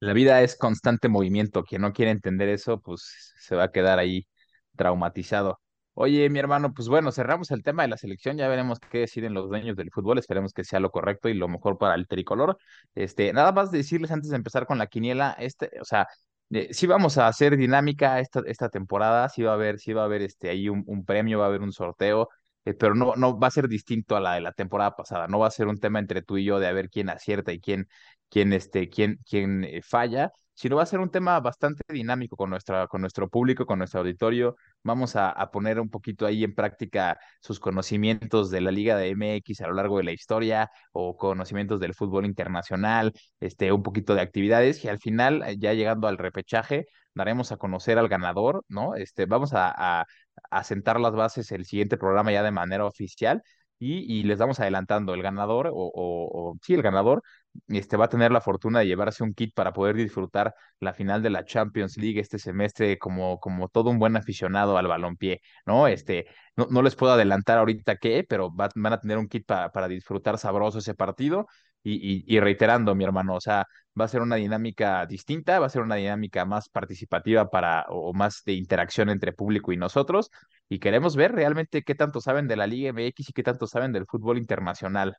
La 0.00 0.12
vida 0.12 0.42
es 0.42 0.56
constante 0.56 1.08
movimiento. 1.08 1.64
Quien 1.64 1.82
no 1.82 1.94
quiere 1.94 2.10
entender 2.10 2.48
eso, 2.50 2.80
pues 2.80 3.32
se 3.38 3.56
va 3.56 3.64
a 3.64 3.72
quedar 3.72 3.98
ahí 3.98 4.28
traumatizado. 4.76 5.61
Oye, 5.94 6.30
mi 6.30 6.38
hermano, 6.38 6.72
pues 6.72 6.88
bueno, 6.88 7.12
cerramos 7.12 7.50
el 7.50 7.62
tema 7.62 7.82
de 7.82 7.88
la 7.88 7.98
selección, 7.98 8.38
ya 8.38 8.48
veremos 8.48 8.78
qué 8.80 9.00
deciden 9.00 9.34
los 9.34 9.48
dueños 9.48 9.76
del 9.76 9.90
fútbol, 9.90 10.18
esperemos 10.18 10.54
que 10.54 10.64
sea 10.64 10.80
lo 10.80 10.90
correcto 10.90 11.28
y 11.28 11.34
lo 11.34 11.48
mejor 11.48 11.76
para 11.76 11.94
el 11.94 12.06
tricolor. 12.06 12.56
Este, 12.94 13.30
nada 13.34 13.52
más 13.52 13.70
decirles 13.70 14.10
antes 14.10 14.30
de 14.30 14.36
empezar 14.36 14.66
con 14.66 14.78
la 14.78 14.86
quiniela, 14.86 15.36
este, 15.38 15.70
o 15.80 15.84
sea, 15.84 16.08
eh, 16.50 16.68
sí 16.72 16.86
vamos 16.86 17.18
a 17.18 17.28
hacer 17.28 17.58
dinámica 17.58 18.20
esta, 18.20 18.40
esta 18.46 18.70
temporada, 18.70 19.28
sí 19.28 19.42
va 19.42 19.52
a 19.52 19.54
haber, 19.54 19.78
sí 19.78 19.92
va 19.92 20.02
a 20.02 20.04
haber 20.06 20.22
este, 20.22 20.48
ahí 20.48 20.68
un, 20.70 21.04
premio, 21.04 21.38
va 21.40 21.44
a 21.44 21.48
haber 21.48 21.60
un 21.60 21.72
sorteo, 21.72 22.30
eh, 22.64 22.72
pero 22.74 22.94
no, 22.94 23.14
no 23.16 23.38
va 23.38 23.48
a 23.48 23.50
ser 23.50 23.68
distinto 23.68 24.16
a 24.16 24.20
la 24.20 24.34
de 24.34 24.40
la 24.40 24.52
temporada 24.52 24.96
pasada, 24.96 25.28
no 25.28 25.40
va 25.40 25.48
a 25.48 25.50
ser 25.50 25.66
un 25.66 25.78
tema 25.78 25.98
entre 25.98 26.22
tú 26.22 26.38
y 26.38 26.44
yo 26.44 26.58
de 26.58 26.68
a 26.68 26.72
ver 26.72 26.88
quién 26.88 27.10
acierta 27.10 27.52
y 27.52 27.60
quién, 27.60 27.86
quién, 28.30 28.52
este, 28.54 28.88
quién, 28.88 29.18
quién 29.28 29.64
eh, 29.64 29.82
falla 29.82 30.32
sino 30.54 30.76
va 30.76 30.82
a 30.82 30.86
ser 30.86 31.00
un 31.00 31.10
tema 31.10 31.38
bastante 31.40 31.82
dinámico 31.88 32.36
con, 32.36 32.50
nuestra, 32.50 32.86
con 32.88 33.00
nuestro 33.00 33.28
público, 33.28 33.66
con 33.66 33.78
nuestro 33.78 34.00
auditorio. 34.00 34.56
Vamos 34.82 35.16
a, 35.16 35.34
poner 35.52 35.80
un 35.80 35.90
poquito 35.90 36.26
ahí 36.26 36.44
en 36.44 36.54
práctica 36.54 37.18
sus 37.40 37.58
conocimientos 37.60 38.50
de 38.50 38.60
la 38.60 38.70
Liga 38.70 38.96
de 38.96 39.10
MX 39.14 39.60
a 39.62 39.68
lo 39.68 39.74
largo 39.74 39.98
de 39.98 40.04
la 40.04 40.12
historia 40.12 40.70
o 40.92 41.16
conocimientos 41.16 41.80
del 41.80 41.94
fútbol 41.94 42.26
internacional, 42.26 43.12
este, 43.40 43.72
un 43.72 43.82
poquito 43.82 44.14
de 44.14 44.20
actividades 44.20 44.84
y 44.84 44.88
al 44.88 44.98
final, 44.98 45.44
ya 45.58 45.72
llegando 45.74 46.08
al 46.08 46.18
repechaje, 46.18 46.86
daremos 47.14 47.52
a 47.52 47.56
conocer 47.56 47.98
al 47.98 48.08
ganador, 48.08 48.64
¿no? 48.68 48.94
Este, 48.94 49.26
vamos 49.26 49.52
a, 49.54 49.72
a, 50.00 50.06
a 50.50 50.64
sentar 50.64 51.00
las 51.00 51.12
bases 51.12 51.50
el 51.52 51.64
siguiente 51.66 51.96
programa 51.98 52.32
ya 52.32 52.42
de 52.42 52.50
manera 52.50 52.86
oficial 52.86 53.42
y, 53.78 54.20
y 54.20 54.22
les 54.22 54.38
vamos 54.38 54.60
adelantando 54.60 55.12
el 55.14 55.22
ganador 55.22 55.66
o, 55.68 55.72
o, 55.74 56.50
o, 56.52 56.56
sí, 56.62 56.74
el 56.74 56.82
ganador 56.82 57.22
este, 57.68 57.96
va 57.96 58.06
a 58.06 58.08
tener 58.08 58.32
la 58.32 58.40
fortuna 58.40 58.80
de 58.80 58.86
llevarse 58.86 59.22
un 59.22 59.34
kit 59.34 59.54
para 59.54 59.72
poder 59.72 59.96
disfrutar 59.96 60.54
la 60.80 60.94
final 60.94 61.22
de 61.22 61.30
la 61.30 61.44
Champions 61.44 61.96
League 61.96 62.20
este 62.20 62.38
semestre 62.38 62.98
como, 62.98 63.38
como 63.40 63.68
todo 63.68 63.90
un 63.90 63.98
buen 63.98 64.16
aficionado 64.16 64.76
al 64.78 64.86
balompié, 64.88 65.40
¿no? 65.66 65.86
Este, 65.86 66.26
no, 66.56 66.66
no 66.70 66.82
les 66.82 66.96
puedo 66.96 67.12
adelantar 67.12 67.58
ahorita 67.58 67.96
qué, 67.96 68.24
pero 68.28 68.54
va, 68.54 68.68
van 68.74 68.92
a 68.92 69.00
tener 69.00 69.18
un 69.18 69.28
kit 69.28 69.46
para, 69.46 69.70
para 69.70 69.88
disfrutar 69.88 70.38
sabroso 70.38 70.78
ese 70.78 70.94
partido 70.94 71.46
y, 71.82 71.94
y, 71.94 72.36
y, 72.36 72.40
reiterando, 72.40 72.94
mi 72.94 73.04
hermano, 73.04 73.34
o 73.34 73.40
sea, 73.40 73.66
va 74.00 74.04
a 74.04 74.08
ser 74.08 74.22
una 74.22 74.36
dinámica 74.36 75.04
distinta, 75.06 75.58
va 75.58 75.66
a 75.66 75.68
ser 75.68 75.82
una 75.82 75.96
dinámica 75.96 76.44
más 76.44 76.68
participativa 76.68 77.50
para, 77.50 77.86
o 77.88 78.12
más 78.14 78.42
de 78.46 78.52
interacción 78.52 79.10
entre 79.10 79.32
público 79.32 79.72
y 79.72 79.76
nosotros, 79.76 80.30
y 80.68 80.78
queremos 80.78 81.16
ver 81.16 81.32
realmente 81.32 81.82
qué 81.82 81.94
tanto 81.94 82.20
saben 82.20 82.46
de 82.48 82.56
la 82.56 82.66
Liga 82.66 82.90
MX 82.90 83.30
y 83.30 83.32
qué 83.32 83.42
tanto 83.42 83.66
saben 83.66 83.92
del 83.92 84.06
fútbol 84.06 84.38
internacional. 84.38 85.16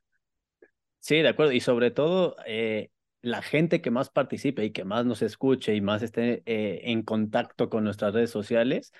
Sí, 1.03 1.17
de 1.17 1.27
acuerdo. 1.27 1.51
Y 1.51 1.59
sobre 1.59 1.91
todo, 1.91 2.37
eh, 2.45 2.89
la 3.21 3.41
gente 3.41 3.81
que 3.81 3.91
más 3.91 4.09
participe 4.09 4.63
y 4.63 4.71
que 4.71 4.85
más 4.85 5.05
nos 5.05 5.21
escuche 5.21 5.75
y 5.75 5.81
más 5.81 6.01
esté 6.01 6.43
eh, 6.45 6.81
en 6.91 7.03
contacto 7.03 7.69
con 7.69 7.83
nuestras 7.83 8.13
redes 8.13 8.29
sociales, 8.31 8.93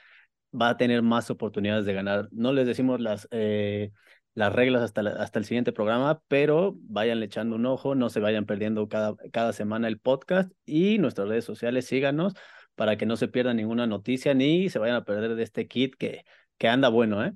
va 0.54 0.70
a 0.70 0.78
tener 0.78 1.02
más 1.02 1.30
oportunidades 1.30 1.86
de 1.86 1.94
ganar. 1.94 2.28
No 2.32 2.52
les 2.52 2.68
decimos 2.68 3.00
las, 3.00 3.30
eh, 3.32 3.92
las 4.34 4.52
reglas 4.52 4.84
hasta, 4.84 5.02
hasta 5.02 5.40
el 5.40 5.46
siguiente 5.46 5.72
programa, 5.72 6.22
pero 6.28 6.76
vayan 6.82 7.24
echando 7.24 7.56
un 7.56 7.66
ojo, 7.66 7.96
no 7.96 8.10
se 8.10 8.20
vayan 8.20 8.46
perdiendo 8.46 8.90
cada, 8.90 9.16
cada 9.32 9.54
semana 9.54 9.88
el 9.88 9.98
podcast 10.00 10.52
y 10.66 10.98
nuestras 10.98 11.30
redes 11.30 11.46
sociales, 11.46 11.86
síganos 11.86 12.34
para 12.76 12.98
que 12.98 13.06
no 13.06 13.16
se 13.16 13.30
pierdan 13.30 13.58
ninguna 13.58 13.88
noticia 13.88 14.34
ni 14.34 14.70
se 14.70 14.80
vayan 14.80 14.98
a 14.98 15.06
perder 15.06 15.36
de 15.36 15.44
este 15.44 15.68
kit 15.68 15.96
que, 15.96 16.26
que 16.58 16.68
anda 16.68 16.90
bueno, 16.90 17.24
¿eh? 17.24 17.34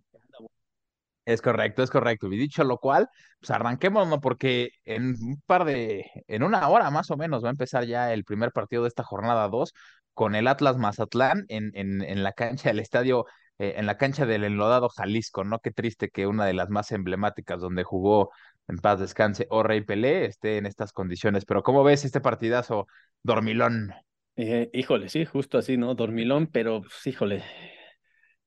Es 1.27 1.41
correcto, 1.41 1.83
es 1.83 1.89
correcto. 1.89 2.31
Y 2.31 2.37
dicho 2.37 2.63
lo 2.63 2.77
cual, 2.77 3.09
pues 3.41 3.51
arranquemos, 3.51 4.07
¿no? 4.07 4.21
Porque 4.21 4.69
en 4.85 5.09
un 5.21 5.41
par 5.45 5.65
de, 5.65 6.09
en 6.27 6.41
una 6.43 6.67
hora 6.69 6.89
más 6.89 7.11
o 7.11 7.17
menos 7.17 7.43
va 7.43 7.49
a 7.49 7.51
empezar 7.51 7.83
ya 7.85 8.13
el 8.13 8.23
primer 8.23 8.53
partido 8.53 8.83
de 8.83 8.87
esta 8.87 9.03
jornada 9.03 9.49
2 9.49 9.73
con 10.13 10.35
el 10.35 10.47
Atlas 10.47 10.77
Mazatlán 10.77 11.43
en, 11.49 11.71
en, 11.75 12.01
en 12.01 12.23
la 12.23 12.31
cancha 12.31 12.69
del 12.69 12.79
estadio, 12.79 13.25
eh, 13.59 13.73
en 13.75 13.85
la 13.87 13.97
cancha 13.97 14.25
del 14.25 14.45
enlodado 14.45 14.87
Jalisco, 14.87 15.43
¿no? 15.43 15.59
Qué 15.59 15.71
triste 15.71 16.07
que 16.09 16.27
una 16.27 16.45
de 16.45 16.53
las 16.53 16.69
más 16.69 16.93
emblemáticas 16.93 17.59
donde 17.59 17.83
jugó 17.83 18.31
en 18.69 18.77
paz 18.77 18.99
descanse 19.01 19.47
o 19.49 19.63
Rey 19.63 19.81
Pelé 19.81 20.25
esté 20.25 20.57
en 20.57 20.65
estas 20.65 20.93
condiciones. 20.93 21.43
Pero 21.43 21.61
¿cómo 21.61 21.83
ves 21.83 22.05
este 22.05 22.21
partidazo 22.21 22.87
dormilón? 23.21 23.93
Eh, 24.37 24.69
híjole, 24.73 25.09
sí, 25.09 25.25
justo 25.25 25.57
así, 25.57 25.77
¿no? 25.77 25.95
Dormilón, 25.95 26.47
pero 26.47 26.81
pues, 26.81 27.05
híjole, 27.07 27.43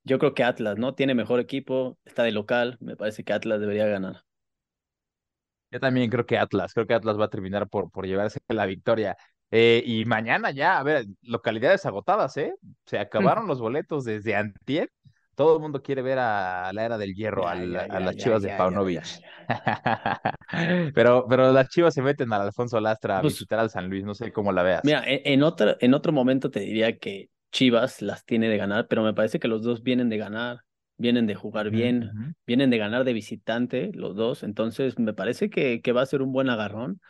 yo 0.04 0.18
creo 0.18 0.34
que 0.34 0.44
Atlas, 0.44 0.78
¿no? 0.78 0.94
Tiene 0.94 1.14
mejor 1.14 1.40
equipo, 1.40 1.98
está 2.04 2.22
de 2.22 2.32
local, 2.32 2.76
me 2.80 2.96
parece 2.96 3.24
que 3.24 3.32
Atlas 3.32 3.60
debería 3.60 3.86
ganar. 3.86 4.22
Yo 5.70 5.78
también 5.78 6.10
creo 6.10 6.26
que 6.26 6.38
Atlas, 6.38 6.74
creo 6.74 6.86
que 6.86 6.94
Atlas 6.94 7.18
va 7.18 7.26
a 7.26 7.30
terminar 7.30 7.68
por, 7.68 7.90
por 7.90 8.06
llevarse 8.06 8.40
la 8.48 8.66
victoria. 8.66 9.16
Eh, 9.52 9.82
y 9.84 10.04
mañana 10.04 10.50
ya, 10.50 10.78
a 10.78 10.82
ver, 10.82 11.06
localidades 11.22 11.86
agotadas, 11.86 12.36
¿eh? 12.36 12.54
Se 12.86 12.98
acabaron 12.98 13.46
los 13.46 13.60
boletos 13.60 14.04
desde 14.04 14.34
antier. 14.34 14.90
Todo 15.34 15.56
el 15.56 15.62
mundo 15.62 15.80
quiere 15.80 16.02
ver 16.02 16.18
a 16.18 16.70
la 16.72 16.84
era 16.84 16.98
del 16.98 17.14
hierro, 17.14 17.44
ya, 17.44 17.50
a, 17.52 17.54
la, 17.54 17.86
ya, 17.86 17.94
a, 17.94 18.00
las 18.00 18.16
ya, 18.16 18.24
chivas 18.24 18.42
de 18.42 18.50
Paunovic. 18.50 19.04
pero, 20.94 21.24
pero 21.28 21.52
las 21.52 21.68
chivas 21.68 21.94
se 21.94 22.02
meten 22.02 22.32
al 22.32 22.42
Alfonso 22.42 22.78
Lastra 22.78 23.18
a 23.18 23.20
pues, 23.22 23.34
visitar 23.34 23.58
al 23.58 23.70
San 23.70 23.88
Luis, 23.88 24.04
no 24.04 24.14
sé 24.14 24.32
cómo 24.32 24.52
la 24.52 24.62
veas. 24.62 24.84
Mira, 24.84 25.02
en, 25.06 25.20
en, 25.24 25.42
otro, 25.42 25.76
en 25.80 25.94
otro 25.94 26.12
momento 26.12 26.50
te 26.50 26.60
diría 26.60 26.98
que 26.98 27.30
Chivas 27.52 28.02
las 28.02 28.24
tiene 28.24 28.48
de 28.48 28.56
ganar, 28.56 28.86
pero 28.88 29.02
me 29.02 29.14
parece 29.14 29.38
que 29.40 29.48
los 29.48 29.62
dos 29.62 29.82
vienen 29.82 30.08
de 30.08 30.18
ganar, 30.18 30.60
vienen 30.96 31.26
de 31.26 31.34
jugar 31.34 31.70
bien, 31.70 32.04
uh 32.04 32.06
-huh. 32.06 32.34
vienen 32.46 32.70
de 32.70 32.78
ganar 32.78 33.04
de 33.04 33.12
visitante, 33.12 33.90
los 33.94 34.16
dos. 34.16 34.42
Entonces, 34.42 34.98
me 34.98 35.14
parece 35.14 35.50
que, 35.50 35.80
que, 35.82 35.92
va 35.92 36.02
a 36.02 36.06
ser 36.06 36.22
un 36.22 36.32
buen 36.32 36.48
agarrón. 36.48 37.00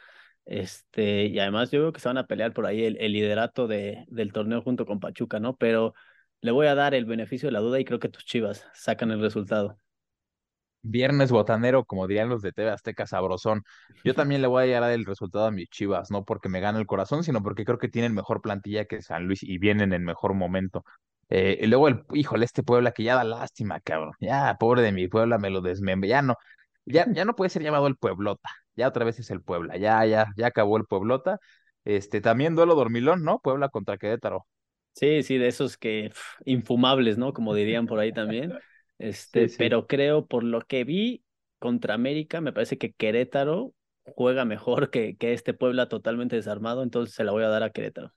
Este, 0.47 1.27
y 1.27 1.39
además 1.39 1.71
yo 1.71 1.81
creo 1.81 1.93
que 1.93 2.01
se 2.01 2.09
van 2.09 2.19
a 2.19 2.27
pelear 2.27 2.53
por 2.53 2.67
ahí 2.67 2.85
el, 2.85 2.97
el 2.99 3.13
liderato 3.13 3.69
de, 3.69 4.05
del 4.09 4.33
torneo 4.33 4.63
junto 4.63 4.87
con 4.87 5.01
Pachuca, 5.01 5.39
¿no? 5.41 5.57
Pero 5.57 5.95
le 6.41 6.51
voy 6.51 6.67
a 6.67 6.75
dar 6.75 6.95
el 6.95 7.05
beneficio 7.05 7.49
de 7.49 7.53
la 7.53 7.61
duda 7.61 7.79
y 7.79 7.85
creo 7.85 7.99
que 7.99 8.09
tus 8.09 8.25
Chivas 8.25 8.67
sacan 8.75 9.11
el 9.11 9.21
resultado. 9.21 9.79
Viernes 10.83 11.31
botanero, 11.31 11.85
como 11.85 12.07
dirían 12.07 12.29
los 12.29 12.43
de 12.43 12.53
TV 12.53 12.71
Azteca, 12.71 13.07
sabrosón. 13.07 13.63
Yo 14.05 14.15
también 14.15 14.43
le 14.43 14.49
voy 14.49 14.73
a 14.73 14.81
dar 14.81 14.91
el 14.93 15.05
resultado 15.05 15.47
a 15.47 15.51
mis 15.51 15.69
chivas, 15.69 16.11
no 16.11 16.25
porque 16.25 16.49
me 16.49 16.61
gane 16.61 16.79
el 16.79 16.87
corazón, 16.87 17.25
sino 17.25 17.43
porque 17.43 17.65
creo 17.65 17.79
que 17.79 17.89
tienen 17.89 18.15
mejor 18.15 18.41
plantilla 18.41 18.87
que 18.87 19.03
San 19.03 19.27
Luis 19.27 19.43
y 19.43 19.59
vienen 19.59 19.93
en 19.93 20.05
mejor 20.05 20.35
momento. 20.35 20.85
Eh, 21.29 21.59
y 21.63 21.67
luego 21.67 21.89
el, 21.89 22.03
híjole, 22.13 22.45
este 22.45 22.63
Puebla 22.63 22.93
que 22.93 23.05
ya 23.05 23.15
da 23.15 23.25
lástima, 23.25 23.81
cabrón. 23.81 24.15
Ya, 24.21 24.57
pobre 24.59 24.83
de 24.83 24.93
mi 24.93 25.07
Puebla, 25.07 25.39
me 25.39 25.51
lo 25.51 25.61
desmembre. 25.61 26.09
Ya 26.09 26.23
no, 26.23 26.35
ya, 26.85 27.07
ya 27.13 27.25
no 27.25 27.37
puede 27.37 27.51
ser 27.51 27.63
llamado 27.63 27.87
el 27.87 27.97
Pueblota. 27.97 28.51
Ya 28.75 28.89
otra 28.89 29.05
vez 29.05 29.19
es 29.21 29.31
el 29.31 29.43
Puebla. 29.43 29.77
Ya, 29.77 30.05
ya, 30.07 30.27
ya 30.37 30.47
acabó 30.49 30.77
el 30.77 30.87
Pueblota. 30.87 31.39
Este, 31.85 32.21
también 32.21 32.57
duelo 32.57 32.75
dormilón, 32.75 33.25
¿no? 33.25 33.39
Puebla 33.41 33.69
contra 33.69 33.97
Querétaro. 33.99 34.47
Sí, 34.95 35.23
sí, 35.23 35.39
de 35.39 35.49
esos 35.49 35.77
que 35.77 36.11
pff, 36.11 36.41
infumables, 36.45 37.17
¿no? 37.17 37.33
Como 37.33 37.55
dirían 37.55 37.87
por 37.87 38.01
ahí 38.01 38.13
también. 38.13 38.53
Este, 39.01 39.49
sí, 39.49 39.55
sí. 39.55 39.57
pero 39.59 39.87
creo 39.87 40.27
por 40.27 40.45
lo 40.45 40.61
que 40.61 40.85
vi 40.85 41.25
contra 41.59 41.95
América, 41.95 42.41
me 42.41 42.53
parece 42.53 42.77
que 42.79 42.93
Querétaro 42.93 43.73
juega 44.15 44.45
mejor 44.45 44.91
que, 44.91 45.17
que 45.17 45.33
este 45.33 45.55
Puebla 45.55 45.89
totalmente 45.89 46.37
desarmado, 46.37 46.83
entonces 46.83 47.15
se 47.15 47.25
la 47.25 47.33
voy 47.33 47.45
a 47.45 47.49
dar 47.49 47.63
a 47.63 47.71
Querétaro. 47.71 48.13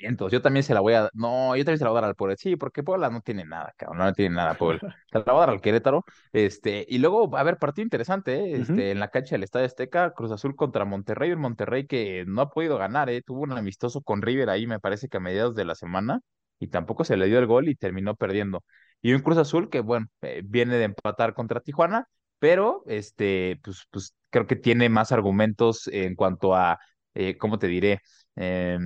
Entonces, 0.00 0.32
yo 0.38 0.42
también 0.42 0.62
se 0.62 0.74
la 0.74 0.80
voy 0.80 0.94
a 0.94 1.10
no, 1.12 1.56
yo 1.56 1.64
también 1.64 1.78
se 1.78 1.84
la 1.84 1.90
voy 1.90 1.98
a 1.98 2.02
dar 2.02 2.10
al 2.10 2.14
Puebla, 2.14 2.36
sí, 2.36 2.54
porque 2.54 2.84
Puebla 2.84 3.10
no 3.10 3.20
tiene 3.20 3.44
nada, 3.44 3.74
cabrón, 3.76 3.98
no 3.98 4.12
tiene 4.12 4.36
nada 4.36 4.54
Puebla. 4.54 4.80
Se 5.10 5.18
la 5.18 5.24
voy 5.24 5.36
a 5.36 5.40
dar 5.40 5.50
al 5.50 5.60
Querétaro, 5.60 6.04
este, 6.32 6.86
y 6.88 6.98
luego 6.98 7.28
va 7.28 7.38
a 7.38 7.40
haber 7.40 7.56
partido 7.58 7.82
interesante, 7.84 8.34
¿eh? 8.36 8.60
este, 8.60 8.72
uh 8.72 8.76
-huh. 8.76 8.90
en 8.92 9.00
la 9.00 9.08
cancha 9.08 9.34
del 9.34 9.42
Estadio 9.42 9.66
Azteca, 9.66 10.12
Cruz 10.14 10.30
Azul 10.30 10.54
contra 10.54 10.84
Monterrey, 10.84 11.32
un 11.32 11.40
Monterrey 11.40 11.86
que 11.86 12.24
no 12.28 12.42
ha 12.42 12.50
podido 12.50 12.78
ganar, 12.78 13.10
¿eh? 13.10 13.22
tuvo 13.22 13.40
un 13.40 13.52
amistoso 13.52 14.00
con 14.02 14.22
River 14.22 14.50
ahí, 14.50 14.66
me 14.68 14.78
parece 14.78 15.08
que 15.08 15.16
a 15.16 15.20
mediados 15.20 15.56
de 15.56 15.64
la 15.64 15.74
semana, 15.74 16.20
y 16.60 16.68
tampoco 16.68 17.04
se 17.04 17.16
le 17.16 17.26
dio 17.26 17.38
el 17.40 17.46
gol 17.46 17.68
y 17.68 17.74
terminó 17.74 18.14
perdiendo. 18.14 18.62
Y 19.02 19.12
un 19.12 19.22
Cruz 19.22 19.38
Azul 19.38 19.70
que, 19.70 19.80
bueno, 19.80 20.06
eh, 20.22 20.42
viene 20.44 20.76
de 20.76 20.84
empatar 20.84 21.34
contra 21.34 21.60
Tijuana, 21.60 22.08
pero 22.38 22.82
este, 22.86 23.60
pues, 23.62 23.84
pues 23.90 24.14
creo 24.30 24.46
que 24.46 24.56
tiene 24.56 24.88
más 24.88 25.12
argumentos 25.12 25.88
en 25.88 26.14
cuanto 26.14 26.54
a, 26.54 26.78
eh, 27.14 27.36
¿cómo 27.36 27.58
te 27.58 27.68
diré? 27.68 28.00
Eh, 28.36 28.78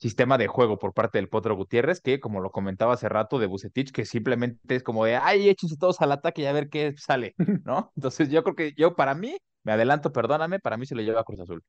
sistema 0.00 0.38
de 0.38 0.46
juego 0.46 0.78
por 0.78 0.94
parte 0.94 1.18
del 1.18 1.28
Potro 1.28 1.54
Gutiérrez, 1.54 2.00
que 2.00 2.20
como 2.20 2.40
lo 2.40 2.50
comentaba 2.50 2.94
hace 2.94 3.08
rato 3.08 3.38
de 3.38 3.46
Bucetich, 3.46 3.92
que 3.92 4.06
simplemente 4.06 4.74
es 4.74 4.82
como 4.82 5.04
de, 5.04 5.16
ay, 5.16 5.48
échense 5.48 5.76
todos 5.76 6.00
al 6.00 6.12
ataque 6.12 6.42
y 6.42 6.46
a 6.46 6.52
ver 6.52 6.70
qué 6.70 6.94
sale, 6.96 7.34
¿no? 7.66 7.92
Entonces 7.96 8.30
yo 8.30 8.42
creo 8.42 8.56
que 8.56 8.72
yo 8.76 8.96
para 8.96 9.14
mí, 9.14 9.36
me 9.62 9.72
adelanto, 9.72 10.10
perdóname, 10.10 10.58
para 10.58 10.78
mí 10.78 10.86
se 10.86 10.94
lo 10.94 11.02
lleva 11.02 11.20
a 11.20 11.24
Cruz 11.24 11.40
Azul. 11.40 11.62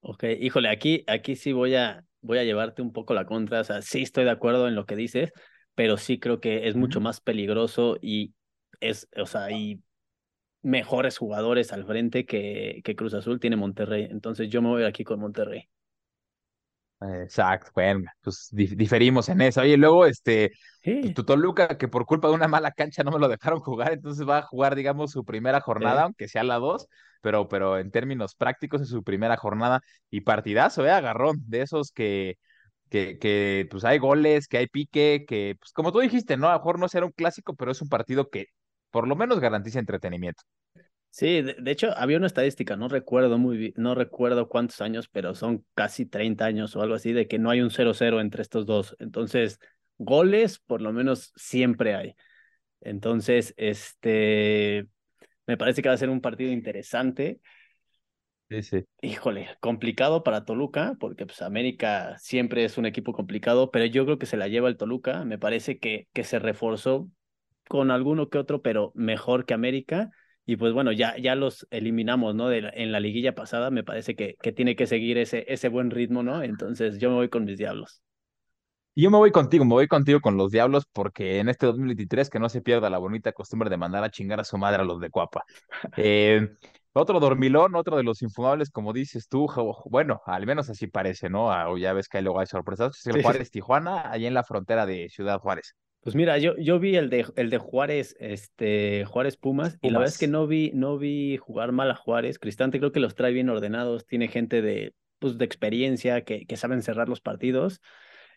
Ok, 0.00 0.24
híjole, 0.38 0.68
aquí, 0.68 1.04
aquí 1.06 1.36
sí 1.36 1.52
voy 1.52 1.74
a, 1.74 2.04
voy 2.20 2.38
a 2.38 2.44
llevarte 2.44 2.82
un 2.82 2.92
poco 2.92 3.14
la 3.14 3.24
contra, 3.24 3.60
o 3.60 3.64
sea, 3.64 3.80
sí 3.80 4.02
estoy 4.02 4.24
de 4.24 4.30
acuerdo 4.30 4.68
en 4.68 4.74
lo 4.74 4.84
que 4.84 4.96
dices, 4.96 5.32
pero 5.80 5.96
sí 5.96 6.20
creo 6.20 6.40
que 6.42 6.68
es 6.68 6.76
mucho 6.76 7.00
más 7.00 7.22
peligroso 7.22 7.96
y 8.02 8.34
es, 8.80 9.08
o 9.16 9.24
sea, 9.24 9.50
y 9.50 9.82
mejores 10.60 11.16
jugadores 11.16 11.72
al 11.72 11.86
frente 11.86 12.26
que, 12.26 12.82
que 12.84 12.94
Cruz 12.94 13.14
Azul 13.14 13.40
tiene 13.40 13.56
Monterrey. 13.56 14.06
Entonces 14.10 14.50
yo 14.50 14.60
me 14.60 14.68
voy 14.68 14.84
aquí 14.84 15.04
con 15.04 15.20
Monterrey. 15.20 15.70
Exacto, 17.00 17.70
bueno, 17.74 18.10
pues 18.20 18.48
diferimos 18.52 19.30
en 19.30 19.40
eso. 19.40 19.62
Oye, 19.62 19.78
luego, 19.78 20.04
este, 20.04 20.52
sí. 20.82 21.14
tu 21.14 21.24
Toluca, 21.24 21.78
que 21.78 21.88
por 21.88 22.04
culpa 22.04 22.28
de 22.28 22.34
una 22.34 22.46
mala 22.46 22.72
cancha 22.72 23.02
no 23.02 23.10
me 23.12 23.18
lo 23.18 23.28
dejaron 23.28 23.60
jugar, 23.60 23.94
entonces 23.94 24.28
va 24.28 24.36
a 24.36 24.42
jugar, 24.42 24.74
digamos, 24.74 25.12
su 25.12 25.24
primera 25.24 25.62
jornada, 25.62 26.00
sí. 26.00 26.04
aunque 26.04 26.28
sea 26.28 26.44
la 26.44 26.58
dos, 26.58 26.88
pero, 27.22 27.48
pero 27.48 27.78
en 27.78 27.90
términos 27.90 28.34
prácticos 28.34 28.82
es 28.82 28.88
su 28.90 29.02
primera 29.02 29.38
jornada 29.38 29.80
y 30.10 30.20
partidazo, 30.20 30.84
¿eh? 30.84 30.90
Agarrón, 30.90 31.38
de 31.46 31.62
esos 31.62 31.90
que, 31.90 32.36
que, 32.90 33.18
que, 33.18 33.66
pues 33.70 33.84
hay 33.84 33.98
goles, 33.98 34.48
que 34.48 34.58
hay 34.58 34.66
pique, 34.66 35.24
que, 35.26 35.56
pues 35.58 35.72
como 35.72 35.92
tú 35.92 36.00
dijiste, 36.00 36.36
¿no? 36.36 36.48
A 36.48 36.52
lo 36.52 36.58
mejor 36.58 36.78
no 36.78 36.88
será 36.88 37.06
un 37.06 37.12
clásico, 37.12 37.54
pero 37.54 37.70
es 37.70 37.80
un 37.80 37.88
partido 37.88 38.28
que 38.28 38.48
por 38.90 39.08
lo 39.08 39.16
menos 39.16 39.40
garantiza 39.40 39.78
entretenimiento. 39.78 40.42
Sí, 41.08 41.42
de, 41.42 41.54
de, 41.54 41.70
hecho 41.70 41.96
había 41.96 42.18
una 42.18 42.26
estadística, 42.26 42.76
no 42.76 42.88
recuerdo 42.88 43.38
muy 43.38 43.72
no 43.76 43.94
recuerdo 43.94 44.48
cuántos 44.48 44.80
años, 44.80 45.08
pero 45.08 45.34
son 45.34 45.64
casi 45.74 46.06
30 46.06 46.44
años 46.44 46.76
o 46.76 46.82
algo 46.82 46.94
así, 46.94 47.12
de 47.12 47.26
que 47.26 47.38
no 47.38 47.50
hay 47.50 47.62
un 47.62 47.70
0-0 47.70 48.20
entre 48.20 48.42
estos 48.42 48.66
dos. 48.66 48.96
Entonces, 49.00 49.58
goles 49.98 50.58
por 50.58 50.82
lo 50.82 50.92
menos 50.92 51.32
siempre 51.36 51.94
hay. 51.94 52.14
Entonces, 52.80 53.54
este, 53.56 54.86
me 55.46 55.56
parece 55.56 55.82
que 55.82 55.88
va 55.88 55.94
a 55.94 55.98
ser 55.98 56.10
un 56.10 56.20
partido 56.20 56.52
interesante. 56.52 57.40
Sí, 58.50 58.62
sí. 58.62 58.84
Híjole, 59.02 59.48
complicado 59.60 60.22
para 60.22 60.44
Toluca, 60.44 60.94
porque 61.00 61.24
pues 61.24 61.40
América 61.40 62.18
siempre 62.18 62.64
es 62.64 62.76
un 62.76 62.84
equipo 62.84 63.14
complicado, 63.14 63.70
pero 63.70 63.86
yo 63.86 64.04
creo 64.04 64.18
que 64.18 64.26
se 64.26 64.36
la 64.36 64.46
lleva 64.48 64.68
el 64.68 64.76
Toluca. 64.76 65.24
Me 65.24 65.38
parece 65.38 65.78
que, 65.78 66.08
que 66.12 66.22
se 66.22 66.38
reforzó 66.38 67.08
con 67.68 67.90
alguno 67.90 68.30
que 68.30 68.38
otro, 68.38 68.62
pero 68.62 68.92
mejor 68.94 69.46
que 69.46 69.54
América. 69.54 70.10
Y 70.46 70.56
pues 70.56 70.74
bueno, 70.74 70.92
ya, 70.92 71.16
ya 71.18 71.34
los 71.36 71.66
eliminamos, 71.70 72.34
¿no? 72.34 72.48
De 72.48 72.70
en 72.74 72.92
la 72.92 73.00
liguilla 73.00 73.34
pasada, 73.34 73.70
me 73.70 73.84
parece 73.84 74.16
que, 74.16 74.36
que 74.42 74.52
tiene 74.52 74.76
que 74.76 74.86
seguir 74.86 75.18
ese, 75.18 75.46
ese 75.48 75.68
buen 75.68 75.90
ritmo, 75.90 76.22
¿no? 76.22 76.42
Entonces 76.42 76.98
yo 76.98 77.10
me 77.10 77.16
voy 77.16 77.28
con 77.30 77.44
mis 77.44 77.58
diablos. 77.58 78.02
Y 78.94 79.02
yo 79.04 79.10
me 79.10 79.18
voy 79.18 79.30
contigo, 79.30 79.64
me 79.64 79.74
voy 79.74 79.86
contigo 79.88 80.20
con 80.20 80.36
los 80.36 80.50
Diablos 80.50 80.84
porque 80.92 81.38
en 81.38 81.48
este 81.48 81.66
2023 81.66 82.28
que 82.28 82.40
no 82.40 82.48
se 82.48 82.60
pierda 82.60 82.90
la 82.90 82.98
bonita 82.98 83.32
costumbre 83.32 83.70
de 83.70 83.76
mandar 83.76 84.02
a 84.04 84.10
chingar 84.10 84.40
a 84.40 84.44
su 84.44 84.58
madre 84.58 84.82
a 84.82 84.84
los 84.84 85.00
de 85.00 85.10
Cuapa. 85.10 85.44
Eh, 85.96 86.48
otro 86.92 87.20
dormilón, 87.20 87.74
otro 87.74 87.96
de 87.96 88.02
los 88.02 88.22
infumables, 88.22 88.70
como 88.70 88.92
dices 88.92 89.28
tú, 89.28 89.46
bueno, 89.86 90.20
al 90.26 90.46
menos 90.46 90.68
así 90.70 90.86
parece, 90.86 91.30
¿no? 91.30 91.52
Ah, 91.52 91.70
o 91.70 91.78
ya 91.78 91.92
ves 91.92 92.08
que 92.08 92.20
luego 92.22 92.40
hay 92.40 92.46
sorpresas, 92.46 92.98
es 92.98 93.06
el 93.06 93.22
Juárez 93.22 93.50
Tijuana, 93.50 94.10
ahí 94.10 94.26
en 94.26 94.34
la 94.34 94.44
frontera 94.44 94.86
de 94.86 95.08
Ciudad 95.08 95.38
Juárez. 95.38 95.76
Pues 96.02 96.16
mira, 96.16 96.38
yo, 96.38 96.56
yo 96.56 96.78
vi 96.78 96.96
el 96.96 97.10
de, 97.10 97.26
el 97.36 97.50
de 97.50 97.58
Juárez, 97.58 98.16
este, 98.18 99.04
Juárez 99.04 99.36
Pumas, 99.36 99.78
y 99.82 99.90
la 99.90 99.98
verdad 99.98 100.14
es 100.14 100.18
que 100.18 100.28
no 100.28 100.46
vi, 100.46 100.70
no 100.74 100.96
vi 100.96 101.36
jugar 101.36 101.72
mal 101.72 101.90
a 101.90 101.94
Juárez. 101.94 102.38
Cristante 102.38 102.78
creo 102.78 102.90
que 102.90 103.00
los 103.00 103.14
trae 103.14 103.32
bien 103.32 103.50
ordenados, 103.50 104.06
tiene 104.06 104.28
gente 104.28 104.62
de, 104.62 104.94
pues, 105.18 105.36
de 105.36 105.44
experiencia 105.44 106.24
que, 106.24 106.46
que 106.46 106.56
saben 106.56 106.82
cerrar 106.82 107.10
los 107.10 107.20
partidos. 107.20 107.82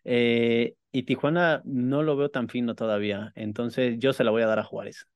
Eh, 0.04 0.76
y 0.92 1.04
Tijuana 1.04 1.62
no 1.64 2.04
lo 2.04 2.18
veo 2.18 2.30
tan 2.30 2.50
fino 2.50 2.76
todavía, 2.76 3.32
entonces 3.36 3.98
yo 3.98 4.12
se 4.14 4.24
la 4.24 4.32
voy 4.32 4.42
a 4.42 4.48
dar 4.48 4.60
a 4.60 4.64
Juárez. 4.64 5.08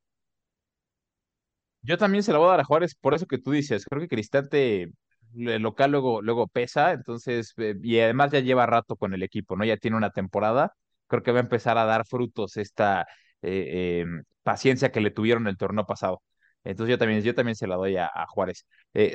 Yo 1.88 1.98
también 1.98 2.24
se 2.24 2.32
la 2.34 2.40
voy 2.40 2.48
a 2.48 2.52
dar 2.52 2.60
a 2.62 2.64
Juárez, 2.66 2.96
por 2.96 3.14
eso 3.14 3.26
que 3.28 3.38
tú 3.38 3.52
dices, 3.52 3.86
creo 3.86 4.02
que 4.02 4.08
Cristante 4.10 4.92
el 5.36 5.62
local 5.62 5.92
luego, 5.92 6.22
luego 6.22 6.48
pesa, 6.48 6.92
entonces, 6.92 7.54
eh, 7.58 7.76
y 7.82 8.00
además 8.00 8.32
ya 8.32 8.40
lleva 8.40 8.66
rato 8.66 8.96
con 8.96 9.14
el 9.14 9.24
equipo, 9.24 9.56
¿no? 9.56 9.66
Ya 9.66 9.78
tiene 9.78 9.98
una 9.98 10.12
temporada, 10.12 10.74
creo 11.08 11.24
que 11.24 11.32
va 11.32 11.40
a 11.40 11.44
empezar 11.44 11.78
a 11.78 11.86
dar 11.86 12.06
frutos 12.06 12.58
esta 12.58 13.06
eh, 13.42 14.02
em, 14.02 14.24
paciencia 14.44 14.92
que 14.92 15.02
le 15.02 15.12
tuvieron 15.12 15.48
el 15.48 15.58
torneo 15.58 15.86
pasado. 15.86 16.22
Entonces 16.64 16.92
yo 16.92 16.98
también, 16.98 17.22
yo 17.22 17.36
también 17.36 17.56
se 17.56 17.68
la 17.68 17.76
doy 17.76 17.98
a, 17.98 18.10
Juárez. 18.30 18.66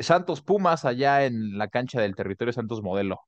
Santos 0.01 0.43
Pumas 0.43 0.85
allá 0.85 1.25
en 1.27 1.59
la 1.59 1.69
cancha 1.69 2.01
del 2.01 2.15
territorio 2.15 2.53
Santos 2.53 2.83
Modelo 2.83 3.19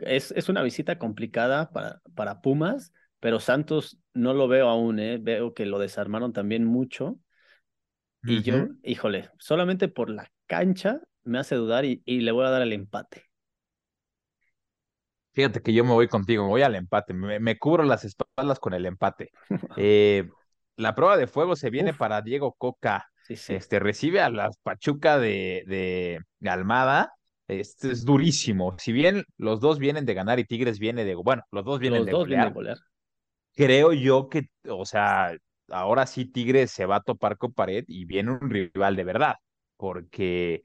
es, 0.00 0.32
es 0.32 0.48
una 0.48 0.62
visita 0.62 0.98
complicada 0.98 1.70
para, 1.70 2.00
para 2.14 2.40
Pumas, 2.40 2.92
pero 3.20 3.40
Santos 3.40 3.98
no 4.14 4.34
lo 4.34 4.48
veo 4.48 4.68
aún, 4.68 4.98
¿eh? 4.98 5.18
veo 5.18 5.54
que 5.54 5.66
lo 5.66 5.78
desarmaron 5.78 6.32
también 6.32 6.64
mucho. 6.64 7.18
Y 8.22 8.42
yo, 8.42 8.68
híjole, 8.82 9.30
solamente 9.38 9.88
por 9.88 10.10
la 10.10 10.30
cancha 10.46 11.00
me 11.24 11.38
hace 11.38 11.54
dudar 11.54 11.84
y, 11.84 12.02
y, 12.04 12.20
le 12.20 12.32
voy 12.32 12.44
a 12.46 12.50
dar 12.50 12.62
el 12.62 12.72
empate. 12.72 13.24
Fíjate 15.32 15.60
que 15.60 15.72
yo 15.72 15.84
me 15.84 15.92
voy 15.92 16.08
contigo, 16.08 16.44
me 16.44 16.50
voy 16.50 16.62
al 16.62 16.74
empate, 16.74 17.12
me, 17.14 17.58
cubro 17.58 17.84
las 17.84 18.04
espaldas 18.04 18.58
con 18.58 18.74
el 18.74 18.86
empate. 18.86 19.30
Eh, 19.76 20.28
la 20.76 20.94
prueba 20.94 21.16
de 21.16 21.26
fuego 21.26 21.56
se 21.56 21.70
viene 21.70 21.94
para 21.94 22.22
Diego 22.22 22.52
Coca. 22.52 23.10
Este 23.28 23.80
recibe 23.80 24.20
a 24.20 24.30
la 24.30 24.50
Pachuca 24.62 25.18
de, 25.18 25.64
de 25.66 26.48
Almada 26.48 27.16
este 27.48 27.92
es 27.92 28.04
durísimo. 28.04 28.76
Si 28.78 28.92
bien 28.92 29.24
los 29.36 29.60
dos 29.60 29.78
vienen 29.78 30.04
de 30.04 30.14
ganar 30.14 30.38
y 30.38 30.44
Tigres 30.44 30.78
viene 30.78 31.04
de, 31.04 31.14
bueno, 31.14 31.42
los 31.52 31.64
dos 31.64 31.78
vienen, 31.78 32.04
de, 32.04 32.10
dos 32.10 32.26
vienen 32.26 32.48
de 32.48 32.52
golear. 32.54 32.78
Creo 33.54 33.92
yo 33.92 34.28
que, 34.28 34.48
o 34.68 34.84
sea, 34.84 35.36
ahora 35.68 36.06
sí 36.06 36.24
Tigres 36.26 36.70
se 36.70 36.86
va 36.86 36.96
a 36.96 37.02
topar 37.02 37.38
con 37.38 37.52
pared 37.52 37.84
y 37.88 38.04
viene 38.04 38.32
un 38.32 38.50
rival 38.50 38.96
de 38.96 39.04
verdad, 39.04 39.34
porque, 39.76 40.62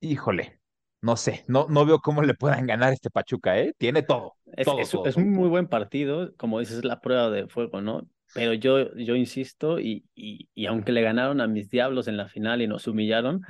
híjole, 0.00 0.60
no 1.00 1.16
sé, 1.16 1.44
no, 1.48 1.66
no 1.68 1.84
veo 1.84 2.00
cómo 2.00 2.22
le 2.22 2.34
puedan 2.34 2.66
ganar 2.66 2.92
este 2.92 3.10
Pachuca, 3.10 3.58
¿eh? 3.58 3.74
Tiene 3.76 4.02
todo. 4.02 4.36
Es, 4.56 4.68
es, 5.04 5.16
un 5.16 5.32
muy 5.32 5.48
buen 5.48 5.66
partido, 5.66 6.32
como 6.36 6.60
dices, 6.60 6.78
es 6.78 6.84
la 6.84 7.00
prueba 7.00 7.30
de 7.30 7.48
fuego, 7.48 7.80
¿no? 7.80 8.08
Pero 8.34 8.54
yo, 8.54 8.94
yo 8.94 9.16
insisto, 9.16 9.78
y, 9.78 10.04
y, 10.14 10.48
y 10.54 10.66
aunque 10.66 10.92
le 10.92 11.02
ganaron 11.02 11.40
a 11.40 11.48
mis 11.48 11.68
diablos 11.68 12.08
en 12.08 12.16
la 12.16 12.28
final 12.28 12.62
y 12.62 12.66
nos 12.66 12.86
humillaron, 12.86 13.42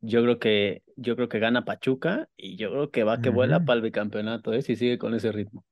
yo 0.00 0.22
creo 0.22 0.38
que, 0.38 0.82
yo 0.96 1.16
creo 1.16 1.28
que 1.28 1.38
gana 1.38 1.64
Pachuca 1.64 2.28
y 2.36 2.56
yo 2.56 2.70
creo 2.70 2.90
que 2.90 3.04
va 3.04 3.20
que 3.20 3.28
vuela 3.28 3.64
para 3.64 3.76
el 3.76 3.82
bicampeonato, 3.82 4.52
¿eh? 4.52 4.62
si 4.62 4.76
sigue 4.76 4.98
con 4.98 5.14
ese 5.14 5.32
ritmo. 5.32 5.64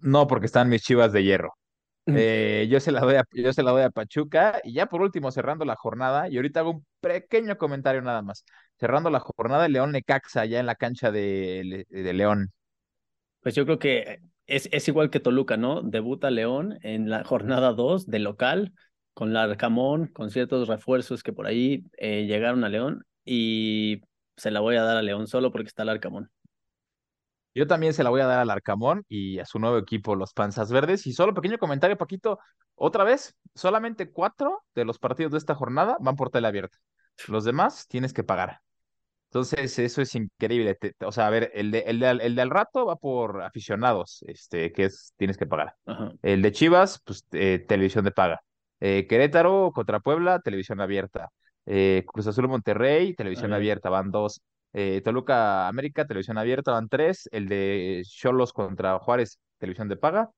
No, 0.00 0.26
porque 0.26 0.46
están 0.46 0.68
mis 0.68 0.82
chivas 0.82 1.12
de 1.12 1.24
hierro. 1.24 1.54
Eh, 2.14 2.66
yo, 2.70 2.80
se 2.80 2.92
la 2.92 3.00
doy 3.00 3.16
a, 3.16 3.24
yo 3.32 3.52
se 3.52 3.62
la 3.62 3.70
doy 3.70 3.82
a 3.82 3.90
Pachuca 3.90 4.60
y 4.64 4.72
ya 4.72 4.86
por 4.86 5.02
último 5.02 5.30
cerrando 5.30 5.64
la 5.64 5.76
jornada 5.76 6.28
y 6.28 6.36
ahorita 6.36 6.60
hago 6.60 6.70
un 6.70 6.86
pequeño 7.00 7.58
comentario 7.58 8.02
nada 8.02 8.22
más. 8.22 8.44
Cerrando 8.78 9.10
la 9.10 9.20
jornada, 9.20 9.68
León 9.68 9.92
Necaxa 9.92 10.44
ya 10.46 10.60
en 10.60 10.66
la 10.66 10.74
cancha 10.74 11.10
de, 11.10 11.86
de 11.88 12.12
León. 12.12 12.52
Pues 13.40 13.54
yo 13.54 13.64
creo 13.64 13.78
que 13.78 14.20
es, 14.46 14.68
es 14.72 14.88
igual 14.88 15.10
que 15.10 15.20
Toluca, 15.20 15.56
¿no? 15.56 15.82
Debuta 15.82 16.30
León 16.30 16.78
en 16.82 17.10
la 17.10 17.24
jornada 17.24 17.72
2 17.72 18.06
de 18.06 18.18
local 18.18 18.72
con 19.14 19.32
Larcamón, 19.32 20.06
con 20.08 20.30
ciertos 20.30 20.68
refuerzos 20.68 21.22
que 21.22 21.32
por 21.32 21.46
ahí 21.46 21.84
eh, 21.98 22.26
llegaron 22.26 22.64
a 22.64 22.68
León 22.68 23.04
y 23.24 24.00
se 24.36 24.50
la 24.50 24.60
voy 24.60 24.76
a 24.76 24.82
dar 24.82 24.96
a 24.96 25.02
León 25.02 25.26
solo 25.26 25.50
porque 25.52 25.68
está 25.68 25.84
Larcamón. 25.84 26.30
Yo 27.58 27.66
también 27.66 27.92
se 27.92 28.04
la 28.04 28.10
voy 28.10 28.20
a 28.20 28.26
dar 28.26 28.38
al 28.38 28.50
Arcamón 28.50 29.04
y 29.08 29.40
a 29.40 29.44
su 29.44 29.58
nuevo 29.58 29.78
equipo, 29.78 30.14
los 30.14 30.32
Panzas 30.32 30.70
Verdes. 30.70 31.08
Y 31.08 31.12
solo 31.12 31.34
pequeño 31.34 31.58
comentario, 31.58 31.98
Paquito. 31.98 32.38
Otra 32.76 33.02
vez, 33.02 33.34
solamente 33.52 34.12
cuatro 34.12 34.62
de 34.76 34.84
los 34.84 35.00
partidos 35.00 35.32
de 35.32 35.38
esta 35.38 35.56
jornada 35.56 35.96
van 35.98 36.14
por 36.14 36.30
tele 36.30 36.46
abierta. 36.46 36.78
Los 37.26 37.42
demás 37.42 37.88
tienes 37.88 38.12
que 38.12 38.22
pagar. 38.22 38.60
Entonces, 39.30 39.76
eso 39.80 40.00
es 40.00 40.14
increíble. 40.14 40.78
o 41.04 41.10
sea, 41.10 41.26
a 41.26 41.30
ver, 41.30 41.50
el 41.52 41.72
de, 41.72 41.80
el, 41.80 41.98
de, 41.98 42.10
el 42.10 42.36
de 42.36 42.42
al 42.42 42.50
rato 42.50 42.86
va 42.86 42.94
por 42.94 43.42
aficionados, 43.42 44.22
este, 44.28 44.70
que 44.72 44.84
es, 44.84 45.12
tienes 45.16 45.36
que 45.36 45.46
pagar. 45.46 45.74
El 46.22 46.42
de 46.42 46.52
Chivas, 46.52 47.02
pues, 47.04 47.26
eh, 47.32 47.64
televisión 47.66 48.04
de 48.04 48.12
paga. 48.12 48.40
Eh, 48.78 49.08
Querétaro 49.08 49.72
contra 49.74 49.98
Puebla, 49.98 50.38
televisión 50.42 50.80
abierta. 50.80 51.30
Eh, 51.66 52.04
Cruz 52.06 52.28
Azul 52.28 52.46
Monterrey, 52.46 53.14
televisión 53.14 53.52
abierta, 53.52 53.90
van 53.90 54.12
dos. 54.12 54.42
Eh, 54.80 55.00
Toluca 55.02 55.66
América, 55.66 56.06
televisión 56.06 56.38
abierta, 56.38 56.70
van 56.70 56.88
tres. 56.88 57.28
El 57.32 57.48
de 57.48 58.02
Cholos 58.06 58.52
contra 58.52 58.98
Juárez, 59.00 59.40
televisión 59.58 59.88
de 59.88 59.96
paga. 59.96 60.30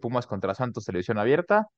Pumas 0.00 0.26
contra 0.26 0.54
Santos, 0.54 0.84
televisión 0.84 1.18
abierta. 1.18 1.68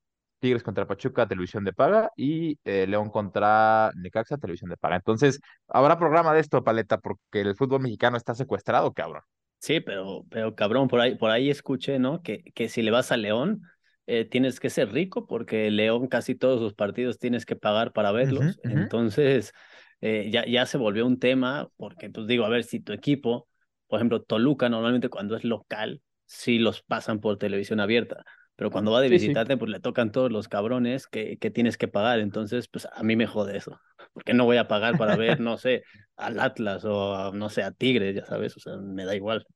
Tigres 0.40 0.64
contra 0.64 0.86
Pachuca, 0.86 1.28
televisión 1.28 1.62
de 1.62 1.72
paga. 1.72 2.10
Y 2.16 2.58
León 2.64 3.10
contra 3.10 3.92
Necaxa, 3.94 4.38
televisión 4.38 4.70
de 4.70 4.76
paga. 4.76 4.96
Entonces, 4.96 5.38
habrá 5.68 5.98
programa 5.98 6.34
de 6.34 6.40
esto, 6.40 6.64
Paleta, 6.64 6.98
porque 6.98 7.42
el 7.42 7.54
fútbol 7.54 7.82
mexicano 7.82 8.16
está 8.16 8.34
secuestrado, 8.34 8.92
cabrón. 8.92 9.22
Sí, 9.60 9.80
pero, 9.80 10.24
pero 10.30 10.54
cabrón, 10.54 10.88
por 10.88 11.00
ahí, 11.00 11.14
por 11.14 11.30
ahí 11.30 11.48
escuché, 11.48 11.98
¿no? 11.98 12.22
Que, 12.22 12.42
que 12.54 12.68
si 12.68 12.82
le 12.82 12.90
vas 12.90 13.12
a 13.12 13.16
León, 13.16 13.62
eh, 14.06 14.26
tienes 14.26 14.60
que 14.60 14.68
ser 14.68 14.92
rico 14.92 15.26
porque 15.26 15.70
León 15.70 16.08
casi 16.08 16.34
todos 16.34 16.60
sus 16.60 16.74
partidos 16.74 17.18
tienes 17.18 17.46
que 17.46 17.56
pagar 17.56 17.92
para 17.92 18.12
verlos. 18.12 18.60
Entonces, 18.64 19.52
eh, 20.06 20.28
ya, 20.30 20.44
ya 20.44 20.66
se 20.66 20.76
volvió 20.76 21.06
un 21.06 21.18
tema 21.18 21.70
porque, 21.78 22.10
pues 22.10 22.26
digo, 22.26 22.44
a 22.44 22.50
ver, 22.50 22.64
si 22.64 22.78
tu 22.78 22.92
equipo, 22.92 23.48
por 23.86 23.98
ejemplo, 23.98 24.20
Toluca, 24.20 24.68
normalmente 24.68 25.08
cuando 25.08 25.34
es 25.34 25.44
local, 25.44 26.02
sí 26.26 26.58
los 26.58 26.82
pasan 26.82 27.20
por 27.20 27.38
televisión 27.38 27.80
abierta. 27.80 28.22
Pero 28.54 28.70
cuando 28.70 28.92
va 28.92 29.00
de 29.00 29.08
visitarte, 29.08 29.56
pues 29.56 29.70
le 29.70 29.80
tocan 29.80 30.12
todos 30.12 30.30
los 30.30 30.46
cabrones 30.46 31.06
que, 31.06 31.38
que 31.38 31.50
tienes 31.50 31.78
que 31.78 31.88
pagar. 31.88 32.20
Entonces, 32.20 32.68
pues 32.68 32.86
a 32.92 33.02
mí 33.02 33.16
me 33.16 33.26
jode 33.26 33.56
eso. 33.56 33.80
Porque 34.12 34.34
no 34.34 34.44
voy 34.44 34.58
a 34.58 34.68
pagar 34.68 34.98
para 34.98 35.16
ver, 35.16 35.40
no 35.40 35.56
sé, 35.56 35.84
al 36.16 36.38
Atlas 36.38 36.84
o, 36.84 37.32
no 37.32 37.48
sé, 37.48 37.62
a 37.62 37.70
Tigres, 37.70 38.14
ya 38.14 38.26
sabes, 38.26 38.54
o 38.58 38.60
sea, 38.60 38.76
me 38.76 39.06
da 39.06 39.16
igual. 39.16 39.46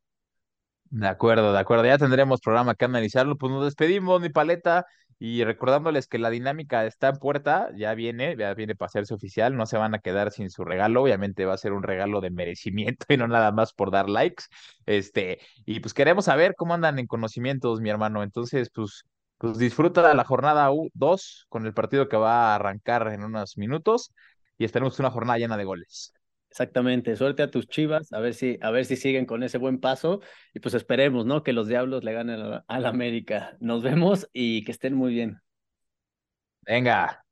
De 0.89 1.09
acuerdo, 1.09 1.53
de 1.53 1.59
acuerdo. 1.59 1.85
Ya 1.85 1.99
tendremos 1.99 2.41
programa 2.41 2.75
que 2.75 2.87
analizarlo. 2.87 3.37
Pues 3.37 3.53
nos 3.53 3.67
despedimos, 3.67 4.19
mi 4.23 4.31
paleta, 4.31 4.87
y 5.19 5.43
recordándoles 5.45 6.07
que 6.07 6.19
la 6.19 6.31
dinámica 6.31 6.87
está 6.87 7.09
en 7.09 7.17
puerta, 7.17 7.71
ya 7.77 7.95
viene, 7.95 8.37
ya 8.37 8.55
viene 8.55 8.77
para 8.77 8.87
hacerse 8.89 9.15
oficial. 9.15 9.57
No 9.57 9.67
se 9.67 9.77
van 9.77 9.95
a 9.95 9.99
quedar 9.99 10.31
sin 10.31 10.51
su 10.51 10.65
regalo. 10.65 11.03
Obviamente 11.03 11.45
va 11.45 11.55
a 11.55 11.59
ser 11.59 11.73
un 11.73 11.83
regalo 11.83 12.21
de 12.21 12.31
merecimiento 12.31 13.07
y 13.13 13.17
no 13.17 13.27
nada 13.29 13.51
más 13.53 13.73
por 13.73 13.91
dar 13.91 14.09
likes. 14.09 14.45
Este, 14.87 15.41
y 15.67 15.81
pues 15.81 15.95
queremos 15.95 16.27
saber 16.27 16.55
cómo 16.57 16.75
andan 16.75 16.99
en 16.99 17.07
conocimientos, 17.07 17.81
mi 17.81 17.91
hermano. 17.91 18.23
Entonces, 18.23 18.71
pues, 18.73 19.05
pues 19.39 19.59
disfruta 19.59 20.15
la 20.15 20.25
jornada 20.25 20.71
2 20.95 21.47
con 21.49 21.67
el 21.67 21.75
partido 21.75 22.09
que 22.09 22.17
va 22.17 22.53
a 22.53 22.55
arrancar 22.57 23.09
en 23.13 23.25
unos 23.25 23.59
minutos 23.59 24.13
y 24.57 24.65
esperemos 24.65 24.99
una 25.01 25.11
jornada 25.11 25.39
llena 25.39 25.57
de 25.57 25.65
goles. 25.65 26.13
Exactamente, 26.59 27.15
suerte 27.15 27.45
a 27.45 27.51
tus 27.53 27.69
chivas, 27.69 28.13
a 28.13 28.19
ver 28.19 28.35
si, 28.35 28.59
a 28.61 28.73
ver 28.73 28.85
si 28.85 28.97
siguen 28.97 29.27
con 29.27 29.45
ese 29.45 29.59
buen 29.59 29.79
paso 29.79 30.21
y 30.53 30.59
pues 30.59 30.75
esperemos, 30.75 31.25
¿no? 31.25 31.45
Que 31.45 31.53
los 31.53 31.69
diablos 31.69 32.03
le 32.03 32.13
ganen 32.13 32.41
a 32.67 32.81
la 32.81 32.89
América. 32.89 33.57
Nos 33.61 33.85
vemos 33.85 34.29
y 34.33 34.65
que 34.65 34.73
estén 34.73 34.95
muy 34.95 35.13
bien. 35.15 35.41
Venga. 36.67 37.25